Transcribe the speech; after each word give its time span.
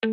Hallo 0.00 0.12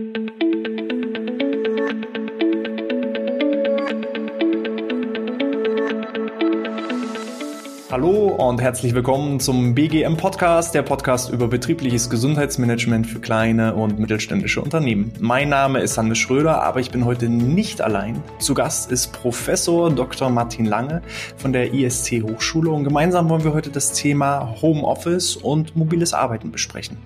und 8.39 8.59
herzlich 8.59 8.95
willkommen 8.95 9.39
zum 9.39 9.75
BGM 9.75 10.17
Podcast, 10.17 10.73
der 10.73 10.81
Podcast 10.81 11.29
über 11.29 11.47
betriebliches 11.47 12.09
Gesundheitsmanagement 12.09 13.05
für 13.05 13.19
kleine 13.19 13.75
und 13.75 13.99
mittelständische 13.99 14.59
Unternehmen. 14.59 15.13
Mein 15.19 15.49
Name 15.49 15.81
ist 15.81 15.99
Hannes 15.99 16.17
Schröder, 16.17 16.63
aber 16.63 16.79
ich 16.79 16.89
bin 16.89 17.05
heute 17.05 17.29
nicht 17.29 17.79
allein. 17.79 18.23
Zu 18.39 18.55
Gast 18.55 18.91
ist 18.91 19.13
Professor 19.13 19.91
Dr. 19.91 20.31
Martin 20.31 20.65
Lange 20.65 21.03
von 21.37 21.53
der 21.53 21.75
ISC 21.75 22.23
Hochschule 22.23 22.71
und 22.71 22.85
gemeinsam 22.85 23.29
wollen 23.29 23.43
wir 23.43 23.53
heute 23.53 23.69
das 23.69 23.93
Thema 23.93 24.55
Homeoffice 24.63 25.35
und 25.35 25.75
mobiles 25.75 26.15
Arbeiten 26.15 26.51
besprechen. 26.51 26.97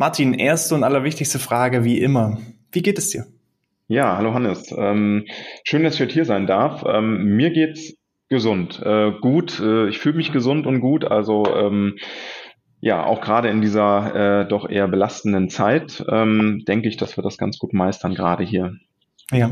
Martin, 0.00 0.32
erste 0.32 0.74
und 0.74 0.82
allerwichtigste 0.82 1.38
Frage 1.38 1.84
wie 1.84 2.00
immer. 2.00 2.38
Wie 2.72 2.80
geht 2.80 2.96
es 2.96 3.10
dir? 3.10 3.26
Ja, 3.86 4.16
hallo 4.16 4.32
Hannes. 4.32 4.74
Ähm, 4.74 5.26
schön, 5.62 5.84
dass 5.84 5.96
ich 5.96 6.00
heute 6.00 6.14
hier 6.14 6.24
sein 6.24 6.46
darf. 6.46 6.84
Ähm, 6.86 7.36
mir 7.36 7.50
geht's 7.50 7.98
gesund, 8.30 8.80
äh, 8.82 9.12
gut. 9.20 9.60
Äh, 9.60 9.90
ich 9.90 9.98
fühle 9.98 10.16
mich 10.16 10.32
gesund 10.32 10.66
und 10.66 10.80
gut. 10.80 11.04
Also 11.04 11.44
ähm, 11.54 11.98
ja, 12.80 13.04
auch 13.04 13.20
gerade 13.20 13.50
in 13.50 13.60
dieser 13.60 14.40
äh, 14.40 14.48
doch 14.48 14.66
eher 14.66 14.88
belastenden 14.88 15.50
Zeit 15.50 16.02
ähm, 16.10 16.64
denke 16.66 16.88
ich, 16.88 16.96
dass 16.96 17.18
wir 17.18 17.22
das 17.22 17.36
ganz 17.36 17.58
gut 17.58 17.74
meistern 17.74 18.14
gerade 18.14 18.42
hier. 18.42 18.76
Ja, 19.32 19.50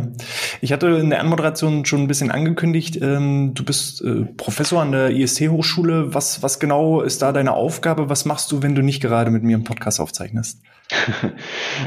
ich 0.61 0.73
hatte 0.73 0.89
in 0.89 1.11
der 1.11 1.21
Anmoderation 1.21 1.85
schon 1.85 2.03
ein 2.03 2.09
bisschen 2.09 2.33
angekündigt, 2.33 2.99
ähm, 3.01 3.53
du 3.55 3.65
bist 3.65 4.03
äh, 4.03 4.25
Professor 4.37 4.83
an 4.83 4.91
der 4.91 5.11
IST-Hochschule. 5.11 6.15
Was, 6.15 6.43
was 6.43 6.59
genau 6.59 7.01
ist 7.01 7.23
da 7.23 7.31
deine 7.31 7.53
Aufgabe? 7.53 8.09
Was 8.09 8.25
machst 8.25 8.51
du, 8.51 8.63
wenn 8.63 8.75
du 8.75 8.83
nicht 8.83 9.01
gerade 9.01 9.31
mit 9.31 9.45
mir 9.45 9.57
einen 9.57 9.65
Podcast 9.65 10.01
aufzeichnest? 10.01 10.61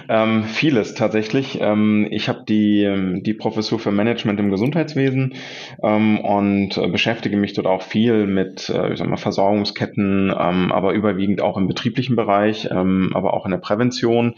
ähm, 0.09 0.43
vieles 0.43 0.93
tatsächlich. 0.93 1.57
Ähm, 1.59 2.07
ich 2.11 2.29
habe 2.29 2.43
die, 2.47 2.83
ähm, 2.83 3.23
die 3.23 3.33
Professur 3.33 3.79
für 3.79 3.91
Management 3.91 4.39
im 4.39 4.51
Gesundheitswesen 4.51 5.33
ähm, 5.81 6.19
und 6.19 6.77
äh, 6.77 6.87
beschäftige 6.87 7.35
mich 7.35 7.53
dort 7.53 7.65
auch 7.65 7.81
viel 7.81 8.27
mit 8.27 8.69
äh, 8.69 8.93
ich 8.93 8.99
sag 8.99 9.07
mal, 9.07 9.17
Versorgungsketten, 9.17 10.29
ähm, 10.37 10.71
aber 10.71 10.93
überwiegend 10.93 11.41
auch 11.41 11.57
im 11.57 11.67
betrieblichen 11.67 12.15
Bereich, 12.15 12.67
ähm, 12.69 13.11
aber 13.15 13.33
auch 13.33 13.45
in 13.45 13.51
der 13.51 13.57
Prävention. 13.57 14.35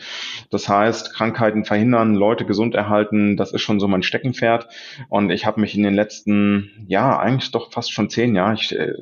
Das 0.50 0.70
heißt, 0.70 1.14
Krankheiten 1.14 1.66
verhindern, 1.66 2.16
Leute 2.16 2.45
gesund 2.45 2.73
erhalten, 2.73 3.36
das 3.36 3.52
ist 3.52 3.61
schon 3.61 3.81
so 3.81 3.89
mein 3.89 4.03
Steckenpferd. 4.03 4.70
Und 5.09 5.30
ich 5.30 5.45
habe 5.45 5.59
mich 5.59 5.75
in 5.75 5.83
den 5.83 5.94
letzten, 5.94 6.86
ja, 6.88 7.20
eigentlich 7.20 7.52
doch 7.52 7.73
fast 7.73 7.92
schon 7.92 8.09
zehn 8.09 8.33
Jahren, 8.33 8.55
ich 8.55 8.73
äh, 8.73 8.94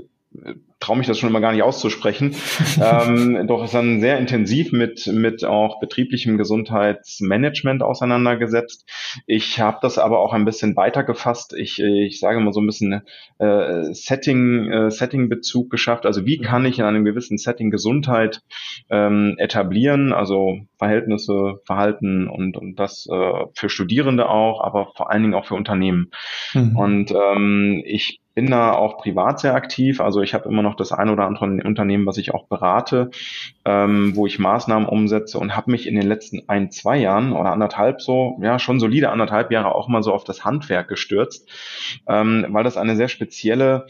traue 0.80 0.98
mich 0.98 1.08
das 1.08 1.20
schon 1.20 1.30
immer 1.30 1.42
gar 1.42 1.52
nicht 1.52 1.62
auszusprechen. 1.62 2.36
ähm, 2.82 3.48
doch 3.48 3.64
ist 3.64 3.74
dann 3.74 4.00
sehr 4.02 4.18
intensiv 4.18 4.72
mit, 4.72 5.08
mit 5.08 5.44
auch 5.44 5.80
betrieblichem 5.80 6.38
Gesundheitsmanagement 6.38 7.84
auseinandergesetzt. 7.84 8.90
Ich 9.28 9.60
habe 9.60 9.78
das 9.82 9.98
aber 9.98 10.20
auch 10.20 10.34
ein 10.34 10.46
bisschen 10.46 10.76
weiter 10.76 11.04
gefasst. 11.04 11.54
Ich, 11.56 11.80
ich 11.80 12.20
sage 12.20 12.40
mal 12.40 12.54
so 12.54 12.62
ein 12.62 12.66
bisschen 12.66 13.02
äh, 13.40 13.94
Setting, 13.94 14.72
äh, 14.72 14.90
Setting-Bezug 14.90 15.70
geschafft. 15.70 16.06
Also 16.06 16.26
wie 16.26 16.40
kann 16.40 16.66
ich 16.66 16.80
in 16.80 16.86
einem 16.86 17.06
gewissen 17.06 17.38
Setting 17.38 17.70
Gesundheit 17.70 18.42
ähm, 18.90 19.36
etablieren? 19.38 20.14
Also 20.14 20.60
Verhältnisse, 20.78 21.60
Verhalten 21.66 22.28
und, 22.28 22.58
und 22.58 22.80
das 22.80 23.08
äh, 23.12 23.46
für 23.54 23.70
Studierende 23.70 24.30
auch, 24.30 24.64
aber 24.64 24.94
vor 24.96 25.12
allen 25.12 25.22
Dingen 25.22 25.36
auch 25.36 25.46
für 25.46 25.56
Unternehmen. 25.56 26.10
Mhm. 26.54 26.76
Und 26.76 27.12
ähm, 27.12 27.84
ich 27.86 28.21
bin 28.34 28.50
da 28.50 28.74
auch 28.74 28.98
privat 28.98 29.40
sehr 29.40 29.54
aktiv. 29.56 30.00
Also 30.02 30.22
ich 30.22 30.34
habe 30.34 30.48
immer 30.48 30.62
noch 30.62 30.76
das 30.76 30.92
ein 30.92 31.10
oder 31.10 31.26
andere 31.26 31.46
Unternehmen, 31.46 32.06
was 32.06 32.18
ich 32.18 32.34
auch 32.34 32.48
berate, 32.48 33.12
ähm, 33.66 34.16
wo 34.16 34.26
ich 34.26 34.40
Maßnahmen 34.40 34.88
umsetze 34.88 35.38
und 35.38 35.56
habe 35.56 35.72
mich 35.72 35.88
in 35.88 35.96
den 35.96 36.08
letzten 36.08 36.48
ein, 36.48 36.72
zwei 36.72 36.98
Jahren 36.98 37.34
oder 37.34 37.52
anderthalb 37.52 38.02
so, 38.02 38.40
ja, 38.42 38.60
schon 38.60 38.80
solide 38.80 39.10
anderthalb 39.10 39.52
Jahre 39.52 39.76
auch 39.76 39.88
mal 39.88 40.04
so 40.04 40.14
auf 40.14 40.24
das 40.24 40.46
Handwerk 40.46 40.88
gestürzt, 40.88 41.50
ähm, 42.08 42.46
weil 42.50 42.64
das 42.64 42.78
eine 42.78 42.96
sehr 42.96 43.10
spezielle 43.10 43.88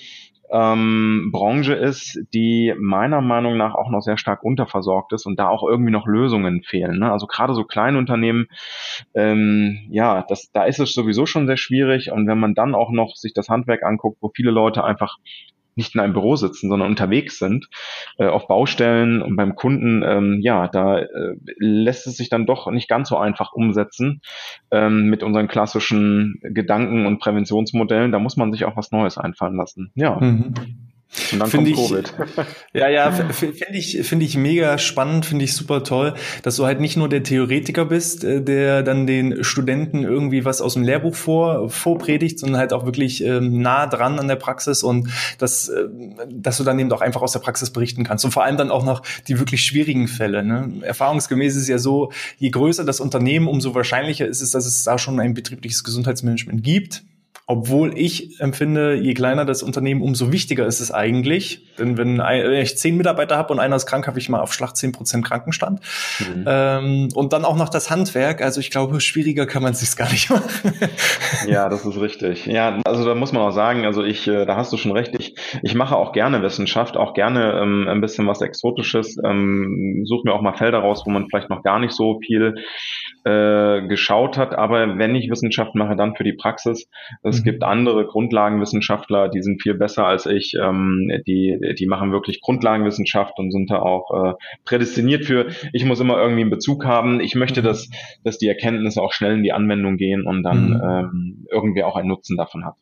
ähm, 0.51 1.29
Branche 1.31 1.73
ist, 1.73 2.19
die 2.34 2.73
meiner 2.78 3.22
Meinung 3.22 3.57
nach 3.57 3.73
auch 3.73 3.89
noch 3.89 4.01
sehr 4.01 4.17
stark 4.17 4.44
unterversorgt 4.44 5.13
ist 5.13 5.25
und 5.25 5.39
da 5.39 5.47
auch 5.47 5.63
irgendwie 5.67 5.91
noch 5.91 6.07
Lösungen 6.07 6.63
fehlen. 6.63 7.00
Ne? 7.00 7.12
Also 7.12 7.28
gerade 7.28 7.53
so 7.53 7.63
kleine 7.63 7.97
Unternehmen, 7.97 8.47
ähm, 9.16 9.88
ja, 9.90 10.25
das, 10.28 10.51
da 10.51 10.66
ist 10.66 10.79
es 10.79 10.94
sowieso 10.94 11.25
schon 11.25 11.47
sehr 11.47 11.57
schwierig 11.57 12.11
und 12.11 12.28
wenn 12.28 12.40
man 12.40 12.53
dann 12.53 12.75
auch 12.75 12.91
noch 12.91 13.16
sich 13.16 13.34
das 13.34 13.50
Handwerk 13.50 13.84
anguckt, 13.84 14.17
wo 14.22 14.29
viele 14.35 14.51
Leute 14.51 14.84
einfach 14.84 15.17
nicht 15.76 15.96
in 15.96 16.02
einem 16.02 16.14
Büro 16.14 16.36
sitzen, 16.36 16.70
sondern 16.70 16.90
unterwegs 16.90 17.40
sind, 17.40 17.68
äh, 18.18 18.28
auf 18.28 18.48
Baustellen 18.48 19.22
und 19.22 19.36
beim 19.36 19.56
Kunden, 19.56 20.04
ähm, 20.04 20.40
ja, 20.42 20.68
da 20.68 21.00
äh, 21.00 21.36
lässt 21.58 22.08
es 22.08 22.18
sich 22.18 22.30
dann 22.30 22.46
doch 22.46 22.70
nicht 22.72 22.90
ganz 22.90 23.09
so 23.09 23.18
einfach 23.18 23.54
umsetzen 23.54 24.22
ähm, 24.72 25.09
mit 25.09 25.24
unseren 25.24 25.48
klassischen 25.48 26.40
Gedanken 26.42 27.06
und 27.06 27.20
Präventionsmodellen. 27.20 28.12
Da 28.12 28.20
muss 28.20 28.38
man 28.38 28.52
sich 28.52 28.66
auch 28.66 28.78
was 28.78 28.92
Neues 28.92 29.18
einfallen 29.18 29.56
lassen. 29.56 29.92
Ja. 29.96 30.20
Mhm. 30.20 30.54
Und 31.33 31.39
dann 31.39 31.49
find 31.49 31.75
kommt 31.75 31.89
Covid. 31.89 32.13
ja, 32.73 32.88
ja, 32.88 33.11
finde 33.11 33.77
ich, 33.77 33.99
finde 34.03 34.25
ich 34.25 34.38
mega 34.38 34.77
spannend, 34.77 35.25
finde 35.25 35.44
ich 35.44 35.53
super 35.53 35.83
toll, 35.83 36.13
dass 36.44 36.55
du 36.55 36.66
halt 36.66 36.79
nicht 36.79 36.95
nur 36.95 37.09
der 37.09 37.23
Theoretiker 37.23 37.85
bist, 37.85 38.23
äh, 38.23 38.41
der 38.41 38.81
dann 38.81 39.07
den 39.07 39.44
Studenten 39.44 40.03
irgendwie 40.03 40.45
was 40.45 40.61
aus 40.61 40.75
dem 40.75 40.83
Lehrbuch 40.83 41.16
vor, 41.16 41.69
vorpredigt, 41.69 42.39
sondern 42.39 42.59
halt 42.59 42.72
auch 42.72 42.85
wirklich 42.85 43.23
ähm, 43.25 43.61
nah 43.61 43.88
dran 43.88 44.19
an 44.19 44.29
der 44.29 44.38
Praxis 44.38 44.83
und 44.83 45.09
dass, 45.38 45.67
äh, 45.67 45.88
dass 46.29 46.57
du 46.57 46.63
dann 46.63 46.79
eben 46.79 46.91
auch 46.94 47.01
einfach 47.01 47.22
aus 47.22 47.33
der 47.33 47.39
Praxis 47.39 47.72
berichten 47.72 48.05
kannst. 48.05 48.23
Und 48.23 48.31
vor 48.31 48.45
allem 48.45 48.55
dann 48.55 48.72
auch 48.72 48.85
noch 48.85 49.01
die 49.28 49.38
wirklich 49.38 49.63
schwierigen 49.63 50.07
Fälle. 50.07 50.43
Ne? 50.43 50.72
Erfahrungsgemäß 50.81 51.55
ist 51.55 51.63
es 51.63 51.67
ja 51.67 51.78
so, 51.78 52.11
je 52.38 52.49
größer 52.49 52.85
das 52.85 53.01
Unternehmen, 53.01 53.47
umso 53.47 53.75
wahrscheinlicher 53.75 54.28
ist 54.28 54.41
es, 54.41 54.51
dass 54.51 54.66
es 54.66 54.83
da 54.83 54.97
schon 54.97 55.19
ein 55.19 55.33
betriebliches 55.33 55.83
Gesundheitsmanagement 55.83 56.63
gibt 56.63 57.03
obwohl 57.51 58.00
ich 58.00 58.39
empfinde, 58.39 58.95
je 58.95 59.13
kleiner 59.13 59.44
das 59.44 59.62
Unternehmen, 59.62 60.01
umso 60.01 60.31
wichtiger 60.31 60.66
ist 60.66 60.79
es 60.79 60.89
eigentlich. 60.89 61.67
Denn 61.78 61.97
wenn 61.97 62.22
ich 62.53 62.78
zehn 62.78 62.95
Mitarbeiter 62.95 63.35
habe 63.35 63.51
und 63.51 63.59
einer 63.59 63.75
ist 63.75 63.88
krank, 63.88 64.07
habe 64.07 64.19
ich 64.19 64.29
mal 64.29 64.39
auf 64.39 64.53
Schlag 64.53 64.78
zehn 64.78 64.94
Prozent 64.94 65.25
Krankenstand. 65.25 65.81
Mhm. 66.19 66.45
Ähm, 66.47 67.09
und 67.13 67.34
dann 67.34 67.44
auch 67.44 67.57
noch 67.57 67.67
das 67.67 67.90
Handwerk. 67.90 68.41
Also 68.41 68.61
ich 68.61 68.72
glaube, 68.72 69.01
schwieriger 69.01 69.45
kann 69.45 69.63
man 69.63 69.73
es 69.73 69.81
sich 69.81 69.97
gar 69.97 70.09
nicht 70.09 70.29
machen. 70.29 70.73
ja, 71.45 71.67
das 71.67 71.85
ist 71.85 72.00
richtig. 72.00 72.45
Ja, 72.45 72.79
also 72.85 73.03
da 73.03 73.16
muss 73.16 73.34
man 73.34 73.41
auch 73.41 73.51
sagen, 73.51 73.85
also 73.85 74.01
ich, 74.01 74.29
äh, 74.29 74.45
da 74.45 74.56
hast 74.56 74.72
du 74.72 74.78
schon 74.78 74.94
recht. 74.94 75.13
Ich, 75.19 75.35
ich 75.61 75.75
mache 75.75 75.97
auch 75.97 76.13
gerne 76.13 76.41
Wissenschaft, 76.41 76.95
auch 76.95 77.13
gerne 77.13 77.59
ähm, 77.61 77.90
ein 77.90 78.00
bisschen 78.00 78.28
was 78.28 78.40
Exotisches. 78.40 79.17
Ähm, 79.25 80.06
suche 80.06 80.22
mir 80.23 80.34
auch 80.34 80.41
mal 80.41 80.53
Felder 80.53 80.79
raus, 80.79 81.03
wo 81.06 81.11
man 81.11 81.28
vielleicht 81.29 81.50
noch 81.50 81.63
gar 81.63 81.79
nicht 81.79 81.91
so 81.91 82.17
viel 82.25 82.56
äh, 83.25 83.81
geschaut 83.88 84.38
hat. 84.38 84.56
Aber 84.56 84.97
wenn 84.97 85.16
ich 85.16 85.29
Wissenschaft 85.29 85.75
mache, 85.75 85.97
dann 85.97 86.16
für 86.16 86.23
die 86.23 86.34
Praxis. 86.34 86.88
Es 87.41 87.46
gibt 87.46 87.63
andere 87.63 88.06
Grundlagenwissenschaftler, 88.06 89.28
die 89.28 89.41
sind 89.41 89.63
viel 89.63 89.74
besser 89.74 90.06
als 90.06 90.28
ich. 90.28 90.53
Ähm, 90.62 91.09
die, 91.25 91.57
die 91.78 91.88
machen 91.88 92.12
wirklich 92.12 92.40
Grundlagenwissenschaft 92.40 93.40
und 93.40 93.52
sind 93.52 93.72
da 93.72 93.79
auch 93.79 94.12
äh, 94.12 94.34
prädestiniert 94.63 95.25
für. 95.25 95.47
Ich 95.74 95.84
muss 95.84 96.00
immer 96.00 96.22
irgendwie 96.22 96.41
einen 96.41 96.52
Bezug 96.52 96.85
haben. 96.85 97.19
Ich 97.19 97.34
möchte, 97.34 97.62
mhm. 97.62 97.66
dass, 97.66 97.90
dass 98.24 98.38
die 98.38 98.47
Erkenntnisse 98.47 99.02
auch 99.02 99.12
schnell 99.12 99.38
in 99.38 99.44
die 99.44 99.53
Anwendung 99.53 99.97
gehen 99.97 100.28
und 100.28 100.44
dann 100.44 100.69
mhm. 100.69 100.81
ähm, 100.84 101.47
irgendwer 101.52 101.88
auch 101.88 101.96
einen 101.96 102.09
Nutzen 102.09 102.38
davon 102.38 102.63
hat. 102.63 102.75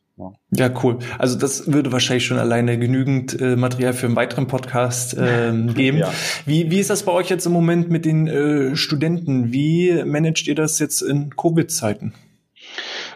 Ja. 0.51 0.69
cool. 0.83 0.99
Also 1.17 1.39
das 1.39 1.71
würde 1.71 1.93
wahrscheinlich 1.93 2.25
schon 2.25 2.39
alleine 2.39 2.77
genügend 2.77 3.39
äh, 3.39 3.55
Material 3.55 3.93
für 3.93 4.07
einen 4.07 4.17
weiteren 4.17 4.47
Podcast 4.47 5.15
ähm, 5.17 5.73
geben. 5.73 5.99
ja. 5.99 6.11
wie, 6.45 6.69
wie 6.69 6.79
ist 6.79 6.89
das 6.89 7.03
bei 7.03 7.13
euch 7.13 7.29
jetzt 7.29 7.45
im 7.45 7.53
Moment 7.53 7.89
mit 7.89 8.03
den 8.03 8.27
äh, 8.27 8.75
Studenten? 8.75 9.53
Wie 9.53 10.03
managt 10.03 10.47
ihr 10.47 10.55
das 10.55 10.79
jetzt 10.79 11.01
in 11.01 11.29
Covid-Zeiten? 11.37 12.13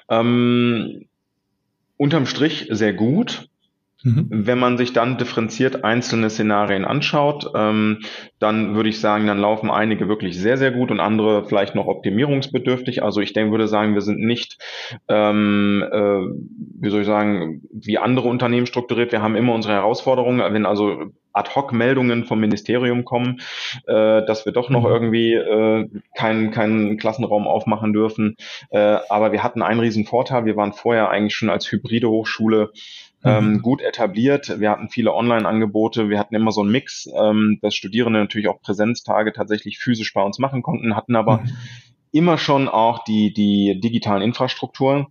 Ähm, 0.10 1.06
unterm 1.98 2.26
Strich 2.26 2.68
sehr 2.70 2.94
gut. 2.94 3.50
Mhm. 4.04 4.28
Wenn 4.30 4.60
man 4.60 4.78
sich 4.78 4.92
dann 4.92 5.18
differenziert 5.18 5.86
einzelne 5.86 6.30
Szenarien 6.30 6.84
anschaut, 6.84 7.50
ähm, 7.56 8.00
dann 8.38 8.76
würde 8.76 8.90
ich 8.90 9.00
sagen, 9.00 9.28
dann 9.28 9.40
laufen 9.40 9.72
einige 9.72 10.10
wirklich 10.10 10.38
sehr, 10.38 10.58
sehr 10.58 10.72
gut 10.72 10.92
und 10.92 11.00
andere 11.00 11.46
vielleicht 11.46 11.74
noch 11.74 11.88
optimierungsbedürftig. 11.88 13.02
Also 13.02 13.22
ich 13.22 13.32
denke, 13.32 13.52
würde 13.52 13.70
sagen, 13.70 13.94
wir 13.94 14.02
sind 14.02 14.20
nicht, 14.20 14.58
ähm, 15.08 15.86
äh, 15.90 16.20
wie 16.82 16.90
soll 16.90 17.02
ich 17.02 17.08
sagen, 17.08 17.62
wie 17.72 17.98
andere 17.98 18.28
Unternehmen 18.28 18.66
strukturiert. 18.66 19.14
Wir 19.14 19.22
haben 19.22 19.38
immer 19.38 19.54
unsere 19.54 19.74
Herausforderungen. 19.74 20.54
Wenn 20.54 20.66
also 20.66 21.14
Ad-Hoc-Meldungen 21.34 22.26
vom 22.26 22.40
Ministerium 22.40 23.06
kommen, 23.06 23.42
äh, 23.88 24.26
dass 24.26 24.46
wir 24.46 24.54
doch 24.54 24.70
noch 24.70 24.84
mhm. 24.84 24.92
irgendwie 24.92 25.34
äh, 25.34 25.90
keinen 26.16 26.52
keinen 26.52 26.98
Klassenraum 26.98 27.48
aufmachen 27.48 27.94
dürfen. 27.94 28.36
Äh, 28.70 28.98
aber 29.10 29.32
wir 29.32 29.44
hatten 29.44 29.62
einen 29.62 29.80
riesen 29.80 30.06
Vorteil. 30.06 30.46
Wir 30.46 30.56
waren 30.56 30.74
vorher 30.74 31.10
eigentlich 31.10 31.36
schon 31.36 31.50
als 31.50 31.72
hybride 31.72 32.10
Hochschule 32.10 32.72
ähm, 33.24 33.54
mhm. 33.54 33.62
gut 33.62 33.82
etabliert. 33.82 34.60
Wir 34.60 34.70
hatten 34.70 34.90
viele 34.90 35.14
Online-Angebote, 35.14 36.10
wir 36.10 36.20
hatten 36.20 36.36
immer 36.36 36.52
so 36.52 36.62
einen 36.62 36.72
Mix, 36.72 37.10
ähm, 37.18 37.60
dass 37.62 37.76
Studierende 37.76 38.20
natürlich 38.20 38.48
auch 38.48 38.62
Präsenztage 38.62 39.32
tatsächlich 39.32 39.80
physisch 39.80 40.14
bei 40.14 40.22
uns 40.22 40.40
machen 40.40 40.62
konnten, 40.62 40.96
hatten 40.96 41.16
aber 41.16 41.38
mhm 41.38 41.52
immer 42.14 42.38
schon 42.38 42.70
auch 42.70 43.04
die, 43.04 43.34
die 43.34 43.80
digitalen 43.82 44.22
Infrastrukturen 44.22 45.08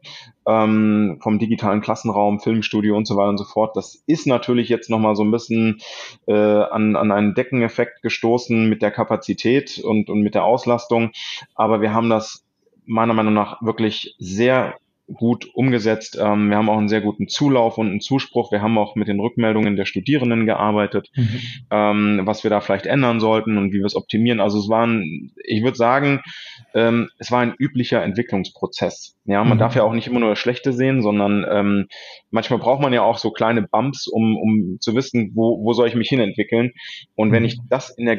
ähm, 0.46 1.18
vom 1.20 1.38
digitalen 1.38 1.80
Klassenraum, 1.80 2.40
Filmstudio 2.40 2.96
und 2.96 3.06
so 3.06 3.16
weiter 3.16 3.30
und 3.30 3.38
so 3.38 3.44
fort. 3.44 3.76
Das 3.76 4.02
ist 4.06 4.26
natürlich 4.26 4.68
jetzt 4.68 4.88
nochmal 4.88 5.16
so 5.16 5.24
ein 5.24 5.32
bisschen 5.32 5.80
äh, 6.26 6.32
an, 6.32 6.96
an 6.96 7.10
einen 7.10 7.34
Deckeneffekt 7.34 8.02
gestoßen 8.02 8.68
mit 8.68 8.82
der 8.82 8.92
Kapazität 8.92 9.78
und, 9.78 10.08
und 10.08 10.20
mit 10.20 10.34
der 10.34 10.44
Auslastung. 10.44 11.10
Aber 11.56 11.80
wir 11.80 11.92
haben 11.92 12.08
das 12.08 12.44
meiner 12.86 13.14
Meinung 13.14 13.34
nach 13.34 13.60
wirklich 13.62 14.14
sehr 14.18 14.76
gut 15.12 15.46
umgesetzt. 15.54 16.18
Ähm, 16.20 16.48
wir 16.48 16.56
haben 16.56 16.68
auch 16.68 16.78
einen 16.78 16.88
sehr 16.88 17.00
guten 17.00 17.28
Zulauf 17.28 17.78
und 17.78 17.88
einen 17.88 18.00
Zuspruch. 18.00 18.52
Wir 18.52 18.62
haben 18.62 18.78
auch 18.78 18.94
mit 18.94 19.08
den 19.08 19.20
Rückmeldungen 19.20 19.76
der 19.76 19.84
Studierenden 19.84 20.46
gearbeitet, 20.46 21.10
mhm. 21.14 21.40
ähm, 21.70 22.20
was 22.24 22.44
wir 22.44 22.50
da 22.50 22.60
vielleicht 22.60 22.86
ändern 22.86 23.20
sollten 23.20 23.58
und 23.58 23.72
wie 23.72 23.78
wir 23.78 23.86
es 23.86 23.96
optimieren. 23.96 24.40
Also 24.40 24.58
es 24.58 24.68
war 24.68 24.86
ein, 24.86 25.32
ich 25.44 25.62
würde 25.62 25.76
sagen, 25.76 26.20
ähm, 26.74 27.08
es 27.18 27.30
war 27.30 27.40
ein 27.40 27.54
üblicher 27.58 28.02
Entwicklungsprozess. 28.02 29.16
Ja, 29.24 29.44
man 29.44 29.58
mhm. 29.58 29.60
darf 29.60 29.76
ja 29.76 29.82
auch 29.84 29.92
nicht 29.92 30.08
immer 30.08 30.20
nur 30.20 30.30
das 30.30 30.38
Schlechte 30.38 30.72
sehen, 30.72 31.02
sondern 31.02 31.46
ähm, 31.48 31.88
manchmal 32.30 32.58
braucht 32.58 32.80
man 32.80 32.92
ja 32.92 33.02
auch 33.02 33.18
so 33.18 33.30
kleine 33.30 33.62
Bumps, 33.62 34.08
um, 34.08 34.36
um 34.36 34.78
zu 34.80 34.96
wissen, 34.96 35.32
wo, 35.34 35.62
wo 35.64 35.72
soll 35.74 35.86
ich 35.86 35.94
mich 35.94 36.08
hinentwickeln. 36.08 36.72
Und 37.14 37.28
mhm. 37.28 37.32
wenn 37.32 37.44
ich 37.44 37.58
das 37.68 37.90
in 37.90 38.06
der, 38.06 38.18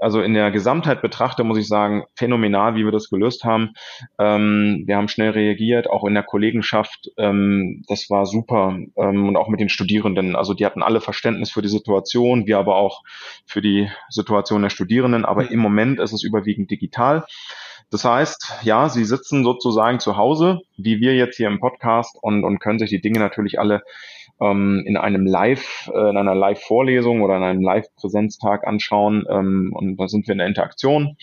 also 0.00 0.20
in 0.20 0.34
der 0.34 0.50
Gesamtheit 0.50 1.02
betrachte, 1.02 1.44
muss 1.44 1.58
ich 1.58 1.68
sagen, 1.68 2.04
phänomenal, 2.16 2.74
wie 2.74 2.84
wir 2.84 2.92
das 2.92 3.08
gelöst 3.08 3.44
haben. 3.44 3.70
Ähm, 4.18 4.84
wir 4.86 4.96
haben 4.96 5.08
schnell 5.08 5.30
reagiert, 5.30 5.88
auch 5.92 6.04
in 6.04 6.14
der 6.14 6.22
Kollegenschaft. 6.22 7.10
Ähm, 7.16 7.82
das 7.88 8.10
war 8.10 8.26
super 8.26 8.78
ähm, 8.96 9.28
und 9.28 9.36
auch 9.36 9.48
mit 9.48 9.60
den 9.60 9.68
Studierenden. 9.68 10.36
Also 10.36 10.54
die 10.54 10.66
hatten 10.66 10.82
alle 10.82 11.00
Verständnis 11.00 11.50
für 11.50 11.62
die 11.62 11.68
Situation, 11.68 12.46
wir 12.46 12.58
aber 12.58 12.76
auch 12.76 13.02
für 13.46 13.60
die 13.60 13.88
Situation 14.08 14.62
der 14.62 14.70
Studierenden. 14.70 15.24
Aber 15.24 15.50
im 15.50 15.60
Moment 15.60 16.00
ist 16.00 16.12
es 16.12 16.22
überwiegend 16.22 16.70
digital. 16.70 17.24
Das 17.90 18.04
heißt, 18.04 18.60
ja, 18.62 18.88
sie 18.88 19.04
sitzen 19.04 19.42
sozusagen 19.42 19.98
zu 19.98 20.16
Hause, 20.16 20.60
wie 20.76 21.00
wir 21.00 21.16
jetzt 21.16 21.36
hier 21.36 21.48
im 21.48 21.58
Podcast 21.58 22.16
und, 22.22 22.44
und 22.44 22.60
können 22.60 22.78
sich 22.78 22.90
die 22.90 23.00
Dinge 23.00 23.18
natürlich 23.18 23.58
alle 23.58 23.82
ähm, 24.40 24.82
in 24.86 24.96
einem 24.96 25.26
Live, 25.26 25.90
äh, 25.92 26.10
in 26.10 26.16
einer 26.16 26.34
Live-Vorlesung 26.34 27.22
oder 27.22 27.36
in 27.36 27.42
einem 27.42 27.62
Live-Präsenztag 27.62 28.66
anschauen. 28.66 29.24
Ähm, 29.28 29.72
und 29.74 29.96
da 29.96 30.08
sind 30.08 30.26
wir 30.26 30.32
in 30.32 30.38
der 30.38 30.46
Interaktion. 30.46 31.16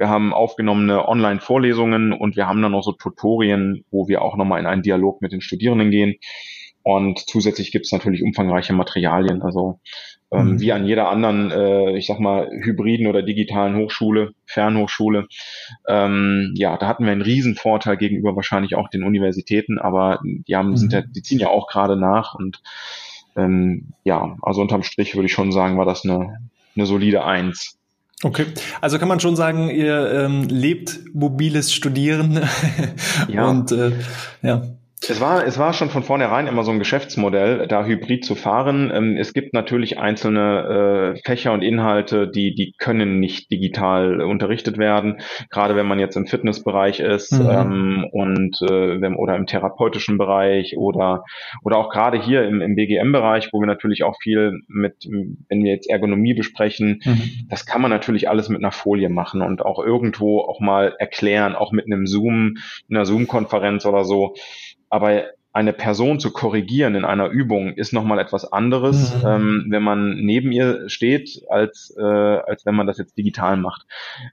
Wir 0.00 0.08
haben 0.08 0.32
aufgenommene 0.32 1.06
Online-Vorlesungen 1.06 2.14
und 2.14 2.34
wir 2.34 2.48
haben 2.48 2.62
dann 2.62 2.72
noch 2.72 2.82
so 2.82 2.92
Tutorien, 2.92 3.84
wo 3.90 4.08
wir 4.08 4.22
auch 4.22 4.34
nochmal 4.34 4.58
in 4.58 4.64
einen 4.64 4.80
Dialog 4.80 5.20
mit 5.20 5.30
den 5.30 5.42
Studierenden 5.42 5.90
gehen. 5.90 6.14
Und 6.82 7.18
zusätzlich 7.18 7.70
gibt 7.70 7.84
es 7.84 7.92
natürlich 7.92 8.22
umfangreiche 8.22 8.72
Materialien. 8.72 9.42
Also 9.42 9.78
ähm, 10.30 10.52
mhm. 10.52 10.60
wie 10.62 10.72
an 10.72 10.86
jeder 10.86 11.10
anderen, 11.10 11.50
äh, 11.50 11.98
ich 11.98 12.06
sag 12.06 12.18
mal, 12.18 12.48
hybriden 12.50 13.08
oder 13.08 13.20
digitalen 13.20 13.76
Hochschule, 13.76 14.32
Fernhochschule. 14.46 15.26
Ähm, 15.86 16.54
ja, 16.56 16.78
da 16.78 16.88
hatten 16.88 17.04
wir 17.04 17.12
einen 17.12 17.20
riesen 17.20 17.54
Vorteil 17.54 17.98
gegenüber 17.98 18.34
wahrscheinlich 18.34 18.76
auch 18.76 18.88
den 18.88 19.02
Universitäten, 19.02 19.78
aber 19.78 20.20
die 20.24 20.56
haben, 20.56 20.70
mhm. 20.70 20.76
sind 20.78 20.94
ja, 20.94 21.02
die 21.02 21.20
ziehen 21.20 21.40
ja 21.40 21.48
auch 21.48 21.66
gerade 21.66 21.96
nach 21.96 22.34
und 22.34 22.62
ähm, 23.36 23.92
ja, 24.04 24.38
also 24.40 24.62
unterm 24.62 24.82
Strich 24.82 25.14
würde 25.14 25.26
ich 25.26 25.32
schon 25.34 25.52
sagen, 25.52 25.76
war 25.76 25.84
das 25.84 26.06
eine, 26.06 26.38
eine 26.74 26.86
solide 26.86 27.22
Eins. 27.22 27.76
Okay, 28.22 28.46
also 28.82 28.98
kann 28.98 29.08
man 29.08 29.18
schon 29.18 29.34
sagen, 29.34 29.70
ihr 29.70 30.12
ähm, 30.12 30.44
lebt 30.48 31.00
mobiles 31.14 31.72
Studieren 31.72 32.40
ja. 33.28 33.48
und 33.48 33.72
äh, 33.72 33.92
ja. 34.42 34.62
Es 35.08 35.18
war, 35.18 35.46
es 35.46 35.58
war 35.58 35.72
schon 35.72 35.88
von 35.88 36.02
vornherein 36.02 36.46
immer 36.46 36.62
so 36.62 36.70
ein 36.70 36.78
Geschäftsmodell, 36.78 37.66
da 37.66 37.86
hybrid 37.86 38.22
zu 38.22 38.34
fahren. 38.34 38.92
Ähm, 38.94 39.16
es 39.16 39.32
gibt 39.32 39.54
natürlich 39.54 39.98
einzelne 39.98 41.14
äh, 41.16 41.20
Fächer 41.24 41.52
und 41.54 41.62
Inhalte, 41.62 42.28
die, 42.28 42.54
die 42.54 42.74
können 42.76 43.18
nicht 43.18 43.50
digital 43.50 44.20
unterrichtet 44.20 44.76
werden. 44.76 45.20
Gerade 45.48 45.74
wenn 45.74 45.86
man 45.86 45.98
jetzt 45.98 46.16
im 46.16 46.26
Fitnessbereich 46.26 47.00
ist 47.00 47.32
mhm. 47.32 47.48
ähm, 47.50 48.06
und 48.12 48.58
äh, 48.62 49.00
wenn, 49.00 49.16
oder 49.16 49.36
im 49.36 49.46
therapeutischen 49.46 50.18
Bereich 50.18 50.76
oder, 50.76 51.24
oder 51.64 51.78
auch 51.78 51.88
gerade 51.88 52.20
hier 52.20 52.44
im, 52.44 52.60
im 52.60 52.76
BGM-Bereich, 52.76 53.48
wo 53.52 53.60
wir 53.60 53.66
natürlich 53.66 54.04
auch 54.04 54.16
viel 54.20 54.60
mit, 54.68 55.06
wenn 55.08 55.64
wir 55.64 55.72
jetzt 55.72 55.88
Ergonomie 55.88 56.34
besprechen, 56.34 57.00
mhm. 57.02 57.46
das 57.48 57.64
kann 57.64 57.80
man 57.80 57.90
natürlich 57.90 58.28
alles 58.28 58.50
mit 58.50 58.58
einer 58.58 58.72
Folie 58.72 59.08
machen 59.08 59.40
und 59.40 59.64
auch 59.64 59.82
irgendwo 59.82 60.40
auch 60.40 60.60
mal 60.60 60.94
erklären, 60.98 61.54
auch 61.54 61.72
mit 61.72 61.86
einem 61.86 62.06
Zoom, 62.06 62.58
einer 62.90 63.06
Zoom-Konferenz 63.06 63.86
oder 63.86 64.04
so. 64.04 64.34
Aber 64.90 65.24
eine 65.52 65.72
Person 65.72 66.20
zu 66.20 66.32
korrigieren 66.32 66.94
in 66.94 67.04
einer 67.04 67.28
Übung 67.28 67.74
ist 67.74 67.92
nochmal 67.92 68.20
etwas 68.20 68.52
anderes, 68.52 69.16
mhm. 69.16 69.28
ähm, 69.28 69.66
wenn 69.68 69.82
man 69.82 70.16
neben 70.16 70.52
ihr 70.52 70.88
steht, 70.88 71.42
als, 71.48 71.94
äh, 71.98 72.02
als 72.02 72.64
wenn 72.66 72.76
man 72.76 72.86
das 72.86 72.98
jetzt 72.98 73.18
digital 73.18 73.56
macht. 73.56 73.86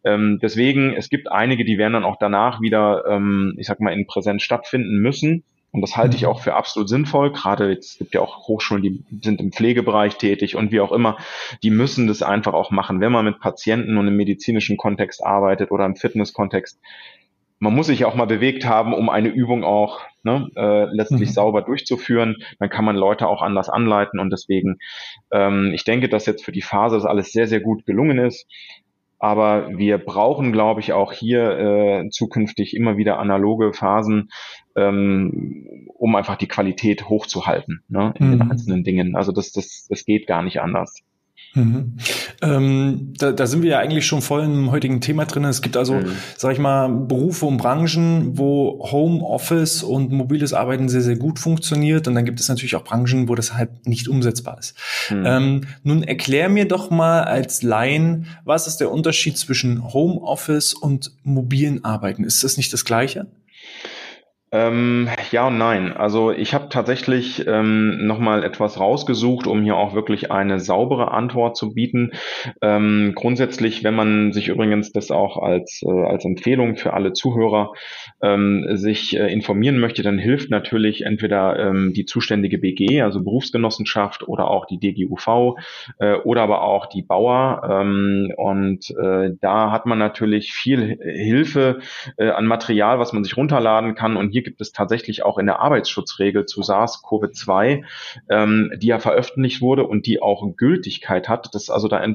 Ähm, 0.04 0.40
deswegen, 0.42 0.94
es 0.94 1.10
gibt 1.10 1.32
einige, 1.32 1.66
die 1.66 1.80
werden 1.80 1.94
dann 1.94 2.04
auch 2.04 2.18
danach 2.20 2.62
wieder, 2.62 3.06
ähm, 3.08 3.56
ich 3.58 3.66
sag 3.66 3.80
mal, 3.80 3.94
in 3.94 4.06
Präsenz 4.06 4.44
stattfinden 4.44 4.98
müssen. 4.98 5.44
Und 5.72 5.82
das 5.82 5.98
halte 5.98 6.16
ich 6.16 6.24
mhm. 6.24 6.30
auch 6.30 6.42
für 6.42 6.54
absolut 6.54 6.88
sinnvoll. 6.88 7.34
Gerade 7.34 7.72
jetzt 7.72 7.98
gibt 7.98 8.14
ja 8.14 8.22
auch 8.22 8.48
Hochschulen, 8.48 8.84
die 8.84 9.04
sind 9.22 9.42
im 9.42 9.52
Pflegebereich 9.52 10.18
tätig 10.18 10.56
und 10.56 10.72
wie 10.72 10.80
auch 10.80 10.92
immer. 10.92 11.18
Die 11.64 11.72
müssen 11.72 12.08
das 12.08 12.22
einfach 12.22 12.54
auch 12.54 12.70
machen. 12.70 13.02
Wenn 13.02 13.12
man 13.12 13.26
mit 13.26 13.40
Patienten 13.40 13.98
und 13.98 14.08
im 14.08 14.16
medizinischen 14.16 14.78
Kontext 14.78 15.26
arbeitet 15.26 15.72
oder 15.72 15.86
im 15.86 15.96
Fitnesskontext, 15.96 16.80
man 17.60 17.74
muss 17.74 17.88
sich 17.88 18.06
auch 18.06 18.16
mal 18.16 18.26
bewegt 18.26 18.66
haben, 18.66 18.94
um 18.94 19.10
eine 19.10 19.30
Übung 19.30 19.64
auch 19.64 20.02
ne, 20.24 20.50
äh, 20.56 20.86
letztlich 20.94 21.30
mhm. 21.30 21.34
sauber 21.34 21.62
durchzuführen. 21.64 22.38
Dann 22.60 22.70
kann 22.70 22.86
man 22.86 22.96
Leute 22.96 23.28
auch 23.28 23.42
anders 23.42 23.70
anleiten 23.70 24.20
und 24.20 24.32
deswegen, 24.32 24.78
ähm, 25.32 25.72
ich 25.74 25.84
denke, 25.84 26.10
dass 26.10 26.26
jetzt 26.26 26.46
für 26.46 26.52
die 26.52 26.62
Phase 26.62 26.96
das 26.96 27.06
alles 27.06 27.32
sehr, 27.32 27.48
sehr 27.48 27.62
gut 27.62 27.86
gelungen 27.86 28.20
ist. 28.20 28.48
Aber 29.20 29.76
wir 29.76 29.98
brauchen, 29.98 30.52
glaube 30.52 30.80
ich, 30.80 30.94
auch 30.94 31.12
hier 31.12 31.58
äh, 31.58 32.10
zukünftig 32.10 32.76
immer 32.76 32.98
wieder 32.98 33.18
analoge 33.18 33.74
Phasen, 33.74 34.30
ähm, 34.76 35.88
um 35.96 36.16
einfach 36.16 36.36
die 36.36 36.48
Qualität 36.48 37.10
hochzuhalten 37.10 37.84
ne, 37.88 38.14
in 38.20 38.28
mhm. 38.28 38.32
den 38.32 38.52
einzelnen 38.52 38.84
Dingen. 38.84 39.16
Also 39.16 39.32
das, 39.32 39.52
das, 39.52 39.88
das 39.90 40.06
geht 40.06 40.28
gar 40.28 40.44
nicht 40.44 40.62
anders. 40.62 41.02
Mhm. 41.58 41.98
Ähm, 42.42 43.14
da, 43.18 43.32
da 43.32 43.48
sind 43.48 43.64
wir 43.64 43.72
ja 43.72 43.80
eigentlich 43.80 44.06
schon 44.06 44.22
voll 44.22 44.44
im 44.44 44.72
heutigen 44.72 45.02
Thema 45.02 45.26
drin. 45.26 45.44
Es 45.46 45.62
gibt 45.62 45.76
also, 45.76 45.96
mhm. 45.96 46.12
sag 46.38 46.54
ich 46.54 46.60
mal, 46.60 46.88
Berufe 46.88 47.46
und 47.46 47.58
Branchen, 47.58 48.38
wo 48.38 48.88
Homeoffice 48.92 49.84
und 49.84 50.12
mobiles 50.12 50.54
Arbeiten 50.54 50.88
sehr, 50.88 51.02
sehr 51.02 51.16
gut 51.16 51.40
funktioniert. 51.40 52.08
Und 52.08 52.16
dann 52.16 52.26
gibt 52.26 52.40
es 52.40 52.48
natürlich 52.48 52.76
auch 52.76 52.84
Branchen, 52.84 53.28
wo 53.28 53.36
das 53.36 53.56
halt 53.56 53.88
nicht 53.88 54.08
umsetzbar 54.08 54.60
ist. 54.60 54.76
Mhm. 55.10 55.24
Ähm, 55.26 55.62
nun 55.84 56.04
erklär 56.04 56.50
mir 56.50 56.68
doch 56.68 56.90
mal 56.90 57.24
als 57.24 57.64
Laien, 57.64 58.28
was 58.46 58.68
ist 58.68 58.78
der 58.78 58.92
Unterschied 58.92 59.38
zwischen 59.38 59.94
Homeoffice 59.94 60.74
und 60.74 61.12
mobilen 61.24 61.84
Arbeiten? 61.84 62.24
Ist 62.24 62.44
das 62.44 62.58
nicht 62.58 62.72
das 62.72 62.86
Gleiche? 62.86 63.28
Ähm, 64.54 65.10
ja 65.32 65.48
und 65.48 65.58
nein. 65.58 65.92
Also 65.92 66.32
ich 66.32 66.54
habe 66.54 66.70
tatsächlich 66.70 67.46
ähm, 67.48 68.08
nochmal 68.08 68.46
etwas 68.46 68.80
rausgesucht, 68.80 69.46
um 69.46 69.62
hier 69.62 69.76
auch 69.76 69.94
wirklich 69.94 70.32
eine 70.32 70.62
saubere 70.62 71.12
Antwort 71.12 71.58
zu 71.58 71.74
bieten. 71.74 72.12
Ähm, 72.62 73.12
grundsätzlich, 73.14 73.84
wenn 73.84 73.96
man 73.96 74.32
sich 74.32 74.48
übrigens 74.48 74.94
das 74.94 75.12
auch 75.12 75.38
als, 75.38 75.82
äh, 75.86 76.06
als 76.06 76.24
Empfehlung 76.24 76.78
für 76.78 76.94
alle 76.94 77.12
Zuhörer 77.12 77.74
ähm, 78.22 78.66
sich 78.78 79.18
äh, 79.18 79.32
informieren 79.32 79.80
möchte, 79.80 80.04
dann 80.04 80.18
hilft 80.18 80.50
natürlich 80.50 81.04
entweder 81.04 81.58
ähm, 81.60 81.94
die 81.94 82.06
zuständige 82.06 82.58
BG, 82.58 83.02
also 83.02 83.24
Berufsgenossenschaft 83.24 84.28
oder 84.28 84.50
auch 84.50 84.66
die 84.66 84.80
DGUV 84.80 85.56
äh, 86.00 86.16
oder 86.16 86.42
aber 86.42 86.64
auch 86.64 86.88
die 86.88 87.04
Bauer. 87.04 87.62
Ähm, 87.70 88.34
und 88.36 88.90
äh, 88.92 89.32
da 89.40 89.72
hat 89.72 89.86
man 89.86 90.00
natürlich 90.00 90.52
viel 90.54 90.98
Hilfe 91.02 91.80
äh, 92.18 92.30
an 92.30 92.46
Material, 92.46 93.00
was 93.00 93.14
man 93.14 93.24
sich 93.24 93.38
runterladen 93.38 93.96
kann 93.96 94.18
und 94.18 94.32
hier 94.32 94.44
gibt 94.44 94.62
es 94.62 94.72
tatsächlich 94.72 95.24
auch 95.24 95.38
in 95.38 95.46
der 95.46 95.60
Arbeitsschutzregel 95.60 96.46
zu 96.46 96.62
SARS-CoV-2, 96.62 97.84
ähm, 98.30 98.72
die 98.78 98.88
ja 98.88 99.00
veröffentlicht 99.00 99.62
wurde 99.62 99.86
und 99.86 100.06
die 100.06 100.22
auch 100.22 100.44
Gültigkeit 100.56 101.30
hat. 101.30 101.50
Das 101.54 101.70
also 101.70 101.88
da, 101.88 102.06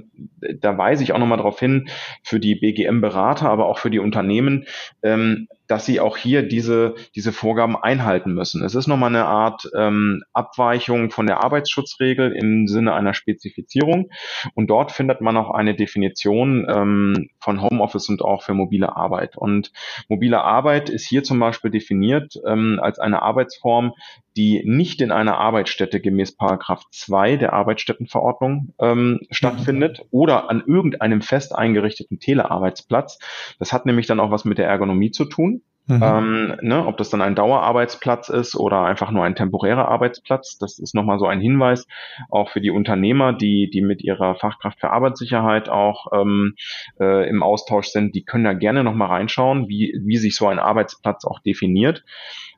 da 0.60 0.78
weise 0.78 1.02
ich 1.04 1.12
auch 1.12 1.18
nochmal 1.18 1.38
darauf 1.38 1.58
hin 1.60 1.88
für 2.22 2.40
die 2.40 2.56
BGM-Berater, 2.56 3.48
aber 3.48 3.66
auch 3.66 3.78
für 3.78 3.90
die 3.90 3.98
Unternehmen. 3.98 4.66
Ähm, 5.02 5.48
dass 5.72 5.86
sie 5.86 6.00
auch 6.00 6.18
hier 6.18 6.42
diese, 6.42 6.96
diese 7.14 7.32
Vorgaben 7.32 7.76
einhalten 7.76 8.34
müssen. 8.34 8.62
Es 8.62 8.74
ist 8.74 8.88
nochmal 8.88 9.08
eine 9.08 9.24
Art 9.24 9.70
ähm, 9.74 10.22
Abweichung 10.34 11.10
von 11.10 11.26
der 11.26 11.42
Arbeitsschutzregel 11.42 12.30
im 12.32 12.68
Sinne 12.68 12.92
einer 12.92 13.14
Spezifizierung. 13.14 14.10
Und 14.54 14.66
dort 14.68 14.92
findet 14.92 15.22
man 15.22 15.38
auch 15.38 15.50
eine 15.50 15.74
Definition 15.74 16.66
ähm, 16.68 17.30
von 17.38 17.62
Homeoffice 17.62 18.10
und 18.10 18.20
auch 18.20 18.42
für 18.42 18.52
mobile 18.52 18.94
Arbeit. 18.96 19.38
Und 19.38 19.72
mobile 20.10 20.42
Arbeit 20.42 20.90
ist 20.90 21.06
hier 21.06 21.22
zum 21.22 21.38
Beispiel 21.38 21.70
definiert 21.70 22.34
ähm, 22.46 22.78
als 22.82 22.98
eine 22.98 23.22
Arbeitsform, 23.22 23.94
die 24.36 24.62
nicht 24.64 25.00
in 25.00 25.12
einer 25.12 25.38
Arbeitsstätte 25.38 26.00
gemäß 26.00 26.36
Paragraph 26.36 26.84
2 26.90 27.36
der 27.36 27.52
Arbeitsstättenverordnung 27.52 28.74
ähm, 28.78 29.20
stattfindet 29.30 30.02
oder 30.10 30.48
an 30.50 30.62
irgendeinem 30.66 31.20
fest 31.20 31.54
eingerichteten 31.54 32.18
Telearbeitsplatz. 32.18 33.18
Das 33.58 33.72
hat 33.72 33.86
nämlich 33.86 34.06
dann 34.06 34.20
auch 34.20 34.30
was 34.30 34.44
mit 34.44 34.58
der 34.58 34.68
Ergonomie 34.68 35.10
zu 35.10 35.24
tun. 35.24 35.62
Mhm. 35.86 36.00
Ähm, 36.02 36.56
ne, 36.60 36.86
ob 36.86 36.96
das 36.96 37.10
dann 37.10 37.22
ein 37.22 37.34
Dauerarbeitsplatz 37.34 38.28
ist 38.28 38.54
oder 38.54 38.84
einfach 38.84 39.10
nur 39.10 39.24
ein 39.24 39.34
temporärer 39.34 39.88
Arbeitsplatz, 39.88 40.56
das 40.58 40.78
ist 40.78 40.94
nochmal 40.94 41.18
so 41.18 41.26
ein 41.26 41.40
Hinweis 41.40 41.88
auch 42.30 42.50
für 42.50 42.60
die 42.60 42.70
Unternehmer, 42.70 43.32
die, 43.32 43.68
die 43.68 43.82
mit 43.82 44.02
ihrer 44.02 44.36
Fachkraft 44.36 44.78
für 44.78 44.90
Arbeitssicherheit 44.90 45.68
auch 45.68 46.06
ähm, 46.12 46.54
äh, 47.00 47.28
im 47.28 47.42
Austausch 47.42 47.88
sind, 47.88 48.14
die 48.14 48.24
können 48.24 48.44
da 48.44 48.52
gerne 48.52 48.84
nochmal 48.84 49.08
reinschauen, 49.08 49.68
wie, 49.68 50.00
wie 50.04 50.18
sich 50.18 50.36
so 50.36 50.46
ein 50.46 50.60
Arbeitsplatz 50.60 51.24
auch 51.24 51.40
definiert. 51.40 52.04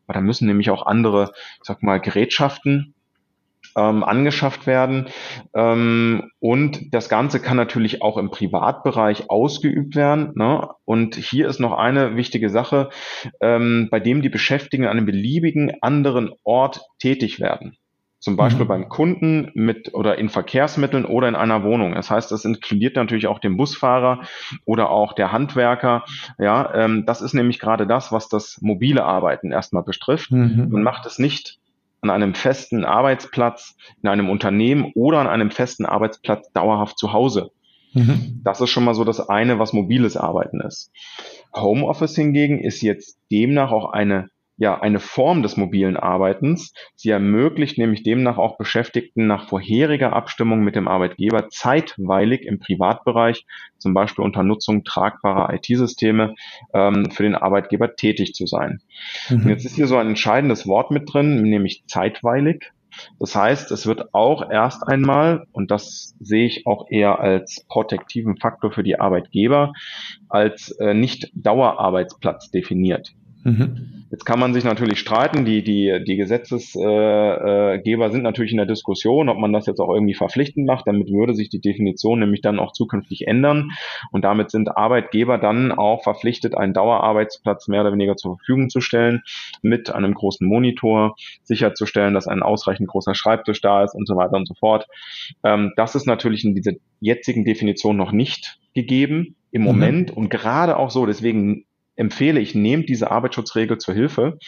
Aber 0.07 0.15
da 0.15 0.21
müssen 0.21 0.47
nämlich 0.47 0.69
auch 0.69 0.85
andere, 0.85 1.33
ich 1.35 1.65
sag 1.65 1.83
mal, 1.83 2.01
Gerätschaften 2.01 2.94
ähm, 3.77 4.05
angeschafft 4.05 4.67
werden. 4.67 5.09
Ähm, 5.55 6.31
und 6.41 6.95
das 6.95 7.09
Ganze 7.09 7.41
kann 7.41 7.57
natürlich 7.57 8.03
auch 8.03 8.17
im 8.17 8.31
Privatbereich 8.31 9.31
ausgeübt 9.31 9.97
werden. 9.97 10.33
Ne? 10.35 10.69
Und 10.85 11.17
hier 11.17 11.49
ist 11.49 11.61
noch 11.61 11.73
eine 11.73 12.17
wichtige 12.17 12.51
Sache, 12.51 12.91
ähm, 13.41 13.89
bei 13.91 14.01
dem 14.01 14.23
die 14.23 14.29
Beschäftigten 14.29 14.85
an 14.85 14.97
einem 14.97 15.07
beliebigen 15.07 15.73
anderen 15.81 16.31
Ort 16.45 16.83
tätig 16.99 17.41
werden. 17.41 17.77
Zum 18.25 18.37
Beispiel 18.39 18.65
mhm. 18.65 18.69
beim 18.69 18.89
Kunden 18.89 19.51
mit 19.53 19.93
oder 19.93 20.17
in 20.17 20.31
Verkehrsmitteln 20.31 21.05
oder 21.05 21.29
in 21.29 21.37
einer 21.37 21.63
Wohnung. 21.63 21.95
Das 21.95 22.11
heißt, 22.11 22.33
das 22.33 22.47
inkludiert 22.47 22.97
natürlich 22.97 23.27
auch 23.27 23.39
den 23.39 23.59
Busfahrer 23.59 24.23
oder 24.65 24.89
auch 24.89 25.13
der 25.13 25.31
Handwerker. 25.31 26.05
Ja, 26.39 26.73
ähm, 26.75 27.05
das 27.05 27.21
ist 27.21 27.35
nämlich 27.35 27.59
gerade 27.59 27.87
das, 27.87 28.13
was 28.13 28.31
das 28.31 28.63
mobile 28.63 29.05
Arbeiten 29.05 29.53
erstmal 29.53 29.83
betrifft. 29.83 30.31
Mhm. 30.31 30.69
Man 30.71 30.83
macht 30.83 31.05
es 31.05 31.19
nicht 31.19 31.59
an 32.05 32.11
einem 32.11 32.35
festen 32.35 32.85
Arbeitsplatz, 32.85 33.77
in 34.03 34.09
einem 34.09 34.29
Unternehmen 34.29 34.93
oder 34.95 35.21
an 35.21 35.27
einem 35.27 35.51
festen 35.51 35.87
Arbeitsplatz 35.87 36.53
dauerhaft 36.53 36.99
zu 36.99 37.13
Hause. 37.13 37.51
Mhm. 37.95 38.41
Das 38.45 38.61
ist 38.61 38.71
schon 38.71 38.85
mal 38.85 38.95
so 38.95 39.05
das 39.05 39.29
eine, 39.29 39.59
was 39.59 39.73
mobiles 39.73 40.17
Arbeiten 40.17 40.61
ist. 40.61 40.93
Homeoffice 41.55 42.17
hingegen 42.17 42.59
ist 42.61 42.83
jetzt 42.83 43.19
demnach 43.31 43.71
auch 43.71 43.93
eine 43.93 44.29
ja 44.57 44.81
eine 44.81 45.01
Form 45.01 45.43
des 45.43 45.57
mobilen 45.57 45.97
Arbeitens. 45.97 46.73
Sie 46.95 47.11
ermöglicht 47.11 47.79
nämlich 47.79 48.03
demnach 48.03 48.39
auch 48.39 48.57
Beschäftigten 48.57 49.27
nach 49.27 49.49
vorheriger 49.49 50.13
Abstimmung 50.13 50.61
mit 50.61 50.77
dem 50.77 50.89
Arbeitgeber 50.89 51.49
zeitweilig 51.49 52.43
im 52.47 52.59
Privatbereich, 52.61 53.47
zum 53.79 53.95
Beispiel 53.95 54.25
unter 54.25 54.43
Nutzung 54.43 54.85
tragbarer 54.85 55.53
IT-Systeme, 55.55 56.35
ähm, 56.73 57.11
für 57.11 57.25
den 57.25 57.35
Arbeitgeber 57.35 57.97
tätig 57.97 58.35
zu 58.35 58.47
sein. 58.47 58.81
Mhm. 59.29 59.49
Jetzt 59.49 59.65
ist 59.65 59.77
hier 59.77 59.87
so 59.87 59.97
ein 59.97 60.09
entscheidendes 60.09 60.67
Wort 60.67 60.91
mit 60.91 61.13
drin, 61.13 61.43
nämlich 61.43 61.85
zeitweilig. 61.87 62.73
Das 63.19 63.35
heißt, 63.35 63.73
es 63.73 63.87
wird 63.87 64.15
auch 64.15 64.49
erst 64.51 64.87
einmal, 64.87 65.47
und 65.51 65.73
das 65.73 66.15
sehe 66.21 66.47
ich 66.47 66.65
auch 66.65 66.87
eher 66.91 67.19
als 67.19 67.65
protektiven 67.69 68.37
Faktor 68.37 68.71
für 68.71 68.85
die 68.85 69.01
Arbeitgeber, 69.01 69.73
als 70.29 70.71
äh, 70.79 70.95
nicht 70.95 71.33
Dauerarbeitsplatz 71.35 72.53
definiert. 72.53 73.15
Mhm. 73.45 74.05
Jetzt 74.11 74.25
kann 74.25 74.39
man 74.39 74.55
sich 74.55 74.65
natürlich 74.65 75.01
streiten, 75.01 75.45
die, 75.45 75.65
die, 75.65 76.03
die 76.07 76.17
Gesetzesgeber 76.17 78.07
äh, 78.07 78.11
sind 78.11 78.23
natürlich 78.23 78.53
in 78.53 78.59
der 78.59 78.67
Diskussion, 78.67 79.29
ob 79.29 79.39
man 79.39 79.53
das 79.53 79.67
jetzt 79.67 79.81
auch 79.81 79.93
irgendwie 79.93 80.15
verpflichtend 80.15 80.67
macht. 80.67 80.87
Damit 80.87 81.11
würde 81.11 81.35
sich 81.35 81.49
die 81.49 81.61
Definition 81.61 82.21
nämlich 82.21 82.41
dann 82.41 82.61
auch 82.61 82.73
zukünftig 82.73 83.27
ändern. 83.27 83.71
Und 84.13 84.25
damit 84.25 84.51
sind 84.53 84.77
Arbeitgeber 84.77 85.39
dann 85.39 85.73
auch 85.73 86.05
verpflichtet, 86.05 86.57
einen 86.57 86.75
Dauerarbeitsplatz 86.75 87.67
mehr 87.67 87.81
oder 87.81 87.93
weniger 87.93 88.17
zur 88.17 88.37
Verfügung 88.37 88.71
zu 88.71 88.81
stellen, 88.81 89.23
mit 89.63 89.91
einem 89.91 90.15
großen 90.15 90.47
Monitor, 90.47 91.17
sicherzustellen, 91.43 92.15
dass 92.15 92.29
ein 92.29 92.43
ausreichend 92.43 92.89
großer 92.89 93.15
Schreibtisch 93.15 93.61
da 93.61 93.83
ist 93.83 93.95
und 93.95 94.07
so 94.07 94.17
weiter 94.17 94.37
und 94.37 94.47
so 94.47 94.55
fort. 94.55 94.87
Ähm, 95.43 95.73
das 95.77 95.97
ist 95.97 96.07
natürlich 96.07 96.45
in 96.45 96.55
dieser 96.55 96.73
jetzigen 97.01 97.45
Definition 97.45 97.97
noch 97.97 98.13
nicht 98.13 98.59
gegeben 98.75 99.35
im 99.51 99.63
mhm. 99.63 99.67
Moment 99.67 100.11
mhm. 100.13 100.17
und 100.17 100.31
gerade 100.31 100.77
auch 100.77 100.91
so, 100.91 101.05
deswegen 101.05 101.65
empfehle 101.97 102.41
ich, 102.41 102.55
nehmt 102.55 102.89
diese 102.89 103.11
Arbeitsschutzregel 103.11 103.79
zur 103.79 103.95
Hilfe, 103.95 104.39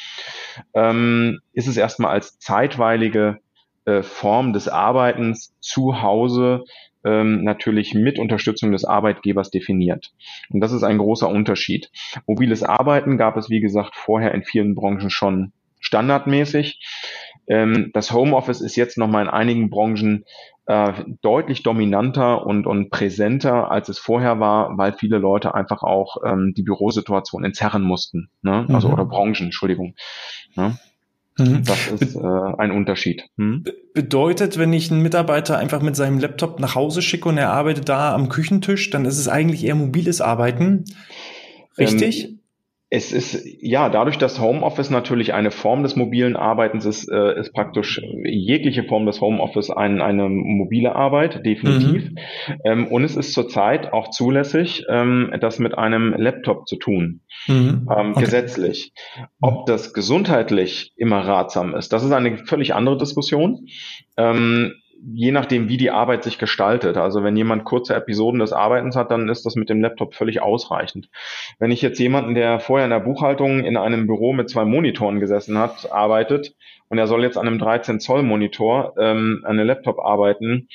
ähm, 0.75 1.41
ist 1.53 1.69
es 1.69 1.77
erstmal 1.77 2.13
als 2.13 2.39
zeitweilige 2.39 3.39
äh, 3.85 4.03
Form 4.03 4.53
des 4.53 4.69
Arbeitens 4.69 5.55
zu 5.61 6.03
Hause 6.03 6.65
ähm, 7.05 7.45
natürlich 7.45 7.95
mit 7.95 8.19
Unterstützung 8.19 8.73
des 8.73 8.85
Arbeitgebers 8.85 9.51
definiert. 9.51 10.13
Und 10.51 10.61
das 10.61 10.73
ist 10.73 10.83
ein 10.83 10.99
großer 10.99 11.29
Unterschied. 11.29 11.91
Mobiles 12.27 12.65
Arbeiten 12.65 13.17
gab 13.17 13.37
es, 13.37 13.49
wie 13.49 13.61
gesagt, 13.61 13.95
vorher 13.95 14.35
in 14.35 14.43
vielen 14.43 14.75
Branchen 14.75 15.11
schon 15.11 15.53
standardmäßig. 15.79 16.81
Ähm, 17.47 17.91
das 17.95 18.13
Homeoffice 18.13 18.61
ist 18.61 18.75
jetzt 18.75 18.99
nochmal 18.99 19.23
in 19.23 19.31
einigen 19.31 19.71
Branchen 19.71 20.25
äh, 20.67 20.93
deutlich 21.23 21.63
dominanter 21.63 22.45
und, 22.45 22.67
und 22.67 22.91
präsenter, 22.91 23.71
als 23.71 23.89
es 23.89 23.99
vorher 23.99 24.41
war, 24.41 24.77
weil 24.77 24.93
viele 24.93 25.19
Leute 25.19 25.55
einfach 25.55 25.83
auch 25.83 26.19
ähm, 26.25 26.55
die 26.57 26.63
Bürosituation 26.63 27.45
entzerren 27.45 27.83
mussten. 27.83 28.31
Ne? 28.43 28.67
Also 28.69 28.89
mhm. 28.89 28.95
oder 28.95 29.05
Branchen, 29.05 29.47
Entschuldigung. 29.47 29.95
Ne? 30.57 30.77
Mhm. 31.39 31.65
Das 31.65 31.87
ist 31.89 32.17
äh, 32.17 32.19
ein 32.59 32.71
Unterschied. 32.71 33.25
Hm? 33.37 33.65
Bedeutet, 33.95 34.59
wenn 34.59 34.73
ich 34.73 34.91
einen 34.91 35.03
Mitarbeiter 35.03 35.59
einfach 35.59 35.83
mit 35.83 35.95
seinem 35.95 36.19
Laptop 36.19 36.61
nach 36.61 36.75
Hause 36.75 37.03
schicke 37.03 37.29
und 37.29 37.39
er 37.39 37.53
arbeitet 37.53 37.89
da 37.89 38.15
am 38.15 38.29
Küchentisch, 38.29 38.91
dann 38.91 39.05
ist 39.05 39.19
es 39.19 39.29
eigentlich 39.29 39.65
eher 39.65 39.75
mobiles 39.75 40.21
Arbeiten. 40.21 40.85
Richtig? 41.79 42.25
Ähm, 42.25 42.36
es 42.89 43.11
ist, 43.11 43.45
ja, 43.61 43.89
dadurch, 43.89 44.17
dass 44.17 44.41
Homeoffice 44.41 44.91
natürlich 44.91 45.35
eine 45.35 45.51
Form 45.51 45.83
des 45.83 45.97
mobilen 45.97 46.37
Arbeitens 46.37 46.85
ist, 46.85 47.11
äh, 47.11 47.39
ist 47.39 47.53
praktisch 47.53 48.01
jegliche 48.25 48.85
Form 48.85 49.07
des 49.07 49.21
Homeoffice 49.21 49.71
ein, 49.71 50.01
eine 50.01 50.29
mobile 50.29 50.95
Arbeit, 50.95 51.45
definitiv. 51.45 52.11
Mhm. 52.11 52.19
Ähm, 52.65 52.87
und 52.87 53.03
es 53.03 53.17
ist 53.17 53.33
zurzeit 53.33 53.93
auch 53.93 54.11
zulässig, 54.11 54.85
ähm, 54.89 55.35
das 55.41 55.59
mit 55.59 55.77
einem 55.77 56.15
Laptop 56.17 56.69
zu 56.69 56.77
tun, 56.77 57.23
mhm. 57.49 57.89
ähm, 57.91 58.11
okay. 58.13 58.21
gesetzlich. 58.21 58.93
Ob 59.41 59.67
das 59.67 59.93
gesundheitlich 59.93 60.93
immer 60.97 61.27
ratsam 61.27 61.75
ist, 61.75 61.93
das 61.93 62.05
ist 62.05 62.13
eine 62.13 62.39
völlig 62.47 62.73
andere 62.75 62.99
Diskussion. 62.99 63.67
Ähm, 64.17 64.75
je 65.03 65.33
nachdem, 65.33 65.69
wie 65.69 65.77
die 65.77 65.91
Arbeit 65.91 66.25
sich 66.25 66.39
gestaltet. 66.39 66.97
Also 66.97 67.23
wenn 67.23 67.37
jemand 67.37 67.65
kurze 67.65 67.95
Episoden 67.95 68.41
des 68.41 68.53
Arbeitens 68.53 68.97
hat, 68.97 69.11
dann 69.11 69.29
ist 69.29 69.47
das 69.47 69.55
mit 69.55 69.69
dem 69.69 69.81
Laptop 69.81 70.15
völlig 70.15 70.43
ausreichend. 70.43 71.09
Wenn 71.59 71.71
ich 71.71 71.83
jetzt 71.83 71.99
jemanden, 71.99 72.35
der 72.35 72.61
vorher 72.61 72.87
in 72.87 72.91
der 72.91 73.01
Buchhaltung 73.01 73.65
in 73.65 73.77
einem 73.77 74.07
Büro 74.07 74.33
mit 74.33 74.51
zwei 74.51 74.65
Monitoren 74.65 75.21
gesessen 75.21 75.59
hat, 75.59 75.93
arbeitet 75.93 76.55
und 76.89 76.99
er 76.99 77.07
soll 77.07 77.23
jetzt 77.23 77.39
an 77.39 77.47
einem 77.47 77.59
13 77.59 78.01
Zoll 78.01 78.23
Monitor 78.23 78.95
ähm, 78.99 79.43
an 79.45 79.59
einem 79.59 79.67
Laptop 79.67 79.99
arbeiten, 79.99 80.69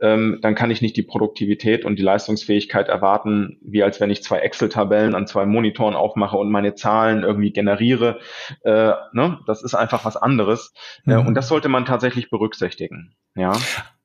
ähm, 0.00 0.38
dann 0.42 0.54
kann 0.54 0.70
ich 0.70 0.82
nicht 0.82 0.96
die 0.96 1.02
Produktivität 1.02 1.84
und 1.84 1.98
die 1.98 2.02
Leistungsfähigkeit 2.02 2.88
erwarten, 2.88 3.58
wie 3.62 3.82
als 3.82 4.00
wenn 4.00 4.10
ich 4.10 4.22
zwei 4.22 4.38
Excel-Tabellen 4.38 5.14
an 5.14 5.26
zwei 5.26 5.46
Monitoren 5.46 5.94
aufmache 5.94 6.36
und 6.36 6.50
meine 6.50 6.74
Zahlen 6.74 7.22
irgendwie 7.22 7.52
generiere. 7.52 8.18
Äh, 8.62 8.92
ne? 9.12 9.38
Das 9.46 9.62
ist 9.62 9.74
einfach 9.74 10.04
was 10.04 10.16
anderes. 10.16 10.72
Äh, 11.06 11.12
mhm. 11.12 11.16
Äh, 11.16 11.26
und 11.28 11.34
das 11.34 11.48
sollte 11.48 11.68
man 11.68 11.84
tatsächlich 11.84 12.30
berücksichtigen. 12.30 13.14
Ja. 13.34 13.52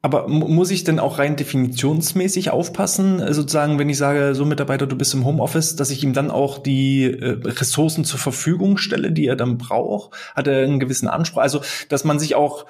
Aber 0.03 0.27
muss 0.27 0.71
ich 0.71 0.83
denn 0.83 0.99
auch 0.99 1.19
rein 1.19 1.35
definitionsmäßig 1.35 2.49
aufpassen, 2.49 3.19
sozusagen, 3.33 3.77
wenn 3.77 3.89
ich 3.89 3.97
sage, 3.97 4.33
so 4.33 4.45
Mitarbeiter, 4.45 4.87
du 4.87 4.95
bist 4.95 5.13
im 5.13 5.25
Homeoffice, 5.25 5.75
dass 5.75 5.91
ich 5.91 6.03
ihm 6.03 6.13
dann 6.13 6.31
auch 6.31 6.57
die 6.57 7.03
äh, 7.03 7.37
Ressourcen 7.45 8.03
zur 8.03 8.19
Verfügung 8.19 8.77
stelle, 8.77 9.11
die 9.11 9.27
er 9.27 9.35
dann 9.35 9.57
braucht? 9.59 10.15
Hat 10.35 10.47
er 10.47 10.63
einen 10.63 10.79
gewissen 10.79 11.07
Anspruch? 11.07 11.41
Also, 11.41 11.61
dass 11.89 12.03
man 12.03 12.17
sich 12.17 12.33
auch 12.33 12.65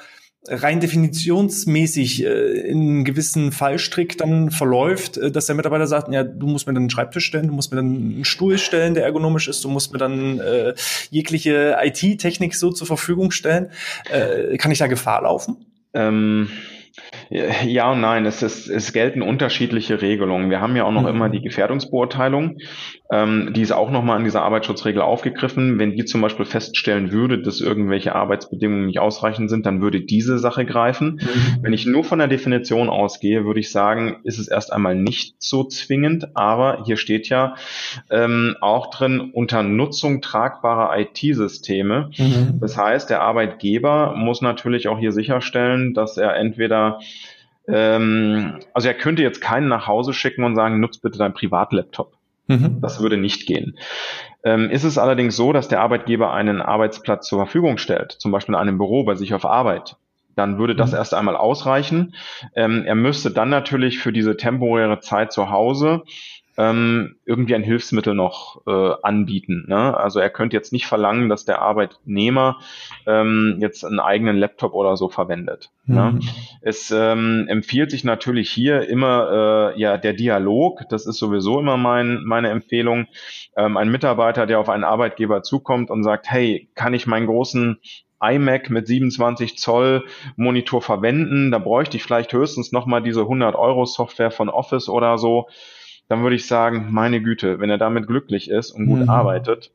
rein 0.47 0.79
definitionsmäßig 0.79 2.25
äh, 2.25 2.51
in 2.67 2.81
einen 2.81 3.05
gewissen 3.05 3.51
Fallstrick 3.51 4.17
dann 4.17 4.49
verläuft, 4.49 5.17
äh, 5.17 5.31
dass 5.31 5.45
der 5.45 5.55
Mitarbeiter 5.55 5.87
sagt, 5.87 6.11
ja, 6.11 6.23
du 6.23 6.47
musst 6.47 6.67
mir 6.67 6.73
dann 6.73 6.83
einen 6.83 6.89
Schreibtisch 6.89 7.25
stellen, 7.25 7.47
du 7.47 7.53
musst 7.53 7.71
mir 7.71 7.77
dann 7.77 7.95
einen 7.95 8.25
Stuhl 8.25 8.57
stellen, 8.57 8.93
der 8.95 9.03
ergonomisch 9.03 9.47
ist, 9.47 9.63
du 9.63 9.69
musst 9.69 9.93
mir 9.93 9.99
dann 9.99 10.39
äh, 10.39 10.73
jegliche 11.09 11.77
IT-Technik 11.81 12.55
so 12.55 12.71
zur 12.71 12.87
Verfügung 12.87 13.31
stellen. 13.31 13.69
Äh, 14.09 14.57
kann 14.57 14.71
ich 14.71 14.79
da 14.79 14.87
Gefahr 14.87 15.21
laufen? 15.23 15.65
Ähm 15.93 16.49
ja 17.29 17.91
und 17.91 18.01
nein, 18.01 18.25
es, 18.25 18.43
ist, 18.43 18.67
es 18.67 18.91
gelten 18.91 19.21
unterschiedliche 19.21 20.01
Regelungen. 20.01 20.49
Wir 20.49 20.59
haben 20.59 20.75
ja 20.75 20.83
auch 20.83 20.91
noch 20.91 21.03
mhm. 21.03 21.07
immer 21.07 21.29
die 21.29 21.41
Gefährdungsbeurteilung. 21.41 22.57
Ähm, 23.11 23.51
die 23.53 23.61
ist 23.61 23.73
auch 23.73 23.91
nochmal 23.91 24.17
in 24.19 24.23
dieser 24.23 24.41
Arbeitsschutzregel 24.41 25.01
aufgegriffen. 25.01 25.77
Wenn 25.77 25.91
die 25.91 26.05
zum 26.05 26.21
Beispiel 26.21 26.45
feststellen 26.45 27.11
würde, 27.11 27.41
dass 27.41 27.59
irgendwelche 27.59 28.15
Arbeitsbedingungen 28.15 28.85
nicht 28.85 28.99
ausreichend 28.99 29.49
sind, 29.49 29.65
dann 29.65 29.81
würde 29.81 29.99
diese 29.99 30.39
Sache 30.39 30.65
greifen. 30.65 31.19
Mhm. 31.21 31.63
Wenn 31.63 31.73
ich 31.73 31.85
nur 31.85 32.05
von 32.05 32.19
der 32.19 32.29
Definition 32.29 32.89
ausgehe, 32.89 33.43
würde 33.43 33.59
ich 33.59 33.69
sagen, 33.69 34.21
ist 34.23 34.39
es 34.39 34.47
erst 34.47 34.71
einmal 34.71 34.95
nicht 34.95 35.35
so 35.39 35.65
zwingend, 35.65 36.37
aber 36.37 36.83
hier 36.85 36.95
steht 36.95 37.27
ja 37.27 37.55
ähm, 38.09 38.55
auch 38.61 38.89
drin 38.89 39.31
unter 39.33 39.61
Nutzung 39.61 40.21
tragbarer 40.21 40.97
IT-Systeme. 40.97 42.11
Mhm. 42.17 42.59
Das 42.61 42.77
heißt, 42.77 43.09
der 43.09 43.21
Arbeitgeber 43.21 44.15
muss 44.15 44.41
natürlich 44.41 44.87
auch 44.87 44.97
hier 44.97 45.11
sicherstellen, 45.11 45.93
dass 45.93 46.15
er 46.15 46.37
entweder 46.37 46.99
ähm, 47.67 48.59
also 48.73 48.87
er 48.87 48.93
könnte 48.93 49.21
jetzt 49.21 49.41
keinen 49.41 49.67
nach 49.67 49.87
Hause 49.87 50.13
schicken 50.13 50.43
und 50.45 50.55
sagen, 50.55 50.79
nutz 50.79 50.97
bitte 50.97 51.17
dein 51.17 51.33
Privatlaptop. 51.33 52.20
Mhm. 52.47 52.81
Das 52.81 53.01
würde 53.01 53.17
nicht 53.17 53.47
gehen. 53.47 53.77
Ähm, 54.43 54.69
ist 54.69 54.83
es 54.83 54.97
allerdings 54.97 55.35
so, 55.35 55.53
dass 55.53 55.67
der 55.67 55.81
Arbeitgeber 55.81 56.33
einen 56.33 56.61
Arbeitsplatz 56.61 57.27
zur 57.27 57.39
Verfügung 57.39 57.77
stellt, 57.77 58.11
zum 58.13 58.31
Beispiel 58.31 58.55
in 58.55 58.61
einem 58.61 58.77
Büro 58.77 59.03
bei 59.03 59.15
sich 59.15 59.33
auf 59.33 59.45
Arbeit, 59.45 59.97
dann 60.35 60.57
würde 60.57 60.75
das 60.75 60.91
mhm. 60.91 60.97
erst 60.97 61.13
einmal 61.13 61.35
ausreichen. 61.35 62.15
Ähm, 62.55 62.83
er 62.85 62.95
müsste 62.95 63.31
dann 63.31 63.49
natürlich 63.49 63.99
für 63.99 64.11
diese 64.11 64.37
temporäre 64.37 64.99
Zeit 64.99 65.31
zu 65.31 65.49
Hause 65.51 66.03
ähm, 66.61 67.15
irgendwie 67.25 67.55
ein 67.55 67.63
Hilfsmittel 67.63 68.13
noch 68.13 68.61
äh, 68.67 68.93
anbieten. 69.01 69.65
Ne? 69.67 69.97
Also 69.97 70.19
er 70.19 70.29
könnte 70.29 70.55
jetzt 70.55 70.71
nicht 70.71 70.85
verlangen, 70.85 71.27
dass 71.27 71.43
der 71.43 71.61
Arbeitnehmer 71.61 72.59
ähm, 73.07 73.57
jetzt 73.59 73.83
einen 73.83 73.99
eigenen 73.99 74.37
Laptop 74.37 74.73
oder 74.73 74.95
so 74.95 75.09
verwendet. 75.09 75.71
Ne? 75.85 76.11
Mhm. 76.11 76.19
Ne? 76.19 76.25
Es 76.61 76.91
ähm, 76.91 77.45
empfiehlt 77.47 77.89
sich 77.89 78.03
natürlich 78.03 78.51
hier 78.51 78.87
immer 78.87 79.73
äh, 79.75 79.79
ja 79.79 79.97
der 79.97 80.13
Dialog. 80.13 80.81
Das 80.89 81.07
ist 81.07 81.17
sowieso 81.17 81.59
immer 81.59 81.77
mein, 81.77 82.23
meine 82.25 82.49
Empfehlung. 82.49 83.07
Ähm, 83.57 83.77
ein 83.77 83.89
Mitarbeiter, 83.89 84.45
der 84.45 84.59
auf 84.59 84.69
einen 84.69 84.83
Arbeitgeber 84.83 85.41
zukommt 85.41 85.89
und 85.89 86.03
sagt, 86.03 86.29
hey, 86.29 86.69
kann 86.75 86.93
ich 86.93 87.07
meinen 87.07 87.25
großen 87.25 87.79
iMac 88.23 88.69
mit 88.69 88.85
27 88.85 89.57
Zoll 89.57 90.05
Monitor 90.35 90.83
verwenden, 90.83 91.49
da 91.49 91.57
bräuchte 91.57 91.97
ich 91.97 92.03
vielleicht 92.03 92.31
höchstens 92.33 92.71
nochmal 92.71 93.01
diese 93.01 93.21
100 93.21 93.55
Euro 93.55 93.85
Software 93.85 94.29
von 94.29 94.47
Office 94.47 94.89
oder 94.89 95.17
so, 95.17 95.47
dann 96.11 96.23
würde 96.23 96.35
ich 96.35 96.45
sagen, 96.45 96.87
meine 96.91 97.21
Güte, 97.21 97.61
wenn 97.61 97.69
er 97.69 97.77
damit 97.77 98.05
glücklich 98.05 98.49
ist 98.49 98.71
und 98.71 98.85
gut 98.85 98.99
mhm. 98.99 99.09
arbeitet, 99.09 99.71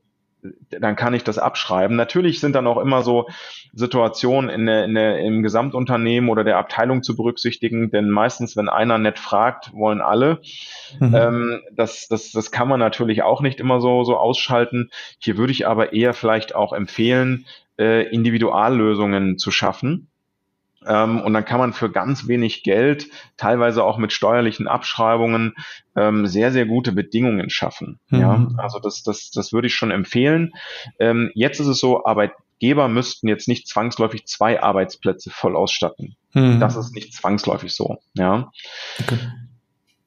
dann 0.68 0.94
kann 0.94 1.14
ich 1.14 1.24
das 1.24 1.38
abschreiben. 1.38 1.96
Natürlich 1.96 2.40
sind 2.40 2.54
dann 2.54 2.66
auch 2.66 2.76
immer 2.76 3.00
so 3.00 3.26
Situationen 3.72 4.50
in 4.50 4.66
der, 4.66 4.84
in 4.84 4.94
der, 4.94 5.18
im 5.20 5.42
Gesamtunternehmen 5.42 6.28
oder 6.28 6.44
der 6.44 6.58
Abteilung 6.58 7.02
zu 7.02 7.16
berücksichtigen, 7.16 7.90
denn 7.90 8.10
meistens, 8.10 8.54
wenn 8.54 8.68
einer 8.68 8.98
nett 8.98 9.18
fragt, 9.18 9.72
wollen 9.72 10.02
alle. 10.02 10.42
Mhm. 11.00 11.14
Ähm, 11.14 11.60
das, 11.72 12.06
das, 12.06 12.32
das 12.32 12.50
kann 12.50 12.68
man 12.68 12.80
natürlich 12.80 13.22
auch 13.22 13.40
nicht 13.40 13.58
immer 13.58 13.80
so, 13.80 14.04
so 14.04 14.18
ausschalten. 14.18 14.90
Hier 15.18 15.38
würde 15.38 15.52
ich 15.52 15.66
aber 15.66 15.94
eher 15.94 16.12
vielleicht 16.12 16.54
auch 16.54 16.74
empfehlen, 16.74 17.46
äh, 17.78 18.02
Individuallösungen 18.10 19.38
zu 19.38 19.50
schaffen. 19.50 20.08
Ähm, 20.86 21.20
und 21.20 21.34
dann 21.34 21.44
kann 21.44 21.58
man 21.58 21.72
für 21.72 21.90
ganz 21.90 22.28
wenig 22.28 22.62
Geld, 22.62 23.08
teilweise 23.36 23.84
auch 23.84 23.98
mit 23.98 24.12
steuerlichen 24.12 24.68
Abschreibungen, 24.68 25.54
ähm, 25.96 26.26
sehr, 26.26 26.52
sehr 26.52 26.66
gute 26.66 26.92
Bedingungen 26.92 27.50
schaffen. 27.50 27.98
Mhm. 28.08 28.20
Ja, 28.20 28.48
also 28.58 28.78
das, 28.78 29.02
das, 29.02 29.30
das 29.30 29.52
würde 29.52 29.66
ich 29.66 29.74
schon 29.74 29.90
empfehlen. 29.90 30.52
Ähm, 30.98 31.30
jetzt 31.34 31.60
ist 31.60 31.66
es 31.66 31.78
so, 31.78 32.04
Arbeitgeber 32.04 32.88
müssten 32.88 33.28
jetzt 33.28 33.48
nicht 33.48 33.66
zwangsläufig 33.66 34.26
zwei 34.26 34.62
Arbeitsplätze 34.62 35.30
voll 35.30 35.56
ausstatten. 35.56 36.16
Mhm. 36.34 36.60
Das 36.60 36.76
ist 36.76 36.94
nicht 36.94 37.12
zwangsläufig 37.12 37.74
so. 37.74 37.98
Ja. 38.14 38.50
Okay. 39.00 39.18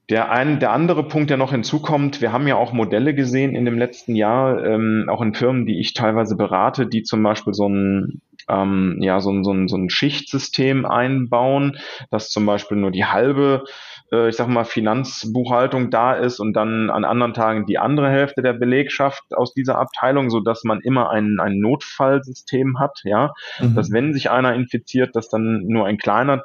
Der, 0.10 0.32
ein, 0.32 0.60
der 0.60 0.72
andere 0.72 1.08
Punkt, 1.08 1.30
der 1.30 1.38
noch 1.38 1.52
hinzukommt, 1.52 2.20
wir 2.20 2.32
haben 2.32 2.48
ja 2.48 2.56
auch 2.56 2.74
Modelle 2.74 3.14
gesehen 3.14 3.56
in 3.56 3.66
dem 3.66 3.78
letzten 3.78 4.16
Jahr, 4.16 4.64
ähm, 4.66 5.06
auch 5.08 5.22
in 5.22 5.36
Firmen, 5.36 5.68
die 5.68 5.80
ich 5.80 5.94
teilweise 5.94 6.36
berate, 6.36 6.88
die 6.88 7.04
zum 7.04 7.22
Beispiel 7.22 7.54
so 7.54 7.70
ein, 7.70 8.22
ähm, 8.50 8.98
ja, 9.00 9.20
so 9.20 9.32
ein, 9.32 9.44
so, 9.44 9.52
ein, 9.52 9.68
so 9.68 9.78
ein 9.78 9.90
Schichtsystem 9.90 10.86
einbauen, 10.86 11.78
dass 12.10 12.30
zum 12.30 12.46
Beispiel 12.46 12.78
nur 12.78 12.92
die 12.92 13.06
halbe, 13.06 13.64
äh, 14.12 14.30
ich 14.30 14.36
sag 14.36 14.48
mal, 14.48 14.66
Finanzbuchhaltung 14.66 15.92
da 15.92 16.14
ist 16.14 16.40
und 16.40 16.54
dann 16.54 16.90
an 16.90 17.06
anderen 17.06 17.34
Tagen 17.34 17.66
die 17.66 17.78
andere 17.78 18.10
Hälfte 18.10 18.42
der 18.42 18.54
Belegschaft 18.54 19.24
aus 19.36 19.54
dieser 19.54 19.78
Abteilung, 19.78 20.30
so 20.30 20.40
dass 20.40 20.64
man 20.64 20.82
immer 20.82 21.10
ein, 21.10 21.38
ein 21.40 21.60
Notfallsystem 21.60 22.80
hat, 22.80 23.00
ja, 23.04 23.32
mhm. 23.60 23.76
dass 23.76 23.92
wenn 23.92 24.14
sich 24.14 24.32
einer 24.32 24.54
infiziert, 24.54 25.16
dass 25.16 25.30
dann 25.30 25.64
nur 25.68 25.86
ein 25.86 25.98
kleiner 25.98 26.44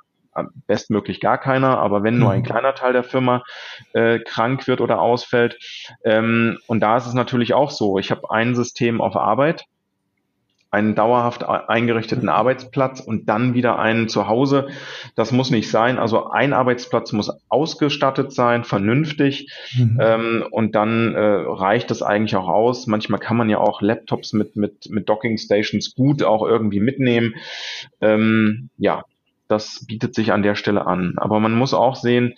bestmöglich 0.67 1.21
gar 1.21 1.39
keiner, 1.39 1.79
aber 1.79 2.03
wenn 2.03 2.19
nur 2.19 2.33
ein 2.33 2.41
mhm. 2.41 2.45
kleiner 2.45 2.75
Teil 2.75 2.93
der 2.93 3.05
Firma 3.05 3.45
äh, 3.93 4.19
krank 4.19 4.67
wird 4.67 4.81
oder 4.81 5.01
ausfällt. 5.01 5.57
Ähm, 6.05 6.59
und 6.67 6.81
da 6.81 6.97
ist 6.97 7.07
es 7.07 7.15
natürlich 7.15 7.55
auch 7.55 7.71
so, 7.71 7.99
ich 7.99 8.11
habe 8.11 8.31
ein 8.31 8.57
System 8.57 9.01
auf 9.01 9.15
Arbeit, 9.15 9.65
einen 10.75 10.97
dauerhaft 10.97 11.45
eingerichteten 11.45 12.29
Arbeitsplatz 12.29 13.01
und 13.01 13.29
dann 13.29 13.55
wieder 13.55 13.79
einen 13.79 14.09
zu 14.09 14.27
Hause. 14.27 14.67
Das 15.15 15.31
muss 15.31 15.51
nicht 15.51 15.71
sein. 15.71 15.99
Also 15.99 16.31
ein 16.31 16.53
Arbeitsplatz 16.53 17.13
muss 17.13 17.31
ausgestattet 17.49 18.33
sein, 18.33 18.65
vernünftig. 18.65 19.53
Mhm. 19.77 19.99
Ähm, 20.01 20.45
und 20.51 20.75
dann 20.75 21.15
äh, 21.15 21.21
reicht 21.21 21.93
es 21.93 22.03
eigentlich 22.03 22.35
auch 22.35 22.49
aus. 22.49 22.89
Manchmal 22.89 23.21
kann 23.21 23.37
man 23.37 23.49
ja 23.49 23.59
auch 23.59 23.81
Laptops 23.83 24.33
mit, 24.33 24.57
mit, 24.57 24.91
mit 24.91 25.09
Docking 25.09 25.39
Stations 25.39 25.95
gut 25.95 26.25
auch 26.25 26.45
irgendwie 26.45 26.81
mitnehmen. 26.81 27.37
Ähm, 28.01 28.71
ja, 28.77 29.05
das 29.47 29.85
bietet 29.87 30.15
sich 30.17 30.33
an 30.33 30.43
der 30.43 30.57
Stelle 30.57 30.87
an. 30.87 31.15
Aber 31.19 31.39
man 31.39 31.53
muss 31.53 31.73
auch 31.73 31.95
sehen, 31.95 32.35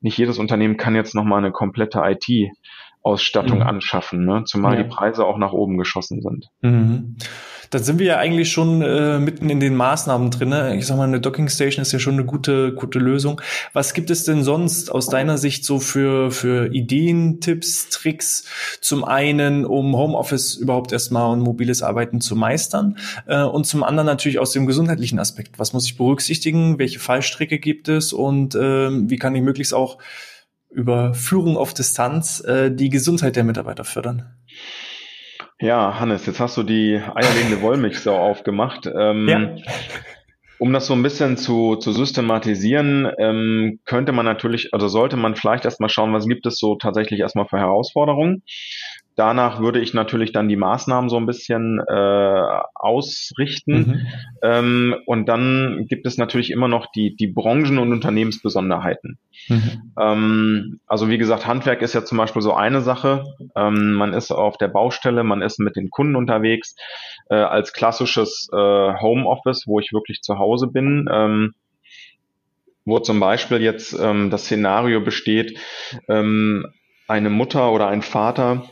nicht 0.00 0.16
jedes 0.16 0.38
Unternehmen 0.38 0.76
kann 0.76 0.94
jetzt 0.94 1.14
nochmal 1.14 1.38
eine 1.38 1.50
komplette 1.50 2.00
IT 2.04 2.52
Ausstattung 3.02 3.58
mhm. 3.58 3.66
anschaffen, 3.66 4.24
ne? 4.26 4.44
zumal 4.44 4.76
ja. 4.76 4.82
die 4.82 4.88
Preise 4.88 5.24
auch 5.24 5.38
nach 5.38 5.52
oben 5.52 5.78
geschossen 5.78 6.20
sind. 6.20 6.48
Mhm. 6.60 7.16
Dann 7.70 7.84
sind 7.84 8.00
wir 8.00 8.06
ja 8.06 8.16
eigentlich 8.18 8.50
schon 8.50 8.82
äh, 8.82 9.20
mitten 9.20 9.48
in 9.48 9.60
den 9.60 9.76
Maßnahmen 9.76 10.32
drin. 10.32 10.52
Ich 10.76 10.86
sag 10.86 10.96
mal, 10.96 11.04
eine 11.04 11.20
Docking 11.20 11.48
Station 11.48 11.82
ist 11.82 11.92
ja 11.92 12.00
schon 12.00 12.14
eine 12.14 12.24
gute, 12.24 12.74
gute 12.74 12.98
Lösung. 12.98 13.40
Was 13.72 13.94
gibt 13.94 14.10
es 14.10 14.24
denn 14.24 14.42
sonst 14.42 14.90
aus 14.90 15.06
deiner 15.06 15.38
Sicht 15.38 15.64
so 15.64 15.78
für, 15.78 16.32
für 16.32 16.74
Ideen, 16.74 17.40
Tipps, 17.40 17.88
Tricks? 17.88 18.44
Zum 18.80 19.04
einen, 19.04 19.64
um 19.64 19.96
Homeoffice 19.96 20.56
überhaupt 20.56 20.90
erstmal 20.90 21.30
und 21.30 21.40
mobiles 21.40 21.82
Arbeiten 21.82 22.20
zu 22.20 22.34
meistern 22.34 22.98
äh, 23.26 23.42
und 23.42 23.66
zum 23.66 23.84
anderen 23.84 24.06
natürlich 24.06 24.40
aus 24.40 24.50
dem 24.50 24.66
gesundheitlichen 24.66 25.20
Aspekt. 25.20 25.60
Was 25.60 25.72
muss 25.72 25.86
ich 25.86 25.96
berücksichtigen? 25.96 26.80
Welche 26.80 26.98
Fallstricke 26.98 27.60
gibt 27.60 27.88
es 27.88 28.12
und 28.12 28.56
äh, 28.56 28.90
wie 28.90 29.16
kann 29.16 29.36
ich 29.36 29.42
möglichst 29.42 29.74
auch 29.74 29.98
über 30.70 31.14
Führung 31.14 31.56
auf 31.56 31.72
Distanz 31.72 32.40
äh, 32.40 32.70
die 32.70 32.88
Gesundheit 32.88 33.36
der 33.36 33.44
Mitarbeiter 33.44 33.84
fördern? 33.84 34.34
Ja, 35.60 36.00
Hannes, 36.00 36.24
jetzt 36.24 36.40
hast 36.40 36.56
du 36.56 36.62
die 36.62 36.98
eierlegende 37.14 37.60
Wollmilchsau 37.60 38.16
aufgemacht. 38.18 38.86
Ähm, 38.86 39.28
ja. 39.28 39.56
Um 40.58 40.72
das 40.72 40.86
so 40.86 40.94
ein 40.94 41.02
bisschen 41.02 41.36
zu, 41.36 41.76
zu 41.76 41.92
systematisieren, 41.92 43.10
ähm, 43.18 43.80
könnte 43.84 44.12
man 44.12 44.26
natürlich, 44.26 44.72
also 44.72 44.88
sollte 44.88 45.16
man 45.16 45.36
vielleicht 45.36 45.64
erstmal 45.64 45.88
schauen, 45.88 46.12
was 46.12 46.26
gibt 46.26 46.46
es 46.46 46.58
so 46.58 46.76
tatsächlich 46.76 47.20
erstmal 47.20 47.46
für 47.46 47.58
Herausforderungen. 47.58 48.42
Danach 49.16 49.60
würde 49.60 49.80
ich 49.80 49.92
natürlich 49.92 50.32
dann 50.32 50.48
die 50.48 50.56
Maßnahmen 50.56 51.10
so 51.10 51.16
ein 51.16 51.26
bisschen 51.26 51.80
äh, 51.86 52.60
ausrichten. 52.74 53.74
Mhm. 53.74 54.06
Ähm, 54.42 54.96
und 55.04 55.28
dann 55.28 55.86
gibt 55.88 56.06
es 56.06 56.16
natürlich 56.16 56.50
immer 56.50 56.68
noch 56.68 56.86
die, 56.92 57.16
die 57.16 57.26
Branchen- 57.26 57.78
und 57.78 57.92
Unternehmensbesonderheiten. 57.92 59.18
Mhm. 59.48 59.92
Ähm, 59.98 60.80
also 60.86 61.08
wie 61.08 61.18
gesagt, 61.18 61.46
Handwerk 61.46 61.82
ist 61.82 61.94
ja 61.94 62.04
zum 62.04 62.18
Beispiel 62.18 62.40
so 62.40 62.54
eine 62.54 62.80
Sache. 62.80 63.24
Ähm, 63.56 63.92
man 63.92 64.14
ist 64.14 64.30
auf 64.30 64.56
der 64.56 64.68
Baustelle, 64.68 65.24
man 65.24 65.42
ist 65.42 65.58
mit 65.58 65.76
den 65.76 65.90
Kunden 65.90 66.16
unterwegs. 66.16 66.74
Äh, 67.28 67.34
als 67.34 67.72
klassisches 67.72 68.48
äh, 68.52 68.56
Homeoffice, 68.56 69.64
wo 69.66 69.80
ich 69.80 69.92
wirklich 69.92 70.20
zu 70.22 70.38
Hause 70.38 70.68
bin, 70.68 71.08
ähm, 71.12 71.54
wo 72.84 72.98
zum 73.00 73.20
Beispiel 73.20 73.60
jetzt 73.60 73.92
ähm, 74.00 74.30
das 74.30 74.44
Szenario 74.44 75.00
besteht, 75.00 75.58
ähm, 76.08 76.66
eine 77.06 77.30
Mutter 77.30 77.72
oder 77.72 77.88
ein 77.88 78.02
Vater 78.02 78.64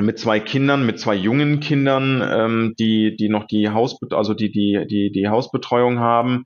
mit 0.00 0.18
zwei 0.18 0.40
Kindern, 0.40 0.86
mit 0.86 0.98
zwei 0.98 1.14
jungen 1.14 1.60
Kindern, 1.60 2.22
ähm, 2.22 2.74
die, 2.78 3.16
die 3.16 3.28
noch 3.28 3.46
die 3.46 3.70
Hausbet 3.70 4.12
also 4.12 4.34
die, 4.34 4.50
die, 4.50 4.86
die, 4.88 5.12
die 5.12 5.28
Hausbetreuung 5.28 5.98
haben, 5.98 6.44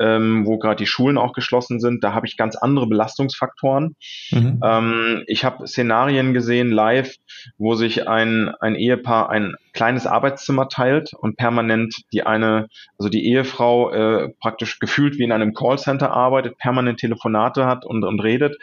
ähm, 0.00 0.46
wo 0.46 0.58
gerade 0.58 0.76
die 0.76 0.86
Schulen 0.86 1.18
auch 1.18 1.32
geschlossen 1.32 1.80
sind. 1.80 2.02
Da 2.04 2.14
habe 2.14 2.26
ich 2.26 2.36
ganz 2.36 2.56
andere 2.56 2.86
Belastungsfaktoren. 2.86 3.96
Mhm. 4.30 4.60
Ähm, 4.64 5.24
ich 5.26 5.44
habe 5.44 5.66
Szenarien 5.66 6.34
gesehen 6.34 6.70
live, 6.70 7.14
wo 7.58 7.74
sich 7.74 8.08
ein, 8.08 8.52
ein 8.60 8.74
Ehepaar 8.74 9.30
ein 9.30 9.54
kleines 9.72 10.06
Arbeitszimmer 10.06 10.68
teilt 10.68 11.12
und 11.14 11.36
permanent 11.36 11.94
die 12.12 12.24
eine, 12.24 12.68
also 12.98 13.08
die 13.08 13.26
Ehefrau 13.26 13.90
äh, 13.90 14.28
praktisch 14.40 14.78
gefühlt 14.78 15.18
wie 15.18 15.24
in 15.24 15.32
einem 15.32 15.54
Callcenter 15.54 16.10
arbeitet, 16.10 16.58
permanent 16.58 17.00
Telefonate 17.00 17.66
hat 17.66 17.84
und, 17.84 18.04
und 18.04 18.20
redet 18.20 18.56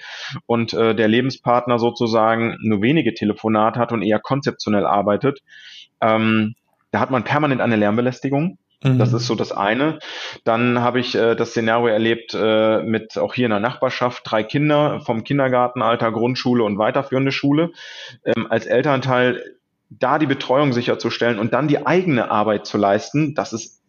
und 0.46 0.74
äh, 0.74 0.96
der 0.96 1.08
Lebenspartner 1.08 1.80
sozusagen 1.80 2.58
nur 2.62 2.82
wenige 2.82 3.14
Telefonate 3.14 3.80
hat 3.80 3.92
und 3.92 4.02
eher 4.02 4.20
konzeptionell 4.20 4.86
arbeitet. 4.86 5.40
Ähm, 6.02 6.56
da 6.92 7.00
hat 7.00 7.12
man 7.12 7.24
permanent 7.24 7.62
eine 7.62 7.76
Lärmbelästigung. 7.76 8.58
Das 8.82 9.12
mhm. 9.12 9.18
ist 9.18 9.28
so 9.28 9.36
das 9.36 9.52
eine. 9.52 10.00
Dann 10.46 10.80
habe 10.80 11.02
ich 11.02 11.14
äh, 11.14 11.36
das 11.36 11.50
Szenario 11.50 11.88
erlebt 11.88 12.34
äh, 12.34 12.82
mit 12.82 13.18
auch 13.18 13.34
hier 13.34 13.46
in 13.46 13.52
der 13.52 13.60
Nachbarschaft 13.60 14.22
drei 14.24 14.42
Kinder 14.44 15.02
vom 15.02 15.26
Kindergartenalter, 15.26 16.14
Grundschule 16.14 16.64
und 16.64 16.78
weiterführende 16.78 17.34
Schule. 17.34 17.72
Ähm, 18.24 18.48
als 18.50 18.68
Elternteil 18.68 19.44
da 19.90 20.20
die 20.20 20.28
Betreuung 20.28 20.74
sicherzustellen 20.74 21.40
und 21.40 21.54
dann 21.54 21.68
die 21.68 21.86
eigene 21.86 22.32
Arbeit 22.32 22.66
zu 22.66 22.78
leisten, 22.78 23.34
das 23.36 23.54
ist 23.54 23.80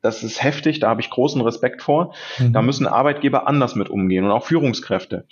das 0.00 0.22
ist 0.22 0.42
heftig, 0.42 0.78
da 0.78 0.90
habe 0.90 1.00
ich 1.00 1.10
großen 1.10 1.40
Respekt 1.40 1.82
vor. 1.82 2.14
Mhm. 2.38 2.52
Da 2.52 2.62
müssen 2.62 2.86
Arbeitgeber 2.86 3.48
anders 3.48 3.74
mit 3.74 3.90
umgehen 3.90 4.24
und 4.24 4.30
auch 4.30 4.44
Führungskräfte. 4.44 5.26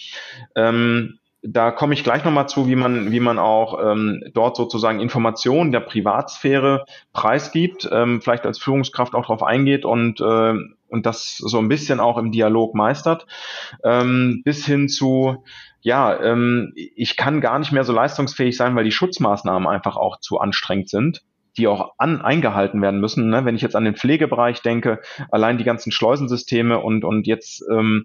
Ähm, 0.57 1.19
da 1.43 1.71
komme 1.71 1.95
ich 1.95 2.03
gleich 2.03 2.25
nochmal 2.25 2.49
zu, 2.49 2.67
wie 2.67 2.77
man, 2.77 3.13
wie 3.13 3.21
man 3.21 3.39
auch 3.39 3.79
ähm, 3.83 4.25
dort 4.35 4.57
sozusagen 4.57 5.01
Informationen 5.01 5.71
der 5.71 5.81
Privatsphäre 5.81 6.85
preisgibt, 7.13 7.89
ähm, 7.93 8.21
vielleicht 8.21 8.47
als 8.47 8.59
Führungskraft 8.59 9.15
auch 9.15 9.23
darauf 9.23 9.43
eingeht 9.43 9.85
und, 9.85 10.21
äh, 10.21 10.55
und 10.89 11.07
das 11.07 11.37
so 11.39 11.59
ein 11.59 11.69
bisschen 11.69 12.01
auch 12.01 12.19
im 12.19 12.33
Dialog 12.33 12.75
meistert, 12.75 13.27
ähm, 13.85 14.43
bis 14.45 14.67
hin 14.67 14.89
zu, 14.89 15.45
ja, 15.81 16.21
ähm, 16.21 16.73
ich 16.75 17.17
kann 17.17 17.41
gar 17.41 17.59
nicht 17.59 17.73
mehr 17.73 17.85
so 17.85 17.93
leistungsfähig 17.93 18.57
sein, 18.57 18.77
weil 18.77 18.85
die 18.85 18.93
Schutzmaßnahmen 18.93 19.69
einfach 19.69 19.97
auch 19.97 20.21
zu 20.21 20.39
anstrengend 20.39 20.89
sind. 20.89 21.23
Die 21.59 21.69
auch 21.69 21.93
an, 21.99 22.21
eingehalten 22.21 22.83
werden 22.83 23.01
müssen. 23.01 23.29
Ne? 23.29 23.45
Wenn 23.45 23.57
ich 23.57 23.63
jetzt 23.63 23.77
an 23.77 23.85
den 23.85 23.97
Pflegebereich 23.97 24.63
denke, 24.63 25.01
allein 25.31 25.59
die 25.59 25.65
ganzen 25.65 25.93
Schleusensysteme 25.93 26.79
und, 26.79 27.05
und 27.05 27.27
jetzt, 27.27 27.65
ähm, 27.71 28.05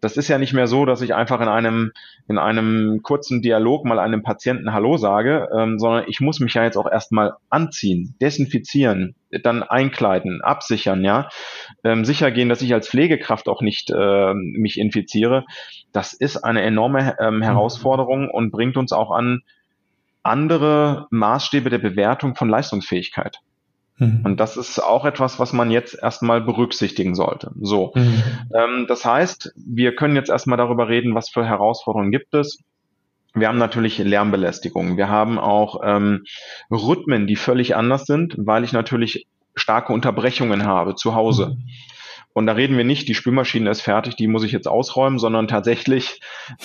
das 0.00 0.16
ist 0.16 0.28
ja 0.28 0.38
nicht 0.38 0.52
mehr 0.52 0.66
so, 0.66 0.84
dass 0.84 1.02
ich 1.02 1.14
einfach 1.14 1.40
in 1.40 1.48
einem, 1.48 1.92
in 2.28 2.38
einem 2.38 3.00
kurzen 3.02 3.42
Dialog 3.42 3.84
mal 3.84 3.98
einem 3.98 4.22
Patienten 4.22 4.72
Hallo 4.72 4.96
sage, 4.96 5.48
ähm, 5.56 5.78
sondern 5.78 6.04
ich 6.06 6.20
muss 6.20 6.40
mich 6.40 6.54
ja 6.54 6.64
jetzt 6.64 6.76
auch 6.76 6.90
erstmal 6.90 7.34
anziehen, 7.50 8.14
desinfizieren, 8.20 9.14
dann 9.42 9.62
einkleiden, 9.62 10.40
absichern, 10.42 11.04
ja, 11.04 11.28
ähm, 11.84 12.04
sicher 12.04 12.30
gehen, 12.30 12.48
dass 12.48 12.62
ich 12.62 12.74
als 12.74 12.88
Pflegekraft 12.88 13.48
auch 13.48 13.62
nicht 13.62 13.90
äh, 13.90 14.34
mich 14.34 14.78
infiziere. 14.78 15.44
Das 15.92 16.12
ist 16.12 16.36
eine 16.38 16.62
enorme 16.62 17.16
ähm, 17.18 17.36
mhm. 17.36 17.42
Herausforderung 17.42 18.30
und 18.30 18.50
bringt 18.50 18.76
uns 18.76 18.92
auch 18.92 19.10
an, 19.10 19.42
andere 20.22 21.06
Maßstäbe 21.10 21.70
der 21.70 21.78
Bewertung 21.78 22.34
von 22.36 22.48
Leistungsfähigkeit. 22.48 23.38
Mhm. 23.98 24.20
Und 24.24 24.40
das 24.40 24.56
ist 24.56 24.78
auch 24.78 25.04
etwas, 25.04 25.38
was 25.38 25.52
man 25.52 25.70
jetzt 25.70 25.98
erstmal 26.00 26.40
berücksichtigen 26.40 27.14
sollte. 27.14 27.52
So. 27.60 27.92
Mhm. 27.94 28.22
Ähm, 28.54 28.86
das 28.88 29.04
heißt, 29.04 29.52
wir 29.56 29.94
können 29.94 30.16
jetzt 30.16 30.30
erstmal 30.30 30.58
darüber 30.58 30.88
reden, 30.88 31.14
was 31.14 31.28
für 31.28 31.44
Herausforderungen 31.44 32.10
gibt 32.10 32.34
es. 32.34 32.58
Wir 33.34 33.48
haben 33.48 33.58
natürlich 33.58 33.98
Lärmbelästigung. 33.98 34.96
Wir 34.96 35.08
haben 35.08 35.38
auch 35.38 35.80
ähm, 35.84 36.24
Rhythmen, 36.70 37.26
die 37.26 37.36
völlig 37.36 37.74
anders 37.76 38.04
sind, 38.04 38.34
weil 38.36 38.64
ich 38.64 38.72
natürlich 38.72 39.26
starke 39.54 39.92
Unterbrechungen 39.92 40.64
habe 40.64 40.94
zu 40.94 41.14
Hause. 41.14 41.56
Mhm. 41.56 41.68
Und 42.34 42.46
da 42.46 42.52
reden 42.54 42.76
wir 42.76 42.84
nicht, 42.84 43.08
die 43.08 43.14
Spülmaschine 43.14 43.70
ist 43.70 43.82
fertig, 43.82 44.16
die 44.16 44.26
muss 44.26 44.44
ich 44.44 44.52
jetzt 44.52 44.68
ausräumen, 44.68 45.18
sondern 45.18 45.48
tatsächlich, 45.48 46.20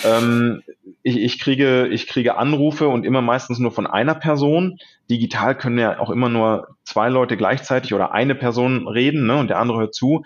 ähm, 0.06 0.62
ich, 1.04 1.18
ich, 1.18 1.40
kriege, 1.40 1.88
ich 1.88 2.08
kriege 2.08 2.38
Anrufe 2.38 2.88
und 2.88 3.06
immer 3.06 3.22
meistens 3.22 3.60
nur 3.60 3.72
von 3.72 3.86
einer 3.88 4.16
Person. 4.16 4.78
Digital 5.10 5.58
können 5.58 5.78
ja 5.78 6.00
auch 6.00 6.10
immer 6.10 6.30
nur 6.30 6.70
zwei 6.84 7.10
Leute 7.10 7.38
gleichzeitig 7.38 7.94
oder 7.94 8.14
eine 8.14 8.36
Person 8.36 8.88
reden 8.88 9.26
ne, 9.26 9.38
und 9.38 9.50
der 9.50 9.60
andere 9.60 9.80
hört 9.80 9.96
zu. 9.96 10.24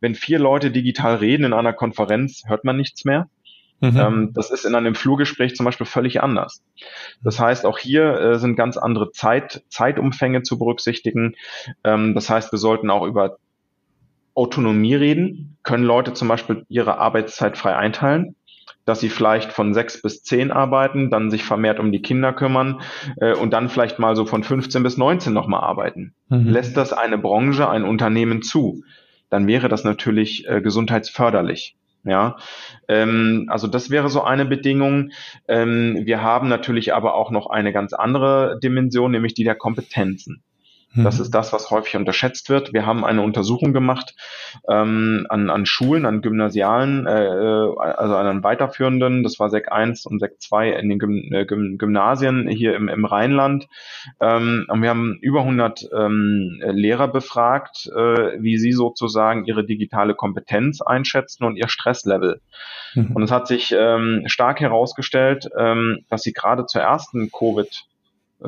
Wenn 0.00 0.14
vier 0.14 0.38
Leute 0.38 0.70
digital 0.70 1.16
reden 1.16 1.44
in 1.44 1.52
einer 1.52 1.72
Konferenz, 1.72 2.42
hört 2.46 2.64
man 2.64 2.76
nichts 2.76 3.04
mehr. 3.04 3.28
Mhm. 3.82 3.96
Ähm, 3.96 4.30
das 4.32 4.50
ist 4.50 4.64
in 4.64 4.76
einem 4.76 4.94
Flurgespräch 4.94 5.56
zum 5.56 5.64
Beispiel 5.64 5.86
völlig 5.86 6.22
anders. 6.22 6.62
Das 7.24 7.40
heißt, 7.40 7.66
auch 7.66 7.78
hier 7.78 8.14
äh, 8.14 8.38
sind 8.38 8.54
ganz 8.54 8.76
andere 8.76 9.10
Zeit, 9.10 9.64
Zeitumfänge 9.70 10.42
zu 10.42 10.56
berücksichtigen. 10.56 11.34
Ähm, 11.82 12.14
das 12.14 12.30
heißt, 12.30 12.52
wir 12.52 12.60
sollten 12.60 12.90
auch 12.90 13.04
über 13.04 13.38
Autonomie 14.34 14.94
reden, 14.94 15.58
können 15.62 15.84
Leute 15.84 16.12
zum 16.12 16.28
Beispiel 16.28 16.64
ihre 16.68 16.98
Arbeitszeit 16.98 17.56
frei 17.56 17.76
einteilen, 17.76 18.36
dass 18.84 19.00
sie 19.00 19.08
vielleicht 19.08 19.52
von 19.52 19.74
sechs 19.74 20.02
bis 20.02 20.22
zehn 20.22 20.50
arbeiten, 20.50 21.10
dann 21.10 21.30
sich 21.30 21.44
vermehrt 21.44 21.78
um 21.78 21.92
die 21.92 22.02
Kinder 22.02 22.32
kümmern 22.32 22.80
äh, 23.20 23.34
und 23.34 23.52
dann 23.52 23.68
vielleicht 23.68 23.98
mal 23.98 24.16
so 24.16 24.26
von 24.26 24.42
15 24.42 24.82
bis 24.82 24.96
19 24.96 25.32
nochmal 25.32 25.60
arbeiten. 25.60 26.14
Mhm. 26.28 26.48
Lässt 26.48 26.76
das 26.76 26.92
eine 26.92 27.18
Branche, 27.18 27.68
ein 27.68 27.84
Unternehmen 27.84 28.42
zu, 28.42 28.82
dann 29.30 29.46
wäre 29.46 29.68
das 29.68 29.84
natürlich 29.84 30.48
äh, 30.48 30.60
gesundheitsförderlich. 30.60 31.76
Ja, 32.04 32.36
ähm, 32.88 33.46
also 33.48 33.68
das 33.68 33.88
wäre 33.88 34.08
so 34.08 34.22
eine 34.22 34.44
Bedingung. 34.44 35.10
Ähm, 35.46 36.00
wir 36.02 36.20
haben 36.20 36.48
natürlich 36.48 36.94
aber 36.94 37.14
auch 37.14 37.30
noch 37.30 37.46
eine 37.46 37.72
ganz 37.72 37.92
andere 37.92 38.58
Dimension, 38.60 39.12
nämlich 39.12 39.34
die 39.34 39.44
der 39.44 39.54
Kompetenzen. 39.54 40.42
Das 40.94 41.16
mhm. 41.16 41.22
ist 41.22 41.30
das, 41.30 41.52
was 41.52 41.70
häufig 41.70 41.96
unterschätzt 41.96 42.50
wird. 42.50 42.72
Wir 42.72 42.84
haben 42.84 43.04
eine 43.04 43.22
Untersuchung 43.22 43.72
gemacht 43.72 44.14
ähm, 44.68 45.26
an, 45.30 45.48
an 45.48 45.64
Schulen, 45.64 46.04
an 46.04 46.20
Gymnasialen, 46.20 47.06
äh, 47.06 47.24
äh 47.24 47.78
also 47.78 48.16
an 48.16 48.42
weiterführenden, 48.42 49.22
das 49.22 49.38
war 49.38 49.48
Sek 49.48 49.72
1 49.72 50.04
und 50.06 50.20
Sek 50.20 50.40
2 50.40 50.70
in 50.72 50.88
den 50.90 50.98
Gym, 50.98 51.32
äh, 51.32 51.46
Gymnasien 51.46 52.46
hier 52.48 52.76
im, 52.76 52.88
im 52.88 53.04
Rheinland. 53.06 53.68
Ähm, 54.20 54.66
und 54.68 54.82
wir 54.82 54.90
haben 54.90 55.18
über 55.22 55.40
100 55.40 55.88
ähm, 55.96 56.60
Lehrer 56.62 57.08
befragt, 57.08 57.90
äh, 57.94 58.42
wie 58.42 58.58
sie 58.58 58.72
sozusagen 58.72 59.46
ihre 59.46 59.64
digitale 59.64 60.14
Kompetenz 60.14 60.82
einschätzen 60.82 61.44
und 61.44 61.56
ihr 61.56 61.68
Stresslevel. 61.68 62.40
Mhm. 62.94 63.12
Und 63.12 63.22
es 63.22 63.30
hat 63.30 63.46
sich 63.46 63.74
ähm, 63.76 64.24
stark 64.26 64.60
herausgestellt, 64.60 65.48
ähm, 65.58 66.04
dass 66.10 66.22
sie 66.22 66.32
gerade 66.32 66.66
zur 66.66 66.82
ersten 66.82 67.30
Covid 67.30 67.86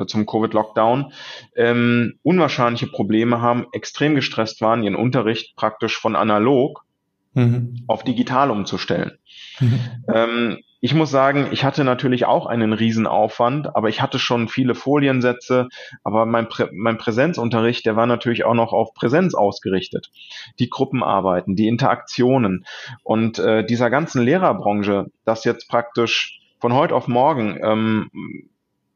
zum 0.07 0.25
Covid-Lockdown, 0.25 1.11
ähm, 1.55 2.19
unwahrscheinliche 2.23 2.87
Probleme 2.87 3.41
haben, 3.41 3.67
extrem 3.71 4.15
gestresst 4.15 4.61
waren, 4.61 4.83
ihren 4.83 4.95
Unterricht 4.95 5.55
praktisch 5.55 5.97
von 5.97 6.15
analog 6.15 6.85
mhm. 7.33 7.83
auf 7.87 8.03
digital 8.03 8.51
umzustellen. 8.51 9.17
Mhm. 9.59 9.79
Ähm, 10.13 10.57
ich 10.81 10.93
muss 10.93 11.09
sagen, 11.09 11.47
ich 11.51 11.63
hatte 11.63 11.83
natürlich 11.83 12.25
auch 12.25 12.45
einen 12.45 12.71
Riesenaufwand, 12.71 13.75
aber 13.75 13.89
ich 13.89 14.03
hatte 14.03 14.19
schon 14.19 14.47
viele 14.47 14.75
Foliensätze, 14.75 15.67
aber 16.03 16.27
mein, 16.27 16.47
Prä 16.47 16.67
mein 16.73 16.99
Präsenzunterricht, 16.99 17.87
der 17.87 17.95
war 17.95 18.05
natürlich 18.05 18.45
auch 18.45 18.53
noch 18.53 18.71
auf 18.71 18.93
Präsenz 18.93 19.33
ausgerichtet. 19.33 20.11
Die 20.59 20.69
Gruppenarbeiten, 20.69 21.55
die 21.55 21.67
Interaktionen 21.67 22.65
und 23.03 23.39
äh, 23.39 23.65
dieser 23.65 23.89
ganzen 23.89 24.21
Lehrerbranche, 24.21 25.07
das 25.23 25.43
jetzt 25.43 25.67
praktisch 25.69 26.39
von 26.59 26.73
heute 26.73 26.93
auf 26.93 27.07
morgen 27.07 27.59
ähm, 27.63 28.11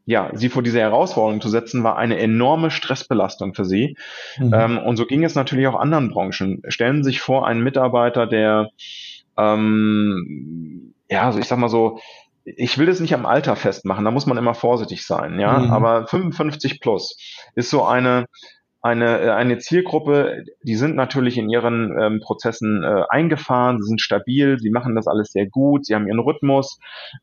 ja, 0.09 0.31
sie 0.33 0.49
vor 0.49 0.63
diese 0.63 0.79
Herausforderung 0.79 1.39
zu 1.39 1.49
setzen, 1.49 1.83
war 1.83 1.95
eine 1.95 2.17
enorme 2.17 2.71
Stressbelastung 2.71 3.53
für 3.53 3.63
sie. 3.63 3.95
Mhm. 4.39 4.53
Ähm, 4.53 4.77
und 4.79 4.97
so 4.97 5.05
ging 5.05 5.23
es 5.23 5.35
natürlich 5.35 5.67
auch 5.67 5.79
anderen 5.79 6.09
Branchen. 6.09 6.63
Stellen 6.67 7.03
Sie 7.03 7.11
sich 7.11 7.21
vor, 7.21 7.45
einen 7.45 7.61
Mitarbeiter, 7.61 8.25
der, 8.25 8.71
ähm, 9.37 10.95
ja, 11.11 11.25
also 11.27 11.37
ich 11.37 11.47
sag 11.47 11.59
mal 11.59 11.69
so, 11.69 11.99
ich 12.43 12.79
will 12.79 12.87
das 12.87 12.99
nicht 12.99 13.13
am 13.13 13.27
Alter 13.27 13.55
festmachen, 13.55 14.03
da 14.03 14.09
muss 14.09 14.25
man 14.25 14.37
immer 14.37 14.55
vorsichtig 14.55 15.05
sein, 15.05 15.39
ja, 15.39 15.59
mhm. 15.59 15.69
aber 15.69 16.07
55 16.07 16.79
plus 16.81 17.15
ist 17.53 17.69
so 17.69 17.83
eine, 17.83 18.25
eine, 18.81 19.19
äh, 19.19 19.29
eine 19.29 19.59
Zielgruppe, 19.59 20.43
die 20.63 20.75
sind 20.75 20.95
natürlich 20.95 21.37
in 21.37 21.49
ihren 21.49 21.95
ähm, 22.01 22.19
Prozessen 22.19 22.83
äh, 22.83 23.03
eingefahren, 23.09 23.79
sie 23.79 23.87
sind 23.87 24.01
stabil, 24.01 24.57
sie 24.57 24.71
machen 24.71 24.95
das 24.95 25.05
alles 25.05 25.31
sehr 25.31 25.45
gut, 25.45 25.85
sie 25.85 25.93
haben 25.93 26.07
ihren 26.07 26.19
Rhythmus 26.19 26.79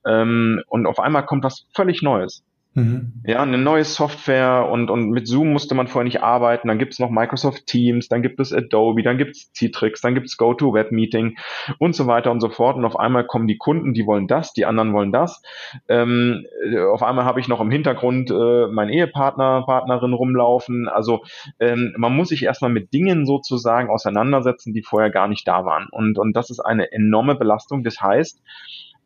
ähm, 0.06 0.62
und 0.68 0.86
auf 0.86 1.00
einmal 1.00 1.26
kommt 1.26 1.42
was 1.42 1.66
völlig 1.74 2.00
Neues. 2.02 2.44
Mhm. 2.76 3.22
Ja, 3.24 3.40
eine 3.40 3.56
neue 3.56 3.84
Software 3.84 4.68
und, 4.70 4.90
und 4.90 5.08
mit 5.08 5.26
Zoom 5.26 5.50
musste 5.50 5.74
man 5.74 5.88
vorher 5.88 6.04
nicht 6.04 6.22
arbeiten. 6.22 6.68
Dann 6.68 6.78
gibt 6.78 6.92
es 6.92 6.98
noch 6.98 7.08
Microsoft 7.08 7.66
Teams, 7.66 8.08
dann 8.08 8.20
gibt 8.20 8.38
es 8.38 8.52
Adobe, 8.52 9.02
dann 9.02 9.16
gibt 9.16 9.34
es 9.34 9.50
Citrix, 9.54 10.02
dann 10.02 10.14
gibt 10.14 10.26
es 10.26 10.36
GoToWebMeeting 10.36 11.38
und 11.78 11.96
so 11.96 12.06
weiter 12.06 12.30
und 12.30 12.40
so 12.40 12.50
fort. 12.50 12.76
Und 12.76 12.84
auf 12.84 12.98
einmal 12.98 13.24
kommen 13.24 13.46
die 13.46 13.56
Kunden, 13.56 13.94
die 13.94 14.04
wollen 14.04 14.28
das, 14.28 14.52
die 14.52 14.66
anderen 14.66 14.92
wollen 14.92 15.10
das. 15.10 15.40
Ähm, 15.88 16.44
auf 16.92 17.02
einmal 17.02 17.24
habe 17.24 17.40
ich 17.40 17.48
noch 17.48 17.62
im 17.62 17.70
Hintergrund 17.70 18.30
äh, 18.30 18.66
mein 18.66 18.90
Ehepartner, 18.90 19.62
Partnerin 19.64 20.12
rumlaufen. 20.12 20.86
Also 20.86 21.24
ähm, 21.58 21.94
man 21.96 22.14
muss 22.14 22.28
sich 22.28 22.42
erstmal 22.42 22.70
mit 22.70 22.92
Dingen 22.92 23.24
sozusagen 23.24 23.88
auseinandersetzen, 23.88 24.74
die 24.74 24.82
vorher 24.82 25.08
gar 25.08 25.28
nicht 25.28 25.48
da 25.48 25.64
waren. 25.64 25.88
Und, 25.90 26.18
und 26.18 26.36
das 26.36 26.50
ist 26.50 26.60
eine 26.60 26.92
enorme 26.92 27.36
Belastung. 27.36 27.84
Das 27.84 28.02
heißt, 28.02 28.42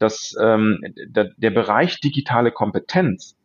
dass 0.01 0.35
ähm, 0.43 0.81
der, 1.07 1.31
der 1.37 1.51
Bereich 1.51 2.01
digitale 2.01 2.51
Kompetenz 2.51 3.37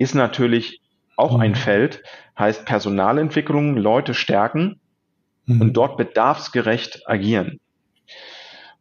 ist 0.00 0.14
natürlich 0.14 0.80
auch 1.16 1.34
mhm. 1.36 1.40
ein 1.42 1.54
Feld, 1.54 2.02
heißt 2.38 2.64
Personalentwicklung, 2.64 3.76
Leute 3.76 4.14
stärken 4.14 4.80
mhm. 5.44 5.60
und 5.60 5.72
dort 5.74 5.98
bedarfsgerecht 5.98 7.02
agieren. 7.06 7.60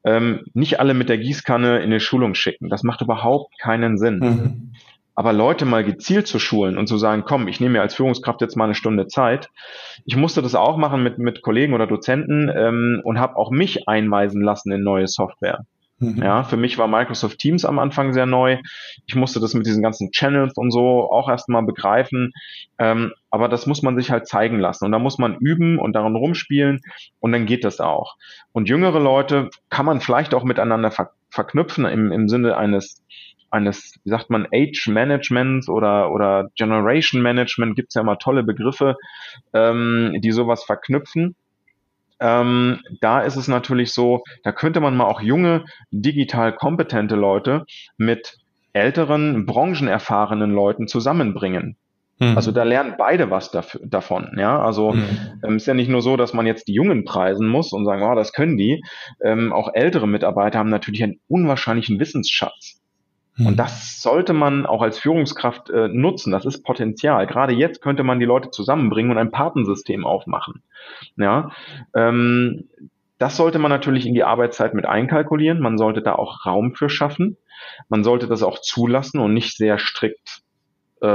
Ähm, 0.06 0.46
nicht 0.54 0.80
alle 0.80 0.94
mit 0.94 1.10
der 1.10 1.18
Gießkanne 1.18 1.80
in 1.80 1.84
eine 1.84 2.00
Schulung 2.00 2.36
schicken. 2.36 2.70
Das 2.70 2.84
macht 2.84 3.02
überhaupt 3.02 3.60
keinen 3.60 3.98
Sinn. 3.98 4.20
Mhm. 4.20 4.74
Aber 5.14 5.34
Leute 5.34 5.66
mal 5.66 5.84
gezielt 5.84 6.28
zu 6.28 6.40
schulen 6.40 6.78
und 6.78 6.88
zu 6.88 6.98
sagen, 6.98 7.24
komm, 7.26 7.50
ich 7.50 7.60
nehme 7.60 7.74
mir 7.74 7.82
als 7.82 7.96
Führungskraft 7.96 8.40
jetzt 8.40 8.56
mal 8.56 8.64
eine 8.64 8.76
Stunde 8.76 9.08
Zeit. 9.08 9.50
Ich 10.06 10.16
musste 10.16 10.42
das 10.42 10.56
auch 10.56 10.78
machen 10.78 11.04
mit, 11.04 11.18
mit 11.18 11.42
Kollegen 11.42 11.74
oder 11.74 11.88
Dozenten 11.88 12.50
ähm, 12.56 13.02
und 13.04 13.20
habe 13.20 13.36
auch 13.36 13.52
mich 13.52 13.90
einweisen 13.90 14.42
lassen 14.42 14.72
in 14.72 14.84
neue 14.84 15.10
Software. 15.10 15.66
Mhm. 16.00 16.22
Ja, 16.24 16.44
für 16.44 16.58
mich 16.58 16.78
war 16.78 16.88
Microsoft 16.88 17.40
Teams 17.40 17.66
am 17.66 17.78
Anfang 17.78 18.14
sehr 18.14 18.26
neu. 18.26 18.58
Ich 19.06 19.16
musste 19.16 19.40
das 19.40 19.54
mit 19.54 19.66
diesen 19.66 19.84
ganzen 19.84 20.12
Channels 20.12 20.58
und 20.58 20.72
so 20.72 21.10
auch 21.12 21.30
erstmal 21.30 21.64
begreifen. 21.64 22.32
Ähm, 22.78 23.14
aber 23.30 23.50
das 23.50 23.66
muss 23.68 23.82
man 23.82 23.98
sich 23.98 24.10
halt 24.10 24.28
zeigen 24.28 24.60
lassen. 24.60 24.86
Und 24.86 24.92
da 24.92 25.00
muss 25.00 25.18
man 25.18 25.36
üben 25.36 25.78
und 25.78 25.94
daran 25.94 26.16
rumspielen 26.16 26.82
und 27.20 27.32
dann 27.34 27.46
geht 27.46 27.64
das 27.66 27.80
auch. 27.80 28.16
Und 28.54 28.70
jüngere 28.70 29.00
Leute 29.00 29.50
kann 29.70 29.86
man 29.86 30.00
vielleicht 30.02 30.34
auch 30.34 30.44
miteinander 30.44 30.92
ver 30.92 31.12
verknüpfen 31.32 31.86
im, 31.86 32.12
im 32.12 32.28
Sinne 32.28 32.58
eines 32.58 33.04
eines, 33.52 34.00
wie 34.04 34.10
sagt 34.10 34.30
man, 34.30 34.48
Age 34.54 34.88
Management 34.88 35.70
oder, 35.70 36.12
oder 36.12 36.50
Generation 36.56 37.22
Management, 37.22 37.76
gibt's 37.76 37.96
ja 37.96 38.02
immer 38.02 38.18
tolle 38.18 38.44
Begriffe, 38.44 38.96
ähm, 39.54 40.16
die 40.22 40.32
sowas 40.32 40.64
verknüpfen. 40.64 41.36
Ähm, 42.20 42.82
da 43.02 43.22
ist 43.22 43.36
es 43.36 43.48
natürlich 43.48 43.94
so, 43.94 44.24
da 44.44 44.52
könnte 44.52 44.80
man 44.80 44.96
mal 44.96 45.06
auch 45.06 45.22
junge, 45.22 45.66
digital 45.92 46.54
kompetente 46.54 47.16
Leute 47.16 47.66
mit 47.98 48.38
älteren, 48.74 49.46
branchenerfahrenen 49.46 50.52
Leuten 50.52 50.88
zusammenbringen. 50.88 51.78
Mhm. 52.20 52.36
Also 52.36 52.52
da 52.52 52.64
lernen 52.64 52.96
beide 52.98 53.32
was 53.32 53.52
dafür, 53.52 53.82
davon. 53.84 54.36
Ja, 54.38 54.62
also 54.62 54.92
mhm. 54.92 55.08
ähm, 55.44 55.56
ist 55.56 55.68
ja 55.68 55.74
nicht 55.74 55.90
nur 55.90 56.02
so, 56.02 56.18
dass 56.18 56.34
man 56.34 56.46
jetzt 56.46 56.68
die 56.68 56.74
Jungen 56.74 57.06
preisen 57.06 57.48
muss 57.48 57.72
und 57.72 57.86
sagen, 57.86 58.04
oh, 58.04 58.16
das 58.16 58.34
können 58.34 58.58
die. 58.58 58.84
Ähm, 59.24 59.54
auch 59.54 59.74
ältere 59.74 60.08
Mitarbeiter 60.08 60.60
haben 60.60 60.70
natürlich 60.70 61.04
einen 61.04 61.20
unwahrscheinlichen 61.28 62.00
Wissensschatz. 62.00 62.79
Mhm. 63.40 63.48
Und 63.48 63.58
das 63.58 64.02
sollte 64.02 64.34
man 64.34 64.66
auch 64.66 64.82
als 64.82 65.00
Führungskraft 65.00 65.70
äh, 65.70 65.88
nutzen. 65.88 66.32
Das 66.32 66.46
ist 66.46 66.64
Potenzial. 66.64 67.26
Gerade 67.26 67.54
jetzt 67.54 67.82
könnte 67.82 68.04
man 68.04 68.20
die 68.20 68.26
Leute 68.26 68.52
zusammenbringen 68.52 69.12
und 69.12 69.18
ein 69.18 69.32
Patensystem 69.32 70.06
aufmachen. 70.06 70.62
Ja, 71.16 71.52
ähm, 71.96 72.70
das 73.18 73.36
sollte 73.36 73.60
man 73.60 73.70
natürlich 73.70 74.06
in 74.06 74.14
die 74.14 74.24
Arbeitszeit 74.24 74.74
mit 74.74 74.86
einkalkulieren. 74.86 75.60
Man 75.60 75.78
sollte 75.78 76.02
da 76.02 76.14
auch 76.14 76.46
Raum 76.46 76.76
für 76.76 76.90
schaffen. 76.90 77.38
Man 77.90 78.04
sollte 78.04 78.28
das 78.28 78.44
auch 78.44 78.60
zulassen 78.60 79.20
und 79.20 79.34
nicht 79.34 79.58
sehr 79.58 79.78
strikt 79.78 80.42
äh, 81.02 81.06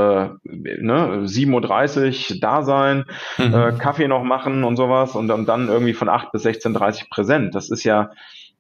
ne, 0.45 1.25
7.30 1.25 2.35
Uhr 2.35 2.41
da 2.41 2.63
sein, 2.63 3.05
mhm. 3.39 3.55
äh, 3.55 3.73
Kaffee 3.73 4.09
noch 4.09 4.23
machen 4.23 4.65
und 4.65 4.77
sowas 4.77 5.15
und, 5.15 5.31
und 5.31 5.47
dann 5.47 5.69
irgendwie 5.69 5.95
von 5.95 6.09
8 6.09 6.33
bis 6.33 6.45
16.30 6.45 7.03
Uhr 7.03 7.09
präsent. 7.11 7.55
Das 7.55 7.71
ist 7.71 7.85
ja, 7.85 8.11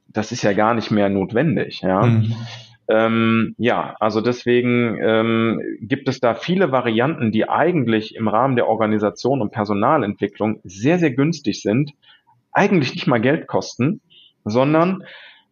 das 0.08 0.32
ist 0.32 0.42
ja 0.42 0.52
gar 0.52 0.74
nicht 0.74 0.90
mehr 0.90 1.08
notwendig, 1.08 1.80
ja. 1.82 2.02
Mhm. 2.02 2.34
Ähm, 2.88 3.54
ja, 3.58 3.96
also 3.98 4.20
deswegen 4.20 4.98
ähm, 5.02 5.60
gibt 5.80 6.08
es 6.08 6.20
da 6.20 6.34
viele 6.34 6.70
Varianten, 6.70 7.32
die 7.32 7.48
eigentlich 7.48 8.14
im 8.14 8.28
Rahmen 8.28 8.56
der 8.56 8.68
Organisation 8.68 9.40
und 9.40 9.52
Personalentwicklung 9.52 10.60
sehr, 10.64 10.98
sehr 10.98 11.12
günstig 11.12 11.62
sind, 11.62 11.92
eigentlich 12.52 12.94
nicht 12.94 13.06
mal 13.06 13.20
Geld 13.20 13.46
kosten, 13.46 14.00
sondern 14.44 15.04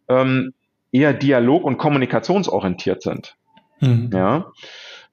ähm, 0.07 0.53
eher 0.91 1.13
dialog- 1.13 1.63
und 1.63 1.77
kommunikationsorientiert 1.77 3.01
sind. 3.01 3.35
Mhm. 3.79 4.11
Ja. 4.13 4.51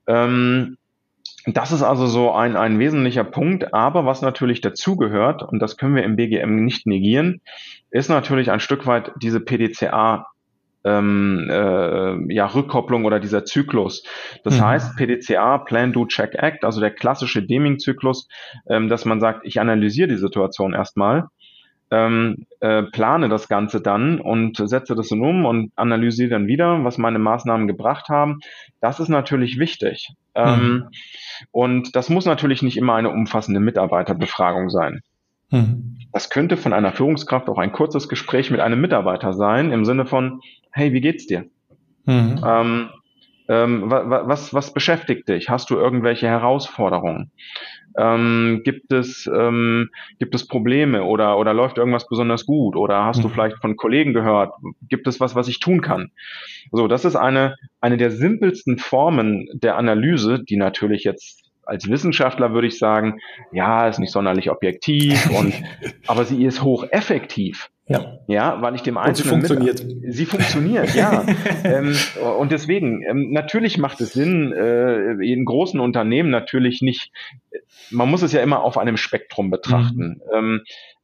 Ähm, 0.06 0.76
das 1.46 1.72
ist 1.72 1.82
also 1.82 2.06
so 2.06 2.32
ein, 2.32 2.56
ein 2.56 2.78
wesentlicher 2.78 3.24
Punkt. 3.24 3.72
Aber 3.72 4.04
was 4.04 4.20
natürlich 4.20 4.60
dazugehört, 4.60 5.42
und 5.42 5.58
das 5.58 5.76
können 5.76 5.96
wir 5.96 6.04
im 6.04 6.16
BGM 6.16 6.64
nicht 6.64 6.86
negieren, 6.86 7.40
ist 7.90 8.10
natürlich 8.10 8.50
ein 8.50 8.60
Stück 8.60 8.86
weit 8.86 9.12
diese 9.22 9.40
PDCA 9.40 10.26
ähm, 10.84 11.48
äh, 11.50 12.34
ja, 12.34 12.46
Rückkopplung 12.46 13.04
oder 13.04 13.20
dieser 13.20 13.44
Zyklus. 13.44 14.02
Das 14.44 14.58
mhm. 14.58 14.64
heißt, 14.64 14.96
PDCA, 14.96 15.58
Plan, 15.58 15.92
Do, 15.92 16.06
Check, 16.06 16.34
Act, 16.34 16.64
also 16.64 16.80
der 16.80 16.90
klassische 16.90 17.42
Deming-Zyklus, 17.42 18.28
ähm, 18.68 18.88
dass 18.88 19.04
man 19.04 19.20
sagt, 19.20 19.44
ich 19.44 19.60
analysiere 19.60 20.08
die 20.08 20.16
Situation 20.16 20.72
erstmal 20.72 21.28
ähm, 21.90 22.46
äh, 22.60 22.84
plane 22.84 23.28
das 23.28 23.48
Ganze 23.48 23.80
dann 23.80 24.20
und 24.20 24.56
setze 24.56 24.94
das 24.94 25.08
dann 25.08 25.20
um 25.22 25.44
und 25.44 25.72
analysiere 25.76 26.30
dann 26.30 26.46
wieder, 26.46 26.84
was 26.84 26.98
meine 26.98 27.18
Maßnahmen 27.18 27.66
gebracht 27.66 28.08
haben. 28.08 28.40
Das 28.80 29.00
ist 29.00 29.08
natürlich 29.08 29.58
wichtig. 29.58 30.14
Ähm, 30.34 30.60
mhm. 30.60 30.88
Und 31.50 31.96
das 31.96 32.08
muss 32.08 32.26
natürlich 32.26 32.62
nicht 32.62 32.76
immer 32.76 32.94
eine 32.94 33.10
umfassende 33.10 33.60
Mitarbeiterbefragung 33.60 34.70
sein. 34.70 35.00
Mhm. 35.50 35.98
Das 36.12 36.30
könnte 36.30 36.56
von 36.56 36.72
einer 36.72 36.92
Führungskraft 36.92 37.48
auch 37.48 37.58
ein 37.58 37.72
kurzes 37.72 38.08
Gespräch 38.08 38.50
mit 38.50 38.60
einem 38.60 38.80
Mitarbeiter 38.80 39.32
sein, 39.32 39.72
im 39.72 39.84
Sinne 39.84 40.06
von, 40.06 40.40
hey, 40.72 40.92
wie 40.92 41.00
geht's 41.00 41.26
dir? 41.26 41.46
Mhm. 42.06 42.40
Ähm, 42.46 42.90
ähm, 43.48 43.90
was, 43.90 44.54
was 44.54 44.72
beschäftigt 44.72 45.28
dich? 45.28 45.48
Hast 45.50 45.70
du 45.70 45.76
irgendwelche 45.76 46.28
Herausforderungen? 46.28 47.32
Ähm, 47.98 48.60
gibt 48.64 48.92
es 48.92 49.28
ähm, 49.32 49.90
gibt 50.20 50.36
es 50.36 50.46
Probleme 50.46 51.02
oder 51.02 51.36
oder 51.36 51.52
läuft 51.52 51.76
irgendwas 51.76 52.06
besonders 52.06 52.46
gut 52.46 52.76
oder 52.76 53.04
hast 53.04 53.18
mhm. 53.18 53.22
du 53.22 53.28
vielleicht 53.30 53.56
von 53.56 53.76
Kollegen 53.76 54.14
gehört? 54.14 54.52
Gibt 54.88 55.08
es 55.08 55.18
was, 55.18 55.34
was 55.34 55.48
ich 55.48 55.58
tun 55.58 55.80
kann? 55.80 56.12
So, 56.70 56.86
das 56.86 57.04
ist 57.04 57.16
eine 57.16 57.56
eine 57.80 57.96
der 57.96 58.12
simpelsten 58.12 58.78
Formen 58.78 59.48
der 59.52 59.76
Analyse, 59.76 60.44
die 60.44 60.56
natürlich 60.56 61.02
jetzt 61.02 61.39
als 61.70 61.88
Wissenschaftler 61.88 62.52
würde 62.52 62.66
ich 62.66 62.78
sagen, 62.78 63.20
ja, 63.52 63.86
ist 63.86 64.00
nicht 64.00 64.10
sonderlich 64.10 64.50
objektiv 64.50 65.30
und 65.38 65.54
aber 66.06 66.24
sie 66.24 66.44
ist 66.44 66.62
hocheffektiv. 66.62 67.70
Ja. 67.86 68.18
ja, 68.28 68.62
weil 68.62 68.76
ich 68.76 68.82
dem 68.82 68.96
Einzelnen. 68.96 69.34
Und 69.34 69.40
sie 69.42 69.48
funktioniert. 69.48 69.84
Mit, 69.84 70.14
sie 70.14 70.24
funktioniert, 70.24 70.94
ja. 70.94 71.26
ähm, 71.64 71.96
und 72.38 72.52
deswegen, 72.52 73.02
ähm, 73.02 73.32
natürlich 73.32 73.78
macht 73.78 74.00
es 74.00 74.12
Sinn, 74.12 74.52
äh, 74.52 75.14
in 75.14 75.44
großen 75.44 75.80
Unternehmen 75.80 76.30
natürlich 76.30 76.82
nicht, 76.82 77.10
man 77.90 78.08
muss 78.08 78.22
es 78.22 78.30
ja 78.32 78.42
immer 78.42 78.62
auf 78.62 78.78
einem 78.78 78.96
Spektrum 78.96 79.50
betrachten. 79.50 80.20
Mhm. 80.24 80.36
Ähm, 80.36 80.60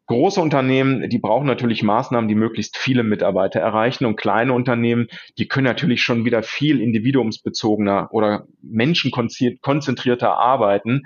Große 0.08 0.40
Unternehmen, 0.40 1.08
die 1.10 1.18
brauchen 1.18 1.48
natürlich 1.48 1.82
Maßnahmen, 1.82 2.28
die 2.28 2.36
möglichst 2.36 2.76
viele 2.76 3.02
Mitarbeiter 3.02 3.58
erreichen 3.58 4.06
und 4.06 4.16
kleine 4.16 4.52
Unternehmen, 4.52 5.08
die 5.36 5.48
können 5.48 5.66
natürlich 5.66 6.02
schon 6.02 6.24
wieder 6.24 6.44
viel 6.44 6.80
individuumsbezogener 6.80 8.08
oder 8.12 8.46
menschenkonzentrierter 8.62 10.36
arbeiten. 10.36 11.02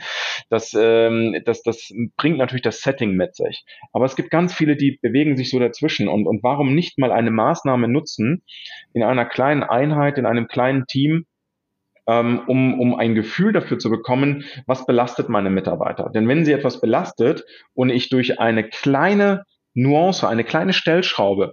Das, 0.51 0.77
ähm, 0.79 1.35
das, 1.47 1.63
das 1.63 1.91
bringt 2.19 2.37
natürlich 2.37 2.63
das 2.63 2.83
Setting 2.83 3.13
mit 3.13 3.35
sich. 3.35 3.65
Aber 3.93 4.05
es 4.05 4.17
gibt 4.17 4.31
ganz 4.31 4.53
viele, 4.53 4.77
die 4.77 4.99
bewegen 5.01 5.37
sich 5.39 5.49
so 5.49 5.59
dazwischen 5.59 6.07
und, 6.07 6.27
und 6.27 6.43
warum 6.43 6.75
nicht 6.75 6.99
mal 6.99 7.11
eine 7.11 7.31
Maßnahme 7.31 7.89
nutzen 7.89 8.43
in 8.93 9.03
einer 9.03 9.25
kleinen 9.25 9.63
Einheit, 9.63 10.19
in 10.19 10.27
einem 10.27 10.47
kleinen 10.47 10.87
Team, 10.87 11.25
ähm, 12.11 12.41
um, 12.47 12.81
um 12.81 12.95
ein 12.97 13.15
Gefühl 13.15 13.53
dafür 13.53 13.79
zu 13.79 13.89
bekommen, 13.89 14.45
was 14.67 14.85
belastet 14.85 15.29
meine 15.29 15.51
Mitarbeiter. 15.51 16.11
Denn 16.13 16.27
wenn 16.27 16.45
sie 16.45 16.53
etwas 16.53 16.81
belastet 16.81 17.45
und 17.73 17.91
ich 17.91 18.09
durch 18.09 18.41
eine 18.41 18.69
kleine 18.69 19.45
Nuance, 19.75 20.29
eine 20.29 20.43
kleine 20.43 20.73
Stellschraube, 20.73 21.53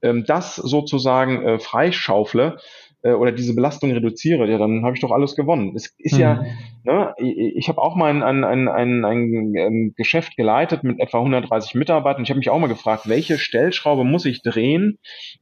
ähm, 0.00 0.24
das 0.26 0.56
sozusagen 0.56 1.42
äh, 1.44 1.58
freischaufle, 1.58 2.56
äh, 3.02 3.12
oder 3.12 3.32
diese 3.32 3.54
Belastung 3.54 3.92
reduziere, 3.92 4.48
ja, 4.50 4.58
dann 4.58 4.84
habe 4.84 4.94
ich 4.94 5.00
doch 5.00 5.10
alles 5.10 5.34
gewonnen. 5.34 5.72
Es 5.74 5.94
ist 5.98 6.14
mhm. 6.14 6.20
ja, 6.20 6.44
ne, 6.84 7.14
ich, 7.18 7.68
habe 7.68 7.80
auch 7.80 7.96
mal 7.96 8.10
ein, 8.10 8.22
ein, 8.22 8.44
ein, 8.44 9.04
ein, 9.04 9.54
ein 9.56 9.94
Geschäft 9.96 10.36
geleitet 10.36 10.84
mit 10.84 11.00
etwa 11.00 11.18
130 11.18 11.74
Mitarbeitern. 11.74 12.22
Ich 12.22 12.30
habe 12.30 12.38
mich 12.38 12.50
auch 12.50 12.58
mal 12.58 12.68
gefragt, 12.68 13.08
welche 13.08 13.38
Stellschraube 13.38 14.04
muss 14.04 14.26
ich 14.26 14.42
drehen, 14.42 14.98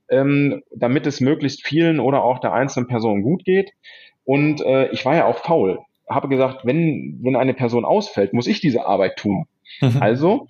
ähm, 0.09 0.63
damit 0.75 1.07
es 1.07 1.21
möglichst 1.21 1.67
vielen 1.67 2.01
oder 2.01 2.23
auch 2.23 2.39
der 2.39 2.53
einzelnen 2.53 2.89
Person 2.89 3.23
gut 3.23 3.45
geht. 3.45 3.73
Und 4.29 4.61
äh, 4.61 4.91
ich 4.91 5.07
war 5.07 5.17
ja 5.17 5.25
auch 5.25 5.39
faul. 5.39 5.79
Habe 6.07 6.29
gesagt, 6.29 6.67
wenn, 6.67 7.19
wenn 7.23 7.35
eine 7.35 7.55
Person 7.55 7.87
ausfällt, 7.87 8.35
muss 8.35 8.47
ich 8.47 8.61
diese 8.61 8.85
Arbeit 8.85 9.17
tun. 9.17 9.47
Mhm. 9.81 9.97
Also 10.01 10.49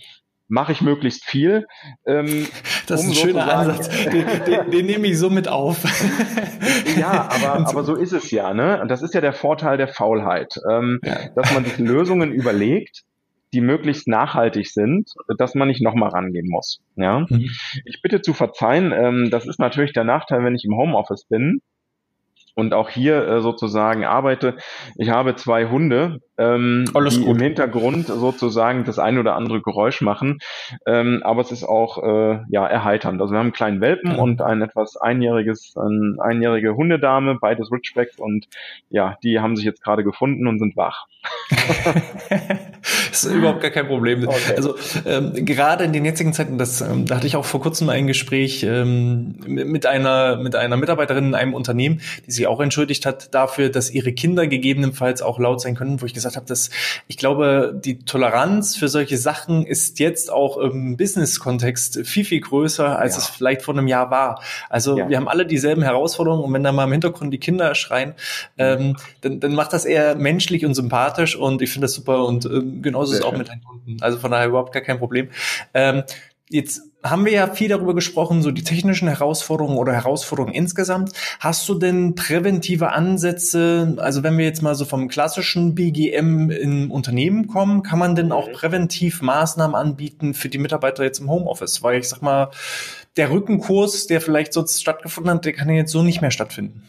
mache 0.49 0.73
ich 0.73 0.81
möglichst 0.81 1.25
viel. 1.25 1.69
Ähm, 2.05 2.49
das 2.89 3.05
um 3.05 3.13
ist 3.13 3.19
ein 3.23 3.29
schöner 3.29 3.55
Ansatz. 3.55 3.89
Den, 3.89 4.27
den, 4.47 4.71
den 4.73 4.87
nehme 4.87 5.07
ich 5.07 5.17
so 5.17 5.31
mit 5.31 5.47
auf. 5.47 5.85
ja, 6.99 7.29
aber, 7.31 7.69
aber 7.69 7.85
so 7.85 7.95
ist 7.95 8.13
es 8.13 8.33
ja. 8.33 8.53
Ne? 8.53 8.83
Und 8.83 8.89
das 8.89 9.01
ist 9.01 9.15
ja 9.15 9.21
der 9.21 9.33
Vorteil 9.33 9.77
der 9.77 9.87
Faulheit, 9.87 10.55
ähm, 10.69 10.99
ja. 11.05 11.29
dass 11.37 11.55
man 11.55 11.65
sich 11.65 11.79
Lösungen 11.79 12.33
überlegt, 12.33 13.05
die 13.53 13.61
möglichst 13.61 14.09
nachhaltig 14.09 14.67
sind, 14.67 15.09
dass 15.39 15.55
man 15.55 15.69
nicht 15.69 15.83
nochmal 15.83 16.09
rangehen 16.09 16.49
muss. 16.49 16.81
Ja? 16.97 17.27
Mhm. 17.29 17.49
Ich 17.85 18.03
bitte 18.03 18.23
zu 18.23 18.35
verzeihen, 18.35 18.91
ähm, 18.91 19.29
das 19.31 19.47
ist 19.47 19.61
natürlich 19.61 19.93
der 19.93 20.05
Nachteil, 20.05 20.43
wenn 20.43 20.57
ich 20.57 20.65
im 20.65 20.77
Homeoffice 20.77 21.27
bin 21.27 21.61
und 22.59 22.75
auch 22.75 22.89
hier 22.89 23.27
äh, 23.29 23.41
sozusagen 23.41 24.05
arbeite. 24.05 24.57
Ich 24.97 25.11
habe 25.11 25.37
zwei 25.37 25.67
Hunde, 25.67 26.19
ähm, 26.39 26.87
die 26.87 27.21
gut. 27.21 27.37
im 27.37 27.41
Hintergrund 27.41 28.09
sozusagen 28.09 28.85
das 28.85 28.99
ein 28.99 29.17
oder 29.17 29.37
andere 29.37 29.63
Geräusch 29.63 30.01
machen, 30.01 30.41
ähm, 30.85 31.23
aber 31.23 31.41
es 31.41 31.53
ist 31.53 31.63
auch 31.63 32.03
äh, 32.03 32.41
ja 32.51 32.67
erheiternd. 32.67 33.21
Also 33.23 33.33
wir 33.33 33.39
haben 33.39 33.47
einen 33.47 33.53
kleinen 33.53 33.81
Welpen 33.81 34.15
mhm. 34.15 34.19
und 34.19 34.43
ein 34.43 34.61
etwas 34.61 34.97
einjähriges, 34.97 35.75
eine 35.77 36.17
einjährige 36.19 36.75
Hundedame, 36.75 37.39
beides 37.41 37.71
Ridgebacks 37.71 38.19
und 38.19 38.49
ja, 38.91 39.17
die 39.23 39.39
haben 39.39 39.55
sich 39.55 39.65
jetzt 39.65 39.85
gerade 39.85 40.03
gefunden 40.03 40.49
und 40.49 40.59
sind 40.59 40.77
wach. 40.77 41.07
das 43.11 43.25
ist 43.25 43.33
überhaupt 43.33 43.61
gar 43.61 43.71
kein 43.71 43.87
Problem. 43.87 44.27
Okay. 44.27 44.55
Also 44.57 44.75
ähm, 45.07 45.33
gerade 45.45 45.85
in 45.85 45.93
den 45.93 46.05
jetzigen 46.05 46.33
Zeiten, 46.33 46.59
das, 46.59 46.81
ähm, 46.81 47.07
da 47.07 47.17
hatte 47.17 47.27
ich 47.27 47.37
auch 47.37 47.45
vor 47.45 47.61
kurzem 47.61 47.89
ein 47.89 48.09
Gespräch 48.09 48.65
ähm, 48.65 49.37
mit 49.47 49.87
einer 49.87 50.37
mit 50.37 50.57
einer 50.57 50.77
Mitarbeiterin 50.77 51.27
in 51.27 51.35
einem 51.35 51.55
Unternehmen, 51.55 52.01
die 52.27 52.33
sich 52.33 52.48
auch 52.49 52.61
entschuldigt 52.61 53.07
hat 53.07 53.35
dafür, 53.35 53.69
dass 53.69 53.91
ihre 53.91 54.13
Kinder 54.13 54.47
gegebenenfalls 54.47 55.23
auch 55.23 55.39
laut 55.39 55.61
sein 55.61 55.75
können, 55.75 56.01
wo 56.01 56.07
ich 56.07 56.15
gesagt 56.15 56.37
habe, 56.37 56.47
dass 56.47 56.71
ich 57.07 57.17
glaube, 57.17 57.79
die 57.85 58.01
Toleranz 58.01 58.77
für 58.77 58.89
solche 58.89 59.17
Sachen 59.17 59.65
ist 59.67 59.99
jetzt 60.01 60.33
auch 60.33 60.57
im 60.57 60.97
Business-Kontext 60.97 62.07
viel 62.07 62.25
viel 62.25 62.41
größer, 62.41 62.99
als 62.99 63.15
ja. 63.15 63.23
es 63.23 63.29
vielleicht 63.29 63.63
vor 63.63 63.75
einem 63.75 63.87
Jahr 63.87 64.11
war. 64.11 64.43
Also 64.69 64.99
ja. 64.99 65.09
wir 65.09 65.17
haben 65.17 65.29
alle 65.29 65.47
dieselben 65.47 65.83
Herausforderungen 65.83 66.45
und 66.45 66.53
wenn 66.53 66.63
da 66.63 66.73
mal 66.73 66.85
im 66.85 66.93
Hintergrund 66.93 67.33
die 67.33 67.39
Kinder 67.39 67.75
schreien, 67.75 68.15
ähm, 68.57 68.97
dann, 69.21 69.41
dann 69.41 69.55
macht 69.55 69.73
das 69.73 69.85
eher 69.85 70.15
menschlich 70.15 70.65
und 70.65 70.75
sympathisch 70.75 71.37
und 71.37 71.63
ich 71.63 71.71
finde 71.71 71.85
das 71.85 71.95
super 71.95 72.25
und 72.25 72.45
ähm, 72.47 72.83
genauso 72.83 73.13
ist 73.13 73.21
es 73.21 73.25
auch 73.25 73.37
mit 73.37 73.49
deinen 73.49 73.63
Kunden. 73.63 73.97
Also 74.01 74.19
von 74.19 74.31
daher 74.31 74.49
überhaupt 74.49 74.73
gar 74.73 74.83
kein 74.83 74.99
Problem. 74.99 75.29
Ähm, 75.75 76.03
jetzt 76.51 76.83
haben 77.03 77.25
wir 77.25 77.33
ja 77.33 77.47
viel 77.47 77.69
darüber 77.69 77.95
gesprochen, 77.95 78.43
so 78.43 78.51
die 78.51 78.65
technischen 78.65 79.07
Herausforderungen 79.07 79.79
oder 79.79 79.93
Herausforderungen 79.93 80.55
insgesamt. 80.55 81.13
Hast 81.39 81.69
du 81.69 81.75
denn 81.75 82.15
präventive 82.17 82.91
Ansätze? 82.91 83.97
Also 83.99 84.23
wenn 84.23 84.37
wir 84.37 84.45
jetzt 84.45 84.63
mal 84.63 84.75
so 84.75 84.85
vom 84.85 85.09
klassischen 85.09 85.75
BGM 85.75 86.51
in 86.51 86.91
Unternehmen 86.91 87.47
kommen, 87.47 87.83
kann 87.83 88.01
man 88.01 88.17
denn 88.17 88.33
auch 88.33 88.49
mhm. 88.49 88.53
präventiv 88.53 89.23
Maßnahmen 89.23 89.77
anbieten 89.77 90.35
für 90.35 90.49
die 90.49 90.59
Mitarbeiter 90.59 91.05
jetzt 91.05 91.21
im 91.21 91.31
Homeoffice? 91.31 91.83
Weil 91.83 92.01
ich 92.01 92.09
sag 92.09 92.21
mal, 92.21 92.51
der 93.17 93.31
Rückenkurs, 93.31 94.07
der 94.07 94.21
vielleicht 94.21 94.53
sonst 94.53 94.81
stattgefunden 94.81 95.35
hat, 95.35 95.45
der 95.45 95.53
kann 95.53 95.69
ja 95.69 95.77
jetzt 95.77 95.93
so 95.93 96.03
nicht 96.03 96.21
mehr 96.21 96.31
stattfinden. 96.31 96.83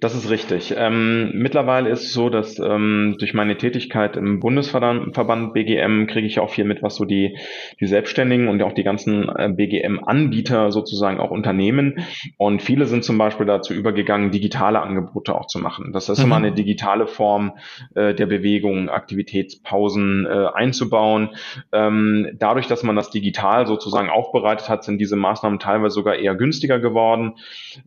Das 0.00 0.14
ist 0.14 0.30
richtig. 0.30 0.74
Ähm, 0.76 1.32
mittlerweile 1.34 1.90
ist 1.90 2.04
es 2.04 2.12
so, 2.14 2.30
dass 2.30 2.58
ähm, 2.58 3.16
durch 3.18 3.34
meine 3.34 3.58
Tätigkeit 3.58 4.16
im 4.16 4.40
Bundesverband 4.40 5.52
BGM 5.52 6.06
kriege 6.06 6.26
ich 6.26 6.40
auch 6.40 6.50
viel 6.50 6.64
mit, 6.64 6.82
was 6.82 6.96
so 6.96 7.04
die, 7.04 7.36
die 7.78 7.86
Selbstständigen 7.86 8.48
und 8.48 8.62
auch 8.62 8.72
die 8.72 8.84
ganzen 8.84 9.28
äh, 9.28 9.50
BGM-Anbieter 9.50 10.72
sozusagen 10.72 11.20
auch 11.20 11.30
Unternehmen. 11.30 12.06
Und 12.38 12.62
viele 12.62 12.86
sind 12.86 13.04
zum 13.04 13.18
Beispiel 13.18 13.44
dazu 13.44 13.74
übergegangen, 13.74 14.30
digitale 14.30 14.80
Angebote 14.80 15.34
auch 15.34 15.46
zu 15.46 15.58
machen. 15.58 15.92
Das 15.92 16.08
ist 16.08 16.20
mhm. 16.20 16.24
immer 16.24 16.36
eine 16.36 16.52
digitale 16.52 17.06
Form 17.06 17.52
äh, 17.94 18.14
der 18.14 18.26
Bewegung, 18.26 18.88
Aktivitätspausen 18.88 20.26
äh, 20.26 20.46
einzubauen. 20.54 21.30
Ähm, 21.70 22.28
dadurch, 22.38 22.66
dass 22.66 22.82
man 22.82 22.96
das 22.96 23.10
digital 23.10 23.66
sozusagen 23.66 24.08
aufbereitet 24.08 24.70
hat, 24.70 24.84
sind 24.84 24.98
diese 24.98 25.16
Maßnahmen 25.16 25.58
teilweise 25.58 25.94
sogar 25.94 26.16
eher 26.16 26.34
günstiger 26.34 26.78
geworden. 26.78 27.34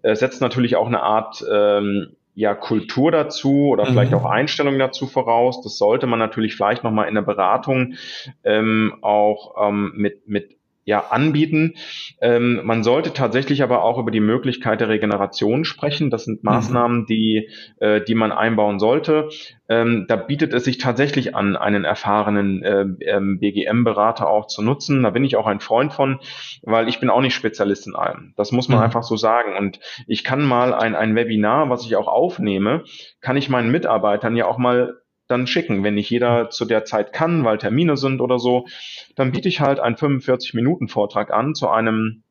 Es 0.03 0.19
setzt 0.19 0.41
natürlich 0.41 0.75
auch 0.75 0.87
eine 0.87 1.01
Art 1.01 1.41
äh, 1.41 1.62
ähm, 1.63 2.15
ja 2.35 2.55
Kultur 2.55 3.11
dazu 3.11 3.67
oder 3.67 3.85
vielleicht 3.85 4.11
mhm. 4.11 4.17
auch 4.17 4.25
Einstellung 4.25 4.79
dazu 4.79 5.07
voraus. 5.07 5.61
Das 5.61 5.77
sollte 5.77 6.07
man 6.07 6.19
natürlich 6.19 6.55
vielleicht 6.55 6.83
nochmal 6.83 7.07
in 7.07 7.15
der 7.15 7.21
Beratung 7.21 7.93
ähm, 8.43 8.95
auch 9.01 9.55
ähm, 9.67 9.93
mit, 9.95 10.27
mit 10.27 10.57
ja, 10.85 11.05
anbieten. 11.09 11.75
Ähm, 12.21 12.61
man 12.63 12.83
sollte 12.83 13.13
tatsächlich 13.13 13.63
aber 13.63 13.83
auch 13.83 13.97
über 13.97 14.11
die 14.11 14.19
Möglichkeit 14.19 14.81
der 14.81 14.89
Regeneration 14.89 15.65
sprechen. 15.65 16.09
Das 16.09 16.25
sind 16.25 16.43
mhm. 16.43 16.49
Maßnahmen, 16.49 17.05
die, 17.05 17.49
äh, 17.79 18.01
die 18.01 18.15
man 18.15 18.31
einbauen 18.31 18.79
sollte. 18.79 19.29
Ähm, 19.69 20.05
da 20.07 20.17
bietet 20.17 20.53
es 20.53 20.65
sich 20.65 20.77
tatsächlich 20.77 21.35
an, 21.35 21.55
einen 21.55 21.85
erfahrenen 21.85 22.63
äh, 22.63 22.85
ähm, 23.05 23.39
BGM-Berater 23.39 24.27
auch 24.27 24.47
zu 24.47 24.61
nutzen. 24.61 25.03
Da 25.03 25.11
bin 25.11 25.23
ich 25.23 25.37
auch 25.37 25.47
ein 25.47 25.61
Freund 25.61 25.93
von, 25.93 26.19
weil 26.63 26.89
ich 26.89 26.99
bin 26.99 27.09
auch 27.09 27.21
nicht 27.21 27.35
Spezialist 27.35 27.87
in 27.87 27.95
allem. 27.95 28.33
Das 28.35 28.51
muss 28.51 28.67
man 28.67 28.79
mhm. 28.79 28.85
einfach 28.85 29.03
so 29.03 29.15
sagen. 29.15 29.55
Und 29.57 29.79
ich 30.07 30.23
kann 30.23 30.43
mal 30.43 30.73
ein, 30.73 30.95
ein 30.95 31.15
Webinar, 31.15 31.69
was 31.69 31.85
ich 31.85 31.95
auch 31.95 32.07
aufnehme, 32.07 32.83
kann 33.21 33.37
ich 33.37 33.49
meinen 33.49 33.71
Mitarbeitern 33.71 34.35
ja 34.35 34.47
auch 34.47 34.57
mal 34.57 35.02
dann 35.27 35.47
schicken. 35.47 35.83
Wenn 35.83 35.95
nicht 35.95 36.09
jeder 36.09 36.49
zu 36.49 36.65
der 36.65 36.85
Zeit 36.85 37.13
kann, 37.13 37.43
weil 37.43 37.57
Termine 37.57 37.97
sind 37.97 38.21
oder 38.21 38.39
so, 38.39 38.65
dann 39.15 39.31
biete 39.31 39.47
ich 39.47 39.61
halt 39.61 39.79
einen 39.79 39.95
45-Minuten-Vortrag 39.95 41.31
an 41.31 41.55
zu 41.55 41.69
einem 41.69 42.22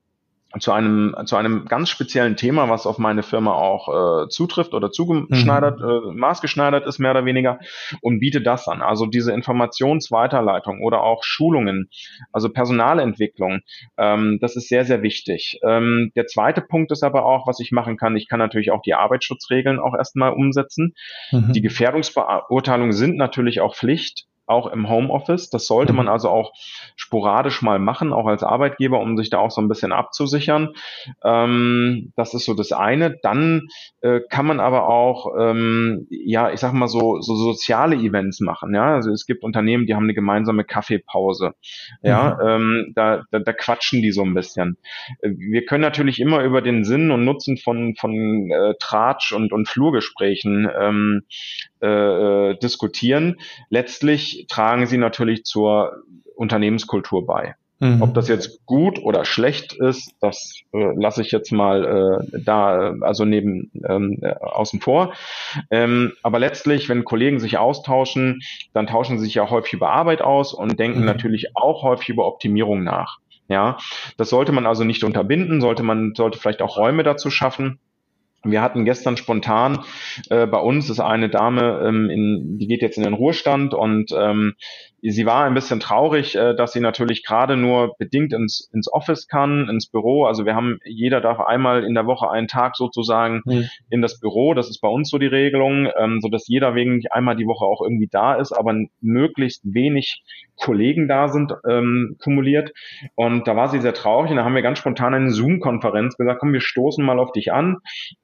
zu 0.58 0.72
einem 0.72 1.14
zu 1.24 1.36
einem 1.36 1.64
ganz 1.66 1.88
speziellen 1.88 2.36
Thema, 2.36 2.68
was 2.68 2.86
auf 2.86 2.98
meine 2.98 3.22
Firma 3.22 3.52
auch 3.52 4.24
äh, 4.24 4.28
zutrifft 4.28 4.74
oder 4.74 4.90
zugeschneidert, 4.90 5.80
mhm. 5.80 5.86
äh, 5.86 6.14
maßgeschneidert 6.14 6.86
ist 6.86 6.98
mehr 6.98 7.12
oder 7.12 7.24
weniger 7.24 7.58
und 8.00 8.20
biete 8.20 8.42
das 8.42 8.68
an. 8.68 8.82
Also 8.82 9.06
diese 9.06 9.32
Informationsweiterleitung 9.32 10.82
oder 10.82 11.02
auch 11.02 11.24
Schulungen, 11.24 11.88
also 12.32 12.48
Personalentwicklung, 12.50 13.60
ähm, 13.96 14.38
das 14.40 14.56
ist 14.56 14.68
sehr 14.68 14.84
sehr 14.84 15.02
wichtig. 15.02 15.58
Ähm, 15.66 16.12
der 16.16 16.26
zweite 16.26 16.60
Punkt 16.60 16.92
ist 16.92 17.02
aber 17.02 17.24
auch, 17.24 17.46
was 17.46 17.60
ich 17.60 17.72
machen 17.72 17.96
kann. 17.96 18.16
Ich 18.16 18.28
kann 18.28 18.38
natürlich 18.38 18.70
auch 18.70 18.82
die 18.82 18.94
Arbeitsschutzregeln 18.94 19.78
auch 19.78 19.94
erstmal 19.94 20.32
umsetzen. 20.32 20.94
Mhm. 21.30 21.52
Die 21.52 21.62
Gefährdungsbeurteilungen 21.62 22.92
sind 22.92 23.16
natürlich 23.16 23.60
auch 23.60 23.74
Pflicht 23.74 24.26
auch 24.46 24.66
im 24.66 24.88
Homeoffice. 24.88 25.50
Das 25.50 25.66
sollte 25.66 25.92
man 25.92 26.06
mhm. 26.06 26.12
also 26.12 26.28
auch 26.28 26.52
sporadisch 26.96 27.62
mal 27.62 27.78
machen, 27.78 28.12
auch 28.12 28.26
als 28.26 28.42
Arbeitgeber, 28.42 29.00
um 29.00 29.16
sich 29.16 29.30
da 29.30 29.38
auch 29.38 29.50
so 29.50 29.60
ein 29.60 29.68
bisschen 29.68 29.92
abzusichern. 29.92 30.70
Ähm, 31.24 32.12
das 32.16 32.34
ist 32.34 32.44
so 32.44 32.54
das 32.54 32.72
eine. 32.72 33.16
Dann 33.22 33.68
äh, 34.00 34.20
kann 34.28 34.46
man 34.46 34.60
aber 34.60 34.88
auch, 34.88 35.34
ähm, 35.38 36.06
ja, 36.10 36.50
ich 36.50 36.60
sag 36.60 36.72
mal 36.72 36.88
so, 36.88 37.20
so 37.20 37.34
soziale 37.34 37.96
Events 37.96 38.40
machen. 38.40 38.74
Ja, 38.74 38.94
also 38.94 39.10
es 39.10 39.26
gibt 39.26 39.44
Unternehmen, 39.44 39.86
die 39.86 39.94
haben 39.94 40.04
eine 40.04 40.14
gemeinsame 40.14 40.64
Kaffeepause. 40.64 41.54
Ja, 42.02 42.38
mhm. 42.40 42.48
ähm, 42.48 42.92
da, 42.94 43.22
da, 43.30 43.38
da 43.38 43.52
quatschen 43.52 44.02
die 44.02 44.12
so 44.12 44.22
ein 44.22 44.34
bisschen. 44.34 44.76
Wir 45.22 45.64
können 45.64 45.82
natürlich 45.82 46.20
immer 46.20 46.42
über 46.42 46.62
den 46.62 46.84
Sinn 46.84 47.10
und 47.10 47.24
Nutzen 47.24 47.56
von 47.56 47.94
von 47.96 48.50
äh, 48.50 48.74
Tratsch 48.78 49.32
und 49.32 49.52
und 49.52 49.68
Flurgesprächen 49.68 50.68
ähm, 50.78 51.22
äh, 51.82 52.50
äh, 52.50 52.58
diskutieren. 52.58 53.40
Letztlich 53.68 54.46
tragen 54.48 54.86
sie 54.86 54.98
natürlich 54.98 55.44
zur 55.44 56.02
Unternehmenskultur 56.36 57.26
bei. 57.26 57.54
Mhm. 57.82 58.00
Ob 58.00 58.14
das 58.14 58.28
jetzt 58.28 58.64
gut 58.64 59.00
oder 59.02 59.24
schlecht 59.24 59.72
ist, 59.72 60.14
das 60.20 60.60
äh, 60.72 60.92
lasse 60.94 61.20
ich 61.20 61.32
jetzt 61.32 61.50
mal 61.50 62.22
äh, 62.32 62.40
da, 62.44 62.94
also 63.00 63.24
neben 63.24 63.72
ähm, 63.88 64.20
äh, 64.22 64.34
außen 64.34 64.80
vor. 64.80 65.14
Ähm, 65.68 66.12
aber 66.22 66.38
letztlich, 66.38 66.88
wenn 66.88 67.04
Kollegen 67.04 67.40
sich 67.40 67.58
austauschen, 67.58 68.40
dann 68.72 68.86
tauschen 68.86 69.18
sie 69.18 69.24
sich 69.24 69.34
ja 69.34 69.50
häufig 69.50 69.72
über 69.72 69.90
Arbeit 69.90 70.22
aus 70.22 70.54
und 70.54 70.78
denken 70.78 71.00
mhm. 71.00 71.06
natürlich 71.06 71.56
auch 71.56 71.82
häufig 71.82 72.10
über 72.10 72.28
Optimierung 72.28 72.84
nach. 72.84 73.18
Ja, 73.48 73.78
das 74.16 74.30
sollte 74.30 74.52
man 74.52 74.64
also 74.64 74.84
nicht 74.84 75.02
unterbinden, 75.02 75.60
sollte 75.60 75.82
man 75.82 76.14
sollte 76.14 76.38
vielleicht 76.38 76.62
auch 76.62 76.76
Räume 76.76 77.02
dazu 77.02 77.30
schaffen. 77.30 77.80
Wir 78.44 78.60
hatten 78.62 78.84
gestern 78.84 79.16
spontan 79.16 79.84
äh, 80.30 80.46
bei 80.46 80.58
uns 80.58 80.90
ist 80.90 81.00
eine 81.00 81.28
Dame, 81.28 81.82
ähm, 81.86 82.10
in, 82.10 82.58
die 82.58 82.66
geht 82.66 82.82
jetzt 82.82 82.96
in 82.96 83.04
den 83.04 83.14
Ruhestand 83.14 83.74
und 83.74 84.10
ähm, 84.16 84.54
sie 85.02 85.26
war 85.26 85.44
ein 85.44 85.54
bisschen 85.54 85.80
traurig, 85.80 86.36
äh, 86.36 86.54
dass 86.54 86.72
sie 86.72 86.80
natürlich 86.80 87.24
gerade 87.24 87.56
nur 87.56 87.96
bedingt 87.98 88.32
ins, 88.32 88.70
ins 88.72 88.92
Office 88.92 89.26
kann, 89.26 89.68
ins 89.68 89.88
Büro. 89.88 90.24
Also 90.24 90.46
wir 90.46 90.54
haben, 90.54 90.78
jeder 90.84 91.20
darf 91.20 91.40
einmal 91.40 91.84
in 91.84 91.94
der 91.94 92.06
Woche 92.06 92.30
einen 92.30 92.46
Tag 92.46 92.76
sozusagen 92.76 93.42
mhm. 93.44 93.68
in 93.90 94.00
das 94.00 94.20
Büro. 94.20 94.54
Das 94.54 94.68
ist 94.68 94.80
bei 94.80 94.88
uns 94.88 95.10
so 95.10 95.18
die 95.18 95.26
Regelung, 95.26 95.88
ähm, 95.98 96.20
so 96.20 96.28
dass 96.28 96.46
jeder 96.46 96.74
wegen 96.74 97.02
einmal 97.10 97.36
die 97.36 97.46
Woche 97.46 97.64
auch 97.64 97.82
irgendwie 97.82 98.08
da 98.10 98.34
ist, 98.34 98.52
aber 98.52 98.74
möglichst 99.00 99.62
wenig 99.64 100.22
Kollegen 100.56 101.08
da 101.08 101.28
sind 101.28 101.52
ähm, 101.68 102.16
kumuliert. 102.22 102.72
Und 103.16 103.48
da 103.48 103.56
war 103.56 103.68
sie 103.68 103.80
sehr 103.80 103.94
traurig 103.94 104.30
und 104.30 104.36
da 104.36 104.44
haben 104.44 104.54
wir 104.54 104.62
ganz 104.62 104.78
spontan 104.78 105.14
eine 105.14 105.30
Zoom-Konferenz 105.30 106.16
gesagt, 106.16 106.38
komm, 106.40 106.52
wir 106.52 106.60
stoßen 106.60 107.04
mal 107.04 107.18
auf 107.18 107.32
dich 107.32 107.52
an 107.52 107.78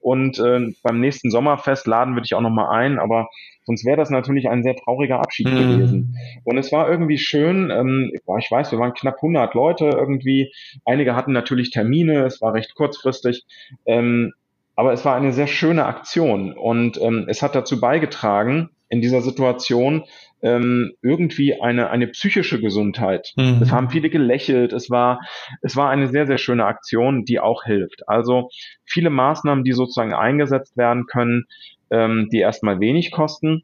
und 0.09 0.38
äh, 0.38 0.73
beim 0.83 1.01
nächsten 1.01 1.31
Sommerfest 1.31 1.87
laden 1.87 2.14
wir 2.14 2.23
dich 2.23 2.33
auch 2.33 2.40
nochmal 2.40 2.71
ein, 2.71 2.99
aber 2.99 3.29
sonst 3.64 3.85
wäre 3.85 3.99
das 3.99 4.09
natürlich 4.09 4.49
ein 4.49 4.62
sehr 4.62 4.75
trauriger 4.75 5.21
Abschied 5.21 5.49
mhm. 5.49 5.59
gewesen. 5.59 6.16
Und 6.44 6.57
es 6.57 6.73
war 6.73 6.88
irgendwie 6.90 7.18
schön, 7.18 7.71
ähm, 7.71 8.11
ich 8.14 8.51
weiß, 8.51 8.73
wir 8.73 8.79
waren 8.79 8.94
knapp 8.94 9.16
100 9.16 9.53
Leute 9.53 9.85
irgendwie, 9.85 10.51
einige 10.87 11.14
hatten 11.14 11.33
natürlich 11.33 11.73
Termine, 11.73 12.25
es 12.25 12.40
war 12.40 12.55
recht 12.55 12.75
kurzfristig, 12.75 13.44
ähm, 13.85 14.33
aber 14.77 14.94
es 14.94 15.05
war 15.05 15.14
eine 15.14 15.35
sehr 15.35 15.47
schöne 15.47 15.85
Aktion 15.85 16.55
und 16.55 16.99
ähm, 17.03 17.27
es 17.29 17.42
hat 17.42 17.55
dazu 17.55 17.79
beigetragen, 17.79 18.71
in 18.88 19.03
dieser 19.03 19.21
Situation 19.21 20.05
ähm, 20.42 20.92
irgendwie 21.03 21.61
eine, 21.61 21.90
eine 21.90 22.07
psychische 22.09 22.61
Gesundheit. 22.61 23.33
Mhm. 23.37 23.59
Es 23.61 23.72
haben 23.72 23.90
viele 23.90 24.11
gelächelt. 24.11 24.72
Es 24.72 24.90
war, 24.90 25.20
es 25.62 25.77
war 25.77 25.90
eine 25.90 26.09
sehr, 26.09 26.27
sehr 26.27 26.38
schöne 26.38 26.64
Aktion, 26.64 27.24
die 27.24 27.40
auch 27.40 27.64
hilft. 27.64 28.09
Also 28.09 28.48
viele 28.85 29.11
Maßnahmen, 29.11 29.64
die 29.64 29.72
sozusagen 29.72 30.14
eingesetzt 30.14 30.77
werden 30.77 31.07
können, 31.07 31.46
ähm, 31.90 32.29
die 32.31 32.38
erstmal 32.38 32.79
wenig 32.81 33.11
kosten, 33.11 33.62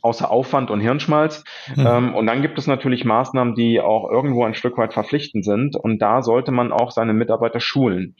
außer 0.00 0.30
Aufwand 0.30 0.70
und 0.70 0.80
Hirnschmalz. 0.80 1.42
Mhm. 1.74 1.86
Ähm, 1.86 2.14
und 2.14 2.26
dann 2.26 2.42
gibt 2.42 2.58
es 2.58 2.66
natürlich 2.66 3.04
Maßnahmen, 3.04 3.54
die 3.54 3.80
auch 3.80 4.10
irgendwo 4.10 4.44
ein 4.44 4.54
Stück 4.54 4.78
weit 4.78 4.92
verpflichtend 4.92 5.44
sind. 5.44 5.76
Und 5.76 6.00
da 6.00 6.22
sollte 6.22 6.52
man 6.52 6.72
auch 6.72 6.92
seine 6.92 7.14
Mitarbeiter 7.14 7.60
schulen. 7.60 8.14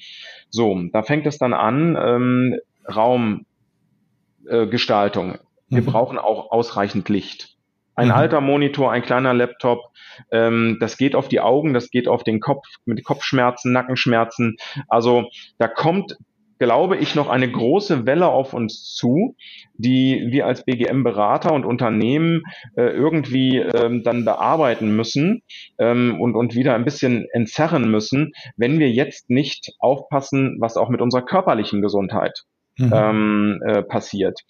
So, 0.51 0.81
da 0.93 1.03
fängt 1.03 1.27
es 1.27 1.39
dann 1.39 1.53
an, 1.53 1.97
ähm, 2.01 2.57
Raumgestaltung. 2.93 5.35
Äh, 5.35 5.39
Wir 5.69 5.83
mhm. 5.83 5.87
brauchen 5.87 6.19
auch 6.19 6.51
ausreichend 6.51 7.09
Licht. 7.09 7.58
Ein 7.99 8.09
mhm. 8.09 8.15
alter 8.15 8.41
Monitor, 8.41 8.93
ein 8.93 9.03
kleiner 9.03 9.35
Laptop, 9.35 9.91
ähm, 10.31 10.77
das 10.79 10.99
geht 10.99 11.17
auf 11.17 11.27
die 11.27 11.41
Augen, 11.41 11.75
das 11.75 11.91
geht 11.91 12.07
auf 12.07 12.23
den 12.23 12.39
Kopf 12.39 12.65
mit 12.85 13.03
Kopfschmerzen, 13.03 13.73
Nackenschmerzen. 13.73 14.57
Also 14.87 15.29
da 15.59 15.67
kommt 15.67 16.17
glaube 16.61 16.97
ich, 16.97 17.15
noch 17.15 17.29
eine 17.29 17.51
große 17.51 18.07
Welle 18.07 18.29
auf 18.29 18.53
uns 18.53 18.95
zu, 18.95 19.37
die 19.75 20.27
wir 20.31 20.47
als 20.47 20.65
BGM-Berater 20.65 21.53
und 21.53 21.65
Unternehmen 21.65 22.43
äh, 22.77 22.83
irgendwie 22.83 23.59
ähm, 23.59 24.03
dann 24.03 24.25
bearbeiten 24.25 24.95
müssen 24.95 25.43
ähm, 25.79 26.21
und, 26.21 26.35
und 26.35 26.55
wieder 26.57 26.75
ein 26.75 26.85
bisschen 26.85 27.27
entzerren 27.33 27.91
müssen, 27.91 28.33
wenn 28.57 28.81
wir 28.81 28.91
jetzt 28.91 29.31
nicht 29.31 29.73
aufpassen, 29.79 30.57
was 30.59 30.77
auch 30.77 30.89
mit 30.89 31.01
unserer 31.01 31.23
körperlichen 31.23 31.81
Gesundheit 31.81 32.45
mhm. 32.79 32.93
ähm, 32.95 33.63
äh, 33.67 33.83
passiert. 33.83 34.41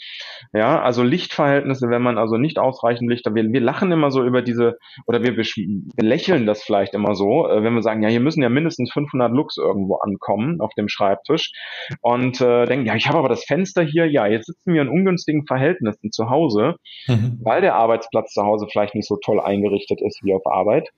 Ja, 0.52 0.80
also 0.80 1.02
Lichtverhältnisse, 1.02 1.88
wenn 1.90 2.02
man 2.02 2.18
also 2.18 2.36
nicht 2.36 2.58
ausreichend 2.58 3.10
Licht, 3.10 3.26
wir, 3.26 3.52
wir 3.52 3.60
lachen 3.60 3.90
immer 3.90 4.10
so 4.10 4.24
über 4.24 4.42
diese, 4.42 4.78
oder 5.06 5.22
wir 5.22 5.34
belächeln 5.96 6.46
das 6.46 6.62
vielleicht 6.62 6.94
immer 6.94 7.14
so, 7.14 7.48
äh, 7.48 7.62
wenn 7.62 7.74
wir 7.74 7.82
sagen, 7.82 8.02
ja, 8.02 8.08
hier 8.08 8.20
müssen 8.20 8.42
ja 8.42 8.48
mindestens 8.48 8.92
500 8.92 9.32
Lux 9.32 9.56
irgendwo 9.56 9.96
ankommen 9.96 10.60
auf 10.60 10.72
dem 10.74 10.88
Schreibtisch 10.88 11.52
und 12.00 12.40
äh, 12.40 12.66
denken, 12.66 12.86
ja, 12.86 12.94
ich 12.94 13.08
habe 13.08 13.18
aber 13.18 13.28
das 13.28 13.44
Fenster 13.44 13.82
hier, 13.82 14.06
ja, 14.06 14.26
jetzt 14.26 14.46
sitzen 14.46 14.74
wir 14.74 14.82
in 14.82 14.88
ungünstigen 14.88 15.46
Verhältnissen 15.46 16.12
zu 16.12 16.30
Hause, 16.30 16.76
mhm. 17.06 17.38
weil 17.42 17.60
der 17.60 17.74
Arbeitsplatz 17.74 18.32
zu 18.32 18.42
Hause 18.42 18.66
vielleicht 18.70 18.94
nicht 18.94 19.08
so 19.08 19.16
toll 19.16 19.40
eingerichtet 19.40 20.00
ist 20.02 20.20
wie 20.22 20.34
auf 20.34 20.46
Arbeit. 20.46 20.88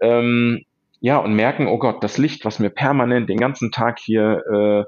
Ähm, 0.00 0.62
ja, 1.00 1.18
und 1.18 1.34
merken, 1.34 1.68
oh 1.68 1.78
Gott, 1.78 2.02
das 2.02 2.18
Licht, 2.18 2.44
was 2.44 2.58
mir 2.58 2.70
permanent 2.70 3.28
den 3.28 3.38
ganzen 3.38 3.70
Tag 3.70 3.98
hier 4.00 4.42
äh, 4.52 4.84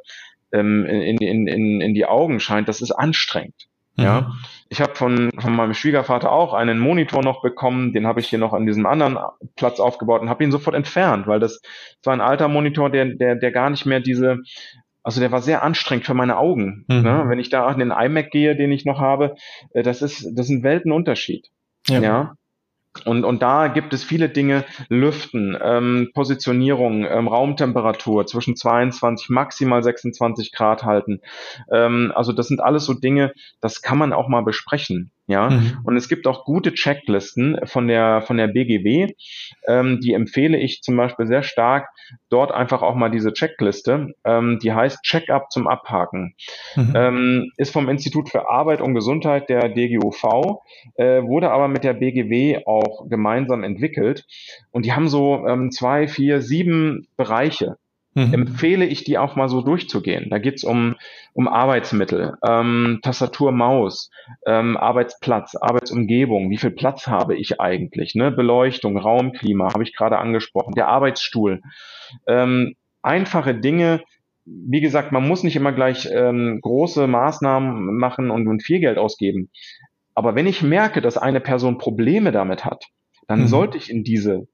ähm, 0.52 0.84
in, 0.86 1.18
in, 1.18 1.46
in, 1.46 1.80
in 1.80 1.94
die 1.94 2.06
Augen 2.06 2.40
scheint, 2.40 2.68
das 2.68 2.80
ist 2.80 2.92
anstrengend. 2.92 3.68
Mhm. 3.96 4.04
Ja, 4.04 4.32
ich 4.68 4.80
habe 4.80 4.94
von, 4.94 5.30
von 5.38 5.54
meinem 5.54 5.74
Schwiegervater 5.74 6.30
auch 6.30 6.54
einen 6.54 6.78
Monitor 6.78 7.22
noch 7.22 7.42
bekommen, 7.42 7.92
den 7.92 8.06
habe 8.06 8.20
ich 8.20 8.28
hier 8.28 8.38
noch 8.38 8.52
an 8.52 8.66
diesem 8.66 8.86
anderen 8.86 9.18
Platz 9.56 9.80
aufgebaut 9.80 10.22
und 10.22 10.30
habe 10.30 10.44
ihn 10.44 10.52
sofort 10.52 10.76
entfernt, 10.76 11.26
weil 11.26 11.40
das 11.40 11.60
war 12.04 12.12
ein 12.12 12.20
alter 12.20 12.48
Monitor, 12.48 12.90
der, 12.90 13.06
der, 13.06 13.34
der 13.36 13.52
gar 13.52 13.70
nicht 13.70 13.86
mehr 13.86 14.00
diese 14.00 14.38
Also 15.02 15.20
der 15.20 15.32
war 15.32 15.42
sehr 15.42 15.62
anstrengend 15.62 16.06
für 16.06 16.14
meine 16.14 16.36
Augen. 16.36 16.84
Mhm. 16.88 17.02
Ne? 17.02 17.24
Wenn 17.26 17.38
ich 17.38 17.48
da 17.48 17.66
an 17.66 17.78
den 17.78 17.90
iMac 17.90 18.30
gehe, 18.30 18.54
den 18.54 18.70
ich 18.70 18.84
noch 18.84 19.00
habe, 19.00 19.34
äh, 19.72 19.82
das 19.82 20.02
ist, 20.02 20.24
das 20.36 20.46
ist 20.46 20.50
ein 20.50 20.62
Weltenunterschied. 20.62 21.48
Ja. 21.88 22.00
ja? 22.00 22.34
Und, 23.04 23.24
und 23.24 23.40
da 23.40 23.68
gibt 23.68 23.92
es 23.94 24.02
viele 24.02 24.28
Dinge, 24.28 24.64
Lüften, 24.88 25.56
ähm, 25.62 26.10
Positionierung, 26.12 27.04
ähm, 27.04 27.28
Raumtemperatur 27.28 28.26
zwischen 28.26 28.56
22, 28.56 29.28
maximal 29.30 29.82
26 29.82 30.52
Grad 30.52 30.82
halten. 30.82 31.20
Ähm, 31.72 32.12
also 32.14 32.32
das 32.32 32.48
sind 32.48 32.60
alles 32.60 32.84
so 32.84 32.94
Dinge, 32.94 33.32
das 33.60 33.80
kann 33.80 33.98
man 33.98 34.12
auch 34.12 34.28
mal 34.28 34.42
besprechen. 34.42 35.12
Ja, 35.30 35.48
mhm. 35.48 35.78
und 35.84 35.96
es 35.96 36.08
gibt 36.08 36.26
auch 36.26 36.44
gute 36.44 36.74
Checklisten 36.74 37.60
von 37.62 37.86
der 37.86 38.20
von 38.22 38.36
der 38.36 38.48
BGW. 38.48 39.14
Ähm, 39.68 40.00
die 40.00 40.12
empfehle 40.12 40.58
ich 40.58 40.82
zum 40.82 40.96
Beispiel 40.96 41.28
sehr 41.28 41.44
stark. 41.44 41.88
Dort 42.30 42.50
einfach 42.50 42.82
auch 42.82 42.96
mal 42.96 43.12
diese 43.12 43.32
Checkliste. 43.32 44.12
Ähm, 44.24 44.58
die 44.60 44.72
heißt 44.72 45.04
Checkup 45.04 45.52
zum 45.52 45.68
Abhaken. 45.68 46.34
Mhm. 46.74 46.92
Ähm, 46.96 47.52
ist 47.56 47.72
vom 47.72 47.88
Institut 47.88 48.28
für 48.28 48.50
Arbeit 48.50 48.80
und 48.80 48.92
Gesundheit 48.92 49.48
der 49.48 49.68
DGUV, 49.68 50.62
äh, 50.96 51.22
wurde 51.22 51.52
aber 51.52 51.68
mit 51.68 51.84
der 51.84 51.94
BGW 51.94 52.64
auch 52.66 53.08
gemeinsam 53.08 53.62
entwickelt. 53.62 54.26
Und 54.72 54.84
die 54.84 54.94
haben 54.94 55.06
so 55.06 55.46
ähm, 55.46 55.70
zwei, 55.70 56.08
vier, 56.08 56.42
sieben 56.42 57.06
Bereiche 57.16 57.76
mhm. 58.14 58.34
empfehle 58.34 58.86
ich 58.86 59.04
die 59.04 59.18
auch 59.18 59.36
mal 59.36 59.48
so 59.48 59.62
durchzugehen. 59.62 60.30
Da 60.30 60.38
geht's 60.38 60.64
um, 60.64 60.96
um 61.32 61.48
Arbeitsmittel, 61.48 62.34
ähm, 62.46 63.00
Tastatur, 63.02 63.52
Maus, 63.52 64.10
ähm, 64.46 64.76
Arbeitsplatz, 64.76 65.54
Arbeitsumgebung, 65.54 66.50
wie 66.50 66.58
viel 66.58 66.70
Platz 66.70 67.06
habe 67.06 67.36
ich 67.36 67.60
eigentlich, 67.60 68.14
ne? 68.14 68.30
Beleuchtung, 68.30 68.98
Raumklima, 68.98 69.72
habe 69.72 69.82
ich 69.82 69.94
gerade 69.94 70.18
angesprochen, 70.18 70.74
der 70.74 70.88
Arbeitsstuhl. 70.88 71.62
Ähm, 72.26 72.74
einfache 73.02 73.54
Dinge, 73.54 74.02
wie 74.44 74.80
gesagt, 74.80 75.12
man 75.12 75.26
muss 75.26 75.42
nicht 75.42 75.56
immer 75.56 75.72
gleich 75.72 76.08
ähm, 76.12 76.58
große 76.60 77.06
Maßnahmen 77.06 77.96
machen 77.96 78.30
und, 78.30 78.48
und 78.48 78.62
viel 78.62 78.80
Geld 78.80 78.98
ausgeben. 78.98 79.50
Aber 80.14 80.34
wenn 80.34 80.46
ich 80.46 80.62
merke, 80.62 81.00
dass 81.00 81.16
eine 81.16 81.40
Person 81.40 81.78
Probleme 81.78 82.32
damit 82.32 82.64
hat, 82.64 82.86
dann 83.28 83.42
mhm. 83.42 83.46
sollte 83.46 83.78
ich 83.78 83.90
in 83.90 84.02
diese 84.02 84.48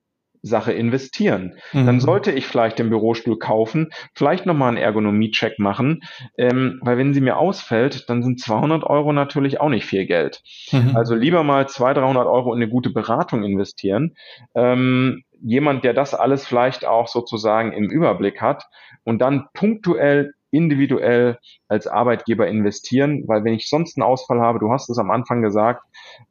Sache 0.47 0.73
investieren. 0.73 1.55
Mhm. 1.73 1.87
Dann 1.87 2.01
sollte 2.01 2.33
ich 2.33 2.47
vielleicht 2.47 2.79
den 2.79 2.91
Bürostuhl 2.91 3.39
kaufen, 3.39 3.91
vielleicht 4.15 4.47
nochmal 4.47 4.69
einen 4.69 4.77
Ergonomie-Check 4.79 5.59
machen, 5.59 6.03
ähm, 6.39 6.81
weil 6.83 6.99
wenn 6.99 7.15
sie 7.15 7.21
mir 7.21 7.37
ausfällt, 7.37 8.09
dann 8.09 8.23
sind 8.23 8.41
200 8.41 8.85
Euro 8.85 9.13
natürlich 9.13 9.61
auch 9.61 9.69
nicht 9.69 9.87
viel 9.87 10.07
Geld. 10.07 10.43
Mhm. 10.73 10.97
Also 10.97 11.15
lieber 11.15 11.43
mal 11.43 11.69
200, 11.69 12.05
300 12.05 12.27
Euro 12.27 12.53
in 12.55 12.63
eine 12.63 12.71
gute 12.71 12.91
Beratung 12.91 13.43
investieren. 13.43 14.17
Ähm, 14.55 15.23
jemand, 15.43 15.85
der 15.85 15.95
das 15.95 16.15
alles 16.15 16.47
vielleicht 16.47 16.87
auch 16.87 17.09
sozusagen 17.09 17.73
im 17.73 17.91
Überblick 17.91 18.41
hat 18.41 18.65
und 19.05 19.21
dann 19.21 19.47
punktuell 19.53 20.33
individuell 20.51 21.39
als 21.69 21.87
Arbeitgeber 21.87 22.47
investieren, 22.47 23.25
weil 23.27 23.45
wenn 23.45 23.55
ich 23.55 23.69
sonst 23.69 23.97
einen 23.97 24.05
Ausfall 24.05 24.41
habe, 24.41 24.59
du 24.59 24.71
hast 24.71 24.89
es 24.89 24.99
am 24.99 25.11
Anfang 25.11 25.43
gesagt, 25.43 25.83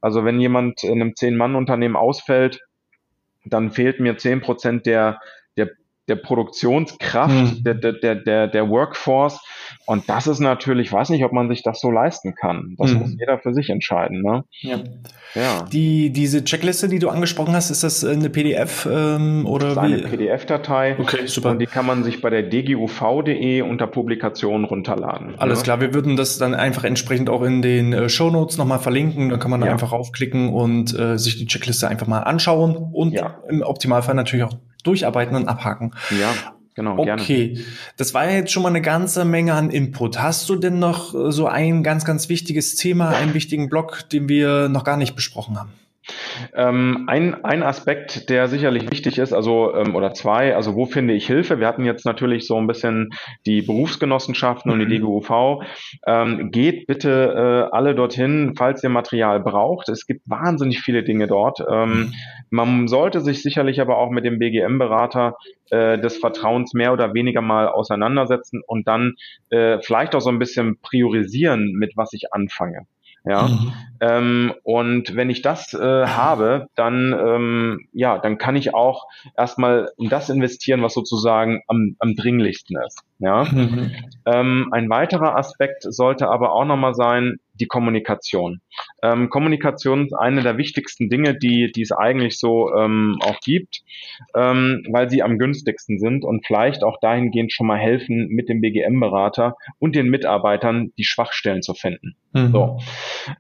also 0.02 0.26
wenn 0.26 0.40
jemand 0.40 0.84
in 0.84 1.02
einem 1.02 1.16
Zehn-Mann-Unternehmen 1.16 1.96
ausfällt, 1.96 2.62
dann 3.46 3.72
fehlt 3.72 4.00
mir 4.00 4.18
zehn 4.18 4.42
Prozent 4.42 4.86
der, 4.86 5.20
der, 5.58 5.70
der 6.08 6.16
Produktionskraft, 6.18 7.34
mhm. 7.34 7.64
der, 7.64 7.74
der, 7.74 8.16
der, 8.16 8.48
der 8.48 8.70
Workforce. 8.70 9.40
Und 9.88 10.08
das 10.10 10.28
ist 10.28 10.40
natürlich, 10.40 10.88
ich 10.88 10.94
weiß 10.94 11.10
nicht, 11.10 11.24
ob 11.26 11.32
man 11.32 11.50
sich 11.50 11.64
das 11.64 11.80
so 11.80 11.90
leisten 11.90 12.36
kann. 12.36 12.76
Das 12.78 12.92
mhm. 12.92 13.00
muss 13.00 13.16
jeder 13.20 13.40
für 13.40 13.54
sich 13.54 13.70
entscheiden. 13.70 14.22
Ne? 14.22 14.44
Ja. 14.62 14.80
ja. 15.34 15.64
Die, 15.72 16.12
diese 16.12 16.44
Checkliste, 16.44 16.88
die 16.90 17.00
du 17.00 17.10
angesprochen 17.10 17.56
hast, 17.56 17.72
ist 17.72 17.84
das 17.84 18.04
eine 18.04 18.30
PDF 18.30 18.88
ähm, 18.92 19.46
oder 19.48 19.74
das 19.74 19.78
ist 19.78 19.80
eine 19.80 19.98
PDF-Datei. 20.04 20.96
Okay, 21.00 21.26
super. 21.26 21.52
Und 21.52 21.60
die 21.60 21.66
kann 21.66 21.86
man 21.86 22.04
sich 22.04 22.22
bei 22.22 22.30
der 22.30 22.44
dguv.de 22.44 23.62
unter 23.62 23.88
Publikationen 23.88 24.66
runterladen. 24.66 25.36
Alles 25.38 25.60
ne? 25.60 25.64
klar, 25.64 25.82
wir 25.82 25.94
würden 25.94 26.16
das 26.16 26.38
dann 26.38 26.54
einfach 26.54 26.84
entsprechend 26.84 27.30
auch 27.30 27.42
in 27.42 27.62
den 27.62 27.94
äh, 27.94 28.10
Show 28.10 28.30
Notes 28.30 28.58
nochmal 28.58 28.80
verlinken. 28.80 29.30
Dann 29.30 29.40
kann 29.40 29.52
man 29.52 29.62
da 29.62 29.68
ja. 29.68 29.74
einfach 29.74 29.92
raufklicken 29.92 30.50
und 30.50 30.98
äh, 30.98 31.18
sich 31.18 31.38
die 31.38 31.48
Checkliste 31.48 31.88
einfach 31.88 32.08
mal 32.08 32.20
anschauen 32.20 32.76
und 32.76 33.14
ja. 33.14 33.40
im 33.50 33.62
Optimalfall 33.64 34.16
natürlich 34.16 34.46
auch 34.46 34.54
durcharbeiten 34.86 35.36
und 35.36 35.48
abhaken. 35.48 35.94
Ja. 36.12 36.34
Genau, 36.76 36.96
okay. 36.96 37.06
gerne. 37.06 37.22
Okay, 37.22 37.66
das 37.96 38.14
war 38.14 38.30
jetzt 38.30 38.52
schon 38.52 38.62
mal 38.62 38.70
eine 38.70 38.82
ganze 38.82 39.24
Menge 39.24 39.54
an 39.54 39.70
Input. 39.70 40.20
Hast 40.20 40.50
du 40.50 40.58
denn 40.58 40.78
noch 40.78 41.16
äh, 41.16 41.32
so 41.32 41.48
ein 41.48 41.84
ganz, 41.84 42.04
ganz 42.04 42.28
wichtiges 42.28 42.76
Thema, 42.76 43.12
einen 43.12 43.34
wichtigen 43.34 43.70
Block, 43.70 44.10
den 44.10 44.28
wir 44.28 44.68
noch 44.68 44.84
gar 44.84 44.98
nicht 44.98 45.16
besprochen 45.16 45.58
haben? 45.58 45.72
Ähm, 46.54 47.06
ein, 47.08 47.44
ein 47.44 47.64
Aspekt, 47.64 48.30
der 48.30 48.48
sicherlich 48.48 48.92
wichtig 48.92 49.18
ist, 49.18 49.34
also 49.34 49.74
ähm, 49.76 49.96
oder 49.96 50.14
zwei, 50.14 50.56
also 50.56 50.76
wo 50.76 50.86
finde 50.86 51.14
ich 51.14 51.28
Hilfe? 51.28 51.60
Wir 51.60 51.68
hatten 51.68 51.86
jetzt 51.86 52.06
natürlich 52.06 52.48
so 52.48 52.58
ein 52.58 52.68
bisschen 52.68 53.10
die 53.46 53.62
Berufsgenossenschaften 53.62 54.72
und 54.72 54.80
die 54.80 54.86
mhm. 54.86 55.06
DGUV. 55.06 55.64
Ähm, 56.06 56.52
geht 56.52 56.88
bitte 56.88 57.70
äh, 57.72 57.76
alle 57.76 57.96
dorthin, 57.96 58.54
falls 58.58 58.84
ihr 58.84 58.90
Material 58.90 59.40
braucht. 59.40 59.90
Es 59.90 60.06
gibt 60.06 60.22
wahnsinnig 60.26 60.82
viele 60.82 61.04
Dinge 61.04 61.28
dort. 61.28 61.60
Ähm, 61.70 62.14
man 62.50 62.88
sollte 62.88 63.22
sich 63.22 63.42
sicherlich 63.42 63.82
aber 63.82 63.98
auch 63.98 64.12
mit 64.12 64.26
dem 64.26 64.40
BGM-Berater 64.40 65.36
äh, 65.72 65.98
des 66.00 66.18
Vertrauens 66.18 66.74
mehr 66.74 66.94
oder 66.94 67.14
weniger 67.14 67.42
mal 67.42 67.68
auseinandersetzen 67.68 68.62
und 68.66 68.88
dann 68.88 69.16
äh, 69.50 69.80
vielleicht 69.80 70.16
auch 70.16 70.22
so 70.22 70.30
ein 70.30 70.40
bisschen 70.40 70.80
priorisieren, 70.82 71.74
mit 71.74 71.94
was 71.96 72.14
ich 72.14 72.34
anfange. 72.34 72.86
Ja. 73.26 73.48
Mhm. 73.48 73.74
Ähm, 74.02 74.54
und 74.64 75.16
wenn 75.16 75.30
ich 75.30 75.42
das 75.42 75.74
äh, 75.74 76.06
habe, 76.08 76.68
dann 76.76 77.14
ähm, 77.14 77.88
ja, 77.94 78.18
dann 78.18 78.38
kann 78.38 78.56
ich 78.56 78.74
auch 78.74 79.06
erstmal 79.38 79.92
in 79.98 80.10
das 80.10 80.30
investieren, 80.30 80.82
was 80.82 80.94
sozusagen 80.94 81.62
am, 81.68 81.96
am 82.00 82.16
dringlichsten 82.16 82.78
ist. 82.86 83.02
Ja. 83.20 83.46
Mhm. 83.46 83.92
Ähm, 84.26 84.70
ein 84.72 84.90
weiterer 84.90 85.38
Aspekt 85.38 85.84
sollte 85.84 86.30
aber 86.30 86.52
auch 86.52 86.66
nochmal 86.66 86.94
sein, 86.94 87.38
die 87.60 87.68
Kommunikation. 87.68 88.62
Ähm, 89.02 89.30
Kommunikation 89.30 90.06
ist 90.06 90.14
eine 90.14 90.42
der 90.42 90.58
wichtigsten 90.58 91.10
Dinge, 91.10 91.38
die, 91.38 91.72
die 91.72 91.82
es 91.82 91.92
eigentlich 91.92 92.40
so 92.40 92.74
ähm, 92.76 93.18
auch 93.22 93.40
gibt, 93.42 93.82
ähm, 94.36 94.86
weil 94.90 95.10
sie 95.10 95.24
am 95.24 95.38
günstigsten 95.38 96.00
sind 96.00 96.24
und 96.24 96.46
vielleicht 96.46 96.84
auch 96.84 97.00
dahingehend 97.02 97.54
schon 97.54 97.68
mal 97.68 97.80
helfen, 97.80 98.28
mit 98.28 98.50
dem 98.50 98.62
BGM-Berater 98.62 99.56
und 99.80 99.96
den 99.96 100.10
Mitarbeitern 100.10 100.92
die 100.98 101.04
Schwachstellen 101.06 101.62
zu 101.62 101.74
finden. 101.74 102.16
Mhm. 102.34 102.52
So. 102.52 102.80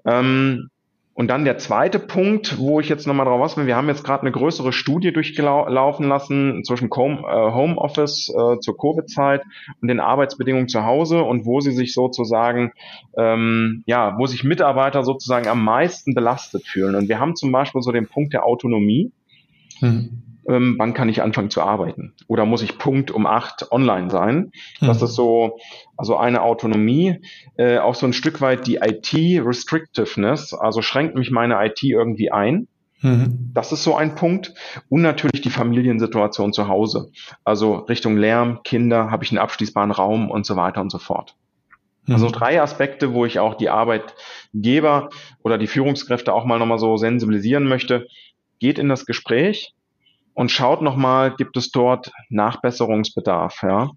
Ähm, 0.05 0.69
und 1.17 1.29
dann 1.29 1.45
der 1.45 1.57
zweite 1.57 1.97
Punkt, 1.97 2.57
wo 2.57 2.81
ich 2.81 2.89
jetzt 2.89 3.07
nochmal 3.07 3.25
drauf 3.25 3.39
was 3.39 3.55
will, 3.55 3.67
wir 3.67 3.77
haben 3.77 3.87
jetzt 3.87 4.03
gerade 4.03 4.23
eine 4.23 4.33
größere 4.33 4.73
Studie 4.73 5.13
durchlaufen 5.13 6.09
lassen 6.09 6.61
zwischen 6.65 6.87
äh, 6.87 6.91
Homeoffice 6.91 8.29
äh, 8.29 8.59
zur 8.59 8.77
Covid-Zeit 8.77 9.41
und 9.81 9.87
den 9.87 10.01
Arbeitsbedingungen 10.01 10.67
zu 10.67 10.83
Hause 10.83 11.23
und 11.23 11.45
wo 11.45 11.61
sie 11.61 11.71
sich 11.71 11.93
sozusagen, 11.93 12.73
ähm, 13.17 13.83
ja, 13.85 14.17
wo 14.17 14.25
sich 14.25 14.43
Mitarbeiter 14.43 15.03
sozusagen 15.03 15.47
am 15.47 15.63
meisten 15.63 16.13
belastet 16.13 16.67
fühlen. 16.67 16.95
Und 16.95 17.07
wir 17.07 17.17
haben 17.17 17.37
zum 17.37 17.49
Beispiel 17.49 17.81
so 17.81 17.93
den 17.93 18.07
Punkt 18.07 18.33
der 18.33 18.45
Autonomie. 18.45 19.13
Mhm 19.79 20.24
ähm, 20.47 20.75
wann 20.77 20.93
kann 20.93 21.09
ich 21.09 21.21
anfangen 21.21 21.49
zu 21.49 21.61
arbeiten? 21.61 22.13
Oder 22.27 22.45
muss 22.45 22.61
ich 22.61 22.77
Punkt 22.77 23.11
um 23.11 23.25
acht 23.25 23.71
online 23.71 24.09
sein? 24.09 24.51
Mhm. 24.79 24.87
Das 24.87 25.01
ist 25.01 25.15
so, 25.15 25.57
also 25.97 26.17
eine 26.17 26.41
Autonomie, 26.41 27.21
äh, 27.57 27.77
auch 27.79 27.95
so 27.95 28.05
ein 28.05 28.13
Stück 28.13 28.41
weit 28.41 28.67
die 28.67 28.79
IT-Restrictiveness, 28.81 30.53
also 30.53 30.81
schränkt 30.81 31.15
mich 31.15 31.31
meine 31.31 31.63
IT 31.65 31.83
irgendwie 31.83 32.31
ein. 32.31 32.67
Mhm. 33.01 33.51
Das 33.53 33.71
ist 33.71 33.83
so 33.83 33.95
ein 33.95 34.15
Punkt. 34.15 34.53
Und 34.89 35.01
natürlich 35.01 35.41
die 35.41 35.49
Familiensituation 35.49 36.53
zu 36.53 36.67
Hause. 36.67 37.11
Also 37.43 37.75
Richtung 37.75 38.17
Lärm, 38.17 38.61
Kinder, 38.63 39.11
habe 39.11 39.23
ich 39.23 39.31
einen 39.31 39.39
abschließbaren 39.39 39.91
Raum 39.91 40.31
und 40.31 40.45
so 40.45 40.55
weiter 40.55 40.81
und 40.81 40.91
so 40.91 40.97
fort. 40.97 41.35
Also 42.07 42.27
mhm. 42.27 42.33
drei 42.33 42.61
Aspekte, 42.61 43.13
wo 43.13 43.25
ich 43.25 43.39
auch 43.39 43.55
die 43.55 43.69
Arbeitgeber 43.69 45.09
oder 45.43 45.57
die 45.57 45.67
Führungskräfte 45.67 46.33
auch 46.33 46.45
mal 46.45 46.59
nochmal 46.59 46.77
so 46.77 46.97
sensibilisieren 46.97 47.67
möchte. 47.67 48.07
Geht 48.59 48.79
in 48.79 48.89
das 48.89 49.05
Gespräch, 49.05 49.73
und 50.35 50.51
schaut 50.51 50.81
nochmal, 50.81 51.33
gibt 51.35 51.57
es 51.57 51.71
dort 51.71 52.11
Nachbesserungsbedarf, 52.29 53.63
ja. 53.63 53.89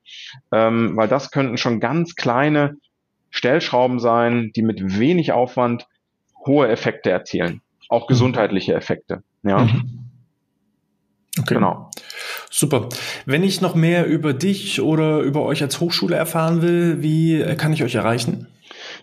Ähm, 0.53 0.97
weil 0.97 1.09
das 1.09 1.31
könnten 1.31 1.59
schon 1.59 1.81
ganz 1.81 2.15
kleine 2.15 2.77
Stellschrauben 3.31 3.99
sein, 3.99 4.53
die 4.57 4.63
mit 4.63 4.99
wenig 4.99 5.33
Aufwand 5.33 5.87
hohe 6.47 6.69
Effekte 6.69 7.11
erzielen. 7.11 7.61
Auch 7.89 8.05
mhm. 8.05 8.09
gesundheitliche 8.09 8.75
Effekte, 8.75 9.23
ja. 9.43 9.59
Mhm. 9.59 9.99
Okay. 11.39 11.55
Genau. 11.55 11.91
Super. 12.51 12.89
Wenn 13.27 13.45
ich 13.45 13.61
noch 13.61 13.75
mehr 13.75 14.07
über 14.07 14.33
dich 14.33 14.81
oder 14.81 15.21
über 15.21 15.43
euch 15.43 15.63
als 15.63 15.81
Hochschule 15.81 16.17
erfahren 16.17 16.63
will, 16.63 17.03
wie 17.03 17.45
kann 17.57 17.73
ich 17.73 17.83
euch 17.83 17.95
erreichen? 17.95 18.49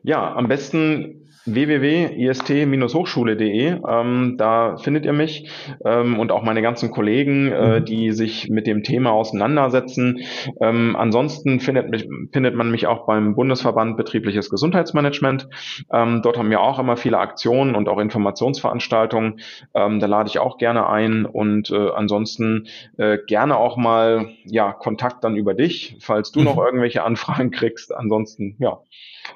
Ja, 0.03 0.33
am 0.35 0.47
besten 0.47 1.24
www.ist-hochschule.de. 1.45 3.81
Ähm, 3.87 4.35
da 4.37 4.77
findet 4.77 5.05
ihr 5.05 5.13
mich 5.13 5.49
ähm, 5.83 6.19
und 6.19 6.31
auch 6.31 6.43
meine 6.43 6.61
ganzen 6.61 6.91
Kollegen, 6.91 7.51
äh, 7.51 7.79
mhm. 7.79 7.85
die 7.85 8.11
sich 8.11 8.49
mit 8.49 8.67
dem 8.67 8.83
Thema 8.83 9.11
auseinandersetzen. 9.11 10.19
Ähm, 10.61 10.95
ansonsten 10.95 11.59
findet, 11.59 11.89
mich, 11.89 12.07
findet 12.31 12.53
man 12.55 12.71
mich 12.71 12.87
auch 12.87 13.05
beim 13.05 13.35
Bundesverband 13.35 13.97
Betriebliches 13.97 14.49
Gesundheitsmanagement. 14.49 15.49
Ähm, 15.91 16.21
dort 16.23 16.37
haben 16.37 16.49
wir 16.49 16.61
auch 16.61 16.79
immer 16.79 16.95
viele 16.97 17.19
Aktionen 17.19 17.75
und 17.75 17.89
auch 17.89 17.99
Informationsveranstaltungen. 17.99 19.41
Ähm, 19.73 19.99
da 19.99 20.07
lade 20.07 20.29
ich 20.29 20.39
auch 20.39 20.57
gerne 20.57 20.87
ein 20.89 21.25
und 21.25 21.69
äh, 21.71 21.89
ansonsten 21.91 22.67
äh, 22.97 23.17
gerne 23.27 23.57
auch 23.57 23.75
mal 23.77 24.29
ja 24.45 24.73
Kontakt 24.73 25.23
dann 25.23 25.35
über 25.35 25.53
dich, 25.53 25.97
falls 25.99 26.31
du 26.31 26.39
mhm. 26.39 26.45
noch 26.45 26.57
irgendwelche 26.57 27.03
Anfragen 27.03 27.51
kriegst. 27.55 27.95
Ansonsten 27.95 28.55
ja 28.59 28.79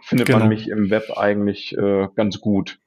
findet 0.02 0.28
genau. 0.28 0.40
man 0.40 0.50
mich 0.50 0.70
im 0.70 0.90
Web 0.90 1.18
eigentlich 1.18 1.78
äh, 1.78 2.08
ganz 2.16 2.40
gut. 2.40 2.80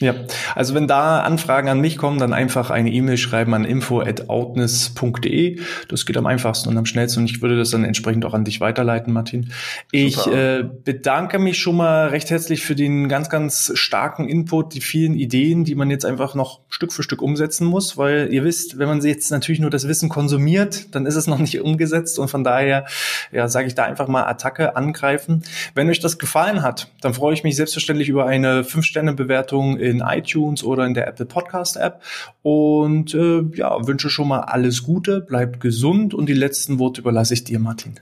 Ja, 0.00 0.14
also 0.54 0.74
wenn 0.74 0.88
da 0.88 1.20
Anfragen 1.20 1.68
an 1.68 1.78
mich 1.78 1.98
kommen, 1.98 2.18
dann 2.18 2.32
einfach 2.32 2.70
eine 2.70 2.90
E-Mail 2.90 3.18
schreiben 3.18 3.52
an 3.52 3.66
info@outness.de. 3.66 5.60
Das 5.88 6.06
geht 6.06 6.16
am 6.16 6.24
einfachsten 6.24 6.70
und 6.70 6.78
am 6.78 6.86
schnellsten 6.86 7.20
und 7.20 7.30
ich 7.30 7.42
würde 7.42 7.58
das 7.58 7.68
dann 7.68 7.84
entsprechend 7.84 8.24
auch 8.24 8.32
an 8.32 8.46
dich 8.46 8.62
weiterleiten, 8.62 9.12
Martin. 9.12 9.52
Ich 9.92 10.26
äh, 10.26 10.64
bedanke 10.84 11.38
mich 11.38 11.58
schon 11.58 11.76
mal 11.76 12.08
recht 12.08 12.30
herzlich 12.30 12.62
für 12.62 12.74
den 12.74 13.10
ganz, 13.10 13.28
ganz 13.28 13.72
starken 13.74 14.26
Input, 14.26 14.72
die 14.72 14.80
vielen 14.80 15.14
Ideen, 15.14 15.64
die 15.64 15.74
man 15.74 15.90
jetzt 15.90 16.06
einfach 16.06 16.34
noch 16.34 16.60
Stück 16.70 16.94
für 16.94 17.02
Stück 17.02 17.20
umsetzen 17.20 17.66
muss, 17.66 17.98
weil 17.98 18.32
ihr 18.32 18.42
wisst, 18.42 18.78
wenn 18.78 18.88
man 18.88 19.02
jetzt 19.02 19.30
natürlich 19.30 19.60
nur 19.60 19.68
das 19.68 19.86
Wissen 19.86 20.08
konsumiert, 20.08 20.94
dann 20.94 21.04
ist 21.04 21.16
es 21.16 21.26
noch 21.26 21.38
nicht 21.38 21.60
umgesetzt 21.60 22.18
und 22.18 22.28
von 22.28 22.42
daher, 22.42 22.86
ja, 23.32 23.48
sage 23.48 23.66
ich 23.66 23.74
da 23.74 23.84
einfach 23.84 24.08
mal 24.08 24.24
Attacke 24.24 24.76
angreifen. 24.76 25.42
Wenn 25.74 25.90
euch 25.90 26.00
das 26.00 26.18
gefallen 26.18 26.62
hat, 26.62 26.90
dann 27.02 27.12
freue 27.12 27.34
ich 27.34 27.44
mich 27.44 27.56
selbstverständlich 27.56 28.08
über 28.08 28.24
eine 28.24 28.62
5-Sterne-Bewertung 28.62 29.78
in 29.90 30.00
iTunes 30.00 30.64
oder 30.64 30.86
in 30.86 30.94
der 30.94 31.06
Apple 31.08 31.26
Podcast 31.26 31.76
App. 31.76 32.02
Und 32.42 33.14
äh, 33.14 33.42
ja, 33.54 33.86
wünsche 33.86 34.10
schon 34.10 34.28
mal 34.28 34.40
alles 34.40 34.82
Gute, 34.82 35.20
bleibt 35.20 35.60
gesund 35.60 36.14
und 36.14 36.28
die 36.28 36.34
letzten 36.34 36.78
Worte 36.78 37.00
überlasse 37.00 37.34
ich 37.34 37.44
dir, 37.44 37.58
Martin. 37.58 37.94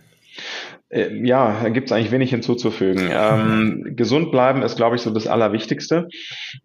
Äh, 0.90 1.26
ja, 1.26 1.60
da 1.62 1.68
gibt 1.68 1.88
es 1.88 1.92
eigentlich 1.92 2.12
wenig 2.12 2.30
hinzuzufügen. 2.30 3.10
Ähm, 3.18 3.96
gesund 3.96 4.30
bleiben 4.30 4.62
ist, 4.62 4.76
glaube 4.76 4.96
ich, 4.96 5.02
so 5.02 5.10
das 5.10 5.26
Allerwichtigste, 5.26 6.08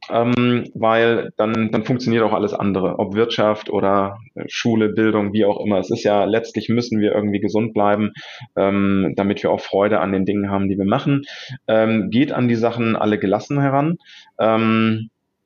ähm, 0.09 0.65
weil 0.75 1.31
dann, 1.37 1.71
dann 1.71 1.83
funktioniert 1.83 2.23
auch 2.23 2.33
alles 2.33 2.53
andere, 2.53 2.99
ob 2.99 3.15
Wirtschaft 3.15 3.69
oder 3.69 4.17
äh, 4.35 4.43
Schule, 4.47 4.89
Bildung, 4.89 5.33
wie 5.33 5.45
auch 5.45 5.59
immer. 5.59 5.79
Es 5.79 5.89
ist 5.89 6.03
ja 6.03 6.25
letztlich 6.25 6.69
müssen 6.69 6.99
wir 6.99 7.13
irgendwie 7.13 7.39
gesund 7.39 7.73
bleiben, 7.73 8.11
ähm, 8.55 9.13
damit 9.15 9.41
wir 9.41 9.51
auch 9.51 9.61
Freude 9.61 9.99
an 9.99 10.11
den 10.11 10.25
Dingen 10.25 10.51
haben, 10.51 10.69
die 10.69 10.77
wir 10.77 10.85
machen. 10.85 11.23
Ähm, 11.67 12.09
geht 12.11 12.31
an 12.31 12.47
die 12.47 12.55
Sachen 12.55 12.95
alle 12.95 13.17
gelassen 13.17 13.59
heran. 13.59 13.97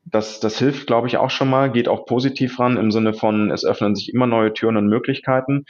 Das, 0.10 0.40
das 0.40 0.58
hilft, 0.58 0.88
glaube 0.88 1.08
ich, 1.08 1.18
auch 1.18 1.30
schon 1.30 1.50
mal, 1.50 1.70
geht 1.70 1.90
auch 1.90 2.06
positiv 2.06 2.60
ran 2.60 2.78
im 2.78 2.92
Sinne 2.92 3.14
von, 3.14 3.52
es 3.52 3.66
öffnen 3.66 3.94
sich 3.94 4.14
immer 4.14 4.26
neue 4.26 4.54
Türen 4.54 4.78
und 4.78 4.88
Möglichkeiten. 4.88 5.66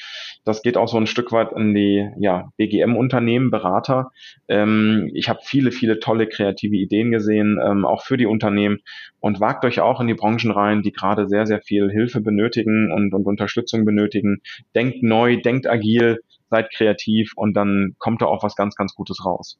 Das 0.45 0.61
geht 0.61 0.77
auch 0.77 0.87
so 0.87 0.97
ein 0.97 1.07
Stück 1.07 1.31
weit 1.31 1.53
in 1.53 1.73
die 1.73 2.07
ja, 2.19 2.49
BGM-Unternehmen, 2.57 3.49
Berater. 3.49 4.11
Ähm, 4.47 5.09
ich 5.13 5.27
habe 5.27 5.39
viele, 5.43 5.71
viele 5.71 5.99
tolle 5.99 6.27
kreative 6.27 6.75
Ideen 6.75 7.11
gesehen, 7.11 7.59
ähm, 7.63 7.85
auch 7.85 8.03
für 8.03 8.17
die 8.17 8.27
Unternehmen. 8.27 8.79
Und 9.19 9.39
wagt 9.39 9.65
euch 9.65 9.79
auch 9.79 9.99
in 9.99 10.07
die 10.07 10.13
Branchen 10.13 10.51
rein, 10.51 10.83
die 10.83 10.91
gerade 10.91 11.27
sehr, 11.27 11.47
sehr 11.47 11.61
viel 11.61 11.89
Hilfe 11.89 12.21
benötigen 12.21 12.91
und, 12.91 13.13
und 13.13 13.25
Unterstützung 13.25 13.85
benötigen. 13.85 14.41
Denkt 14.75 15.01
neu, 15.01 15.41
denkt 15.41 15.67
agil, 15.67 16.19
seid 16.49 16.71
kreativ 16.73 17.31
und 17.35 17.53
dann 17.53 17.95
kommt 17.97 18.21
da 18.21 18.25
auch 18.25 18.43
was 18.43 18.55
ganz, 18.55 18.75
ganz 18.75 18.93
Gutes 18.93 19.25
raus. 19.25 19.57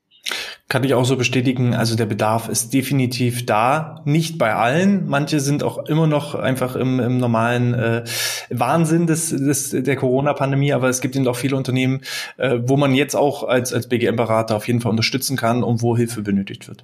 Kann 0.70 0.84
ich 0.84 0.94
auch 0.94 1.06
so 1.06 1.16
bestätigen. 1.16 1.74
Also 1.74 1.96
der 1.96 2.06
Bedarf 2.06 2.50
ist 2.50 2.74
definitiv 2.74 3.46
da. 3.46 4.02
Nicht 4.04 4.38
bei 4.38 4.54
allen. 4.54 5.08
Manche 5.08 5.40
sind 5.40 5.64
auch 5.64 5.78
immer 5.86 6.08
noch 6.08 6.36
einfach 6.36 6.76
im, 6.76 7.00
im 7.00 7.18
normalen 7.20 7.74
äh, 7.74 8.04
Wahnsinn 8.50 9.08
des, 9.08 9.30
des, 9.30 9.70
der 9.72 9.96
Corona-Pandemie. 9.96 10.74
Aber 10.74 10.90
es 10.90 11.00
gibt 11.00 11.16
eben 11.16 11.28
auch 11.28 11.38
viele 11.38 11.56
Unternehmen, 11.56 12.02
äh, 12.36 12.60
wo 12.62 12.76
man 12.76 12.94
jetzt 12.94 13.16
auch 13.16 13.44
als, 13.44 13.72
als 13.72 13.88
BGM-Berater 13.88 14.58
auf 14.58 14.68
jeden 14.68 14.82
Fall 14.82 14.90
unterstützen 14.90 15.38
kann 15.38 15.64
und 15.64 15.82
wo 15.82 15.96
Hilfe 15.96 16.22
benötigt 16.22 16.68
wird. 16.68 16.84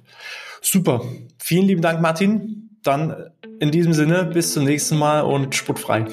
Super. 0.62 1.02
Vielen 1.38 1.66
lieben 1.66 1.82
Dank, 1.82 2.00
Martin. 2.00 2.70
Dann 2.82 3.30
in 3.60 3.70
diesem 3.70 3.92
Sinne 3.92 4.24
bis 4.24 4.54
zum 4.54 4.64
nächsten 4.64 4.96
Mal 4.96 5.20
und 5.20 5.54
sportfrei. 5.54 6.06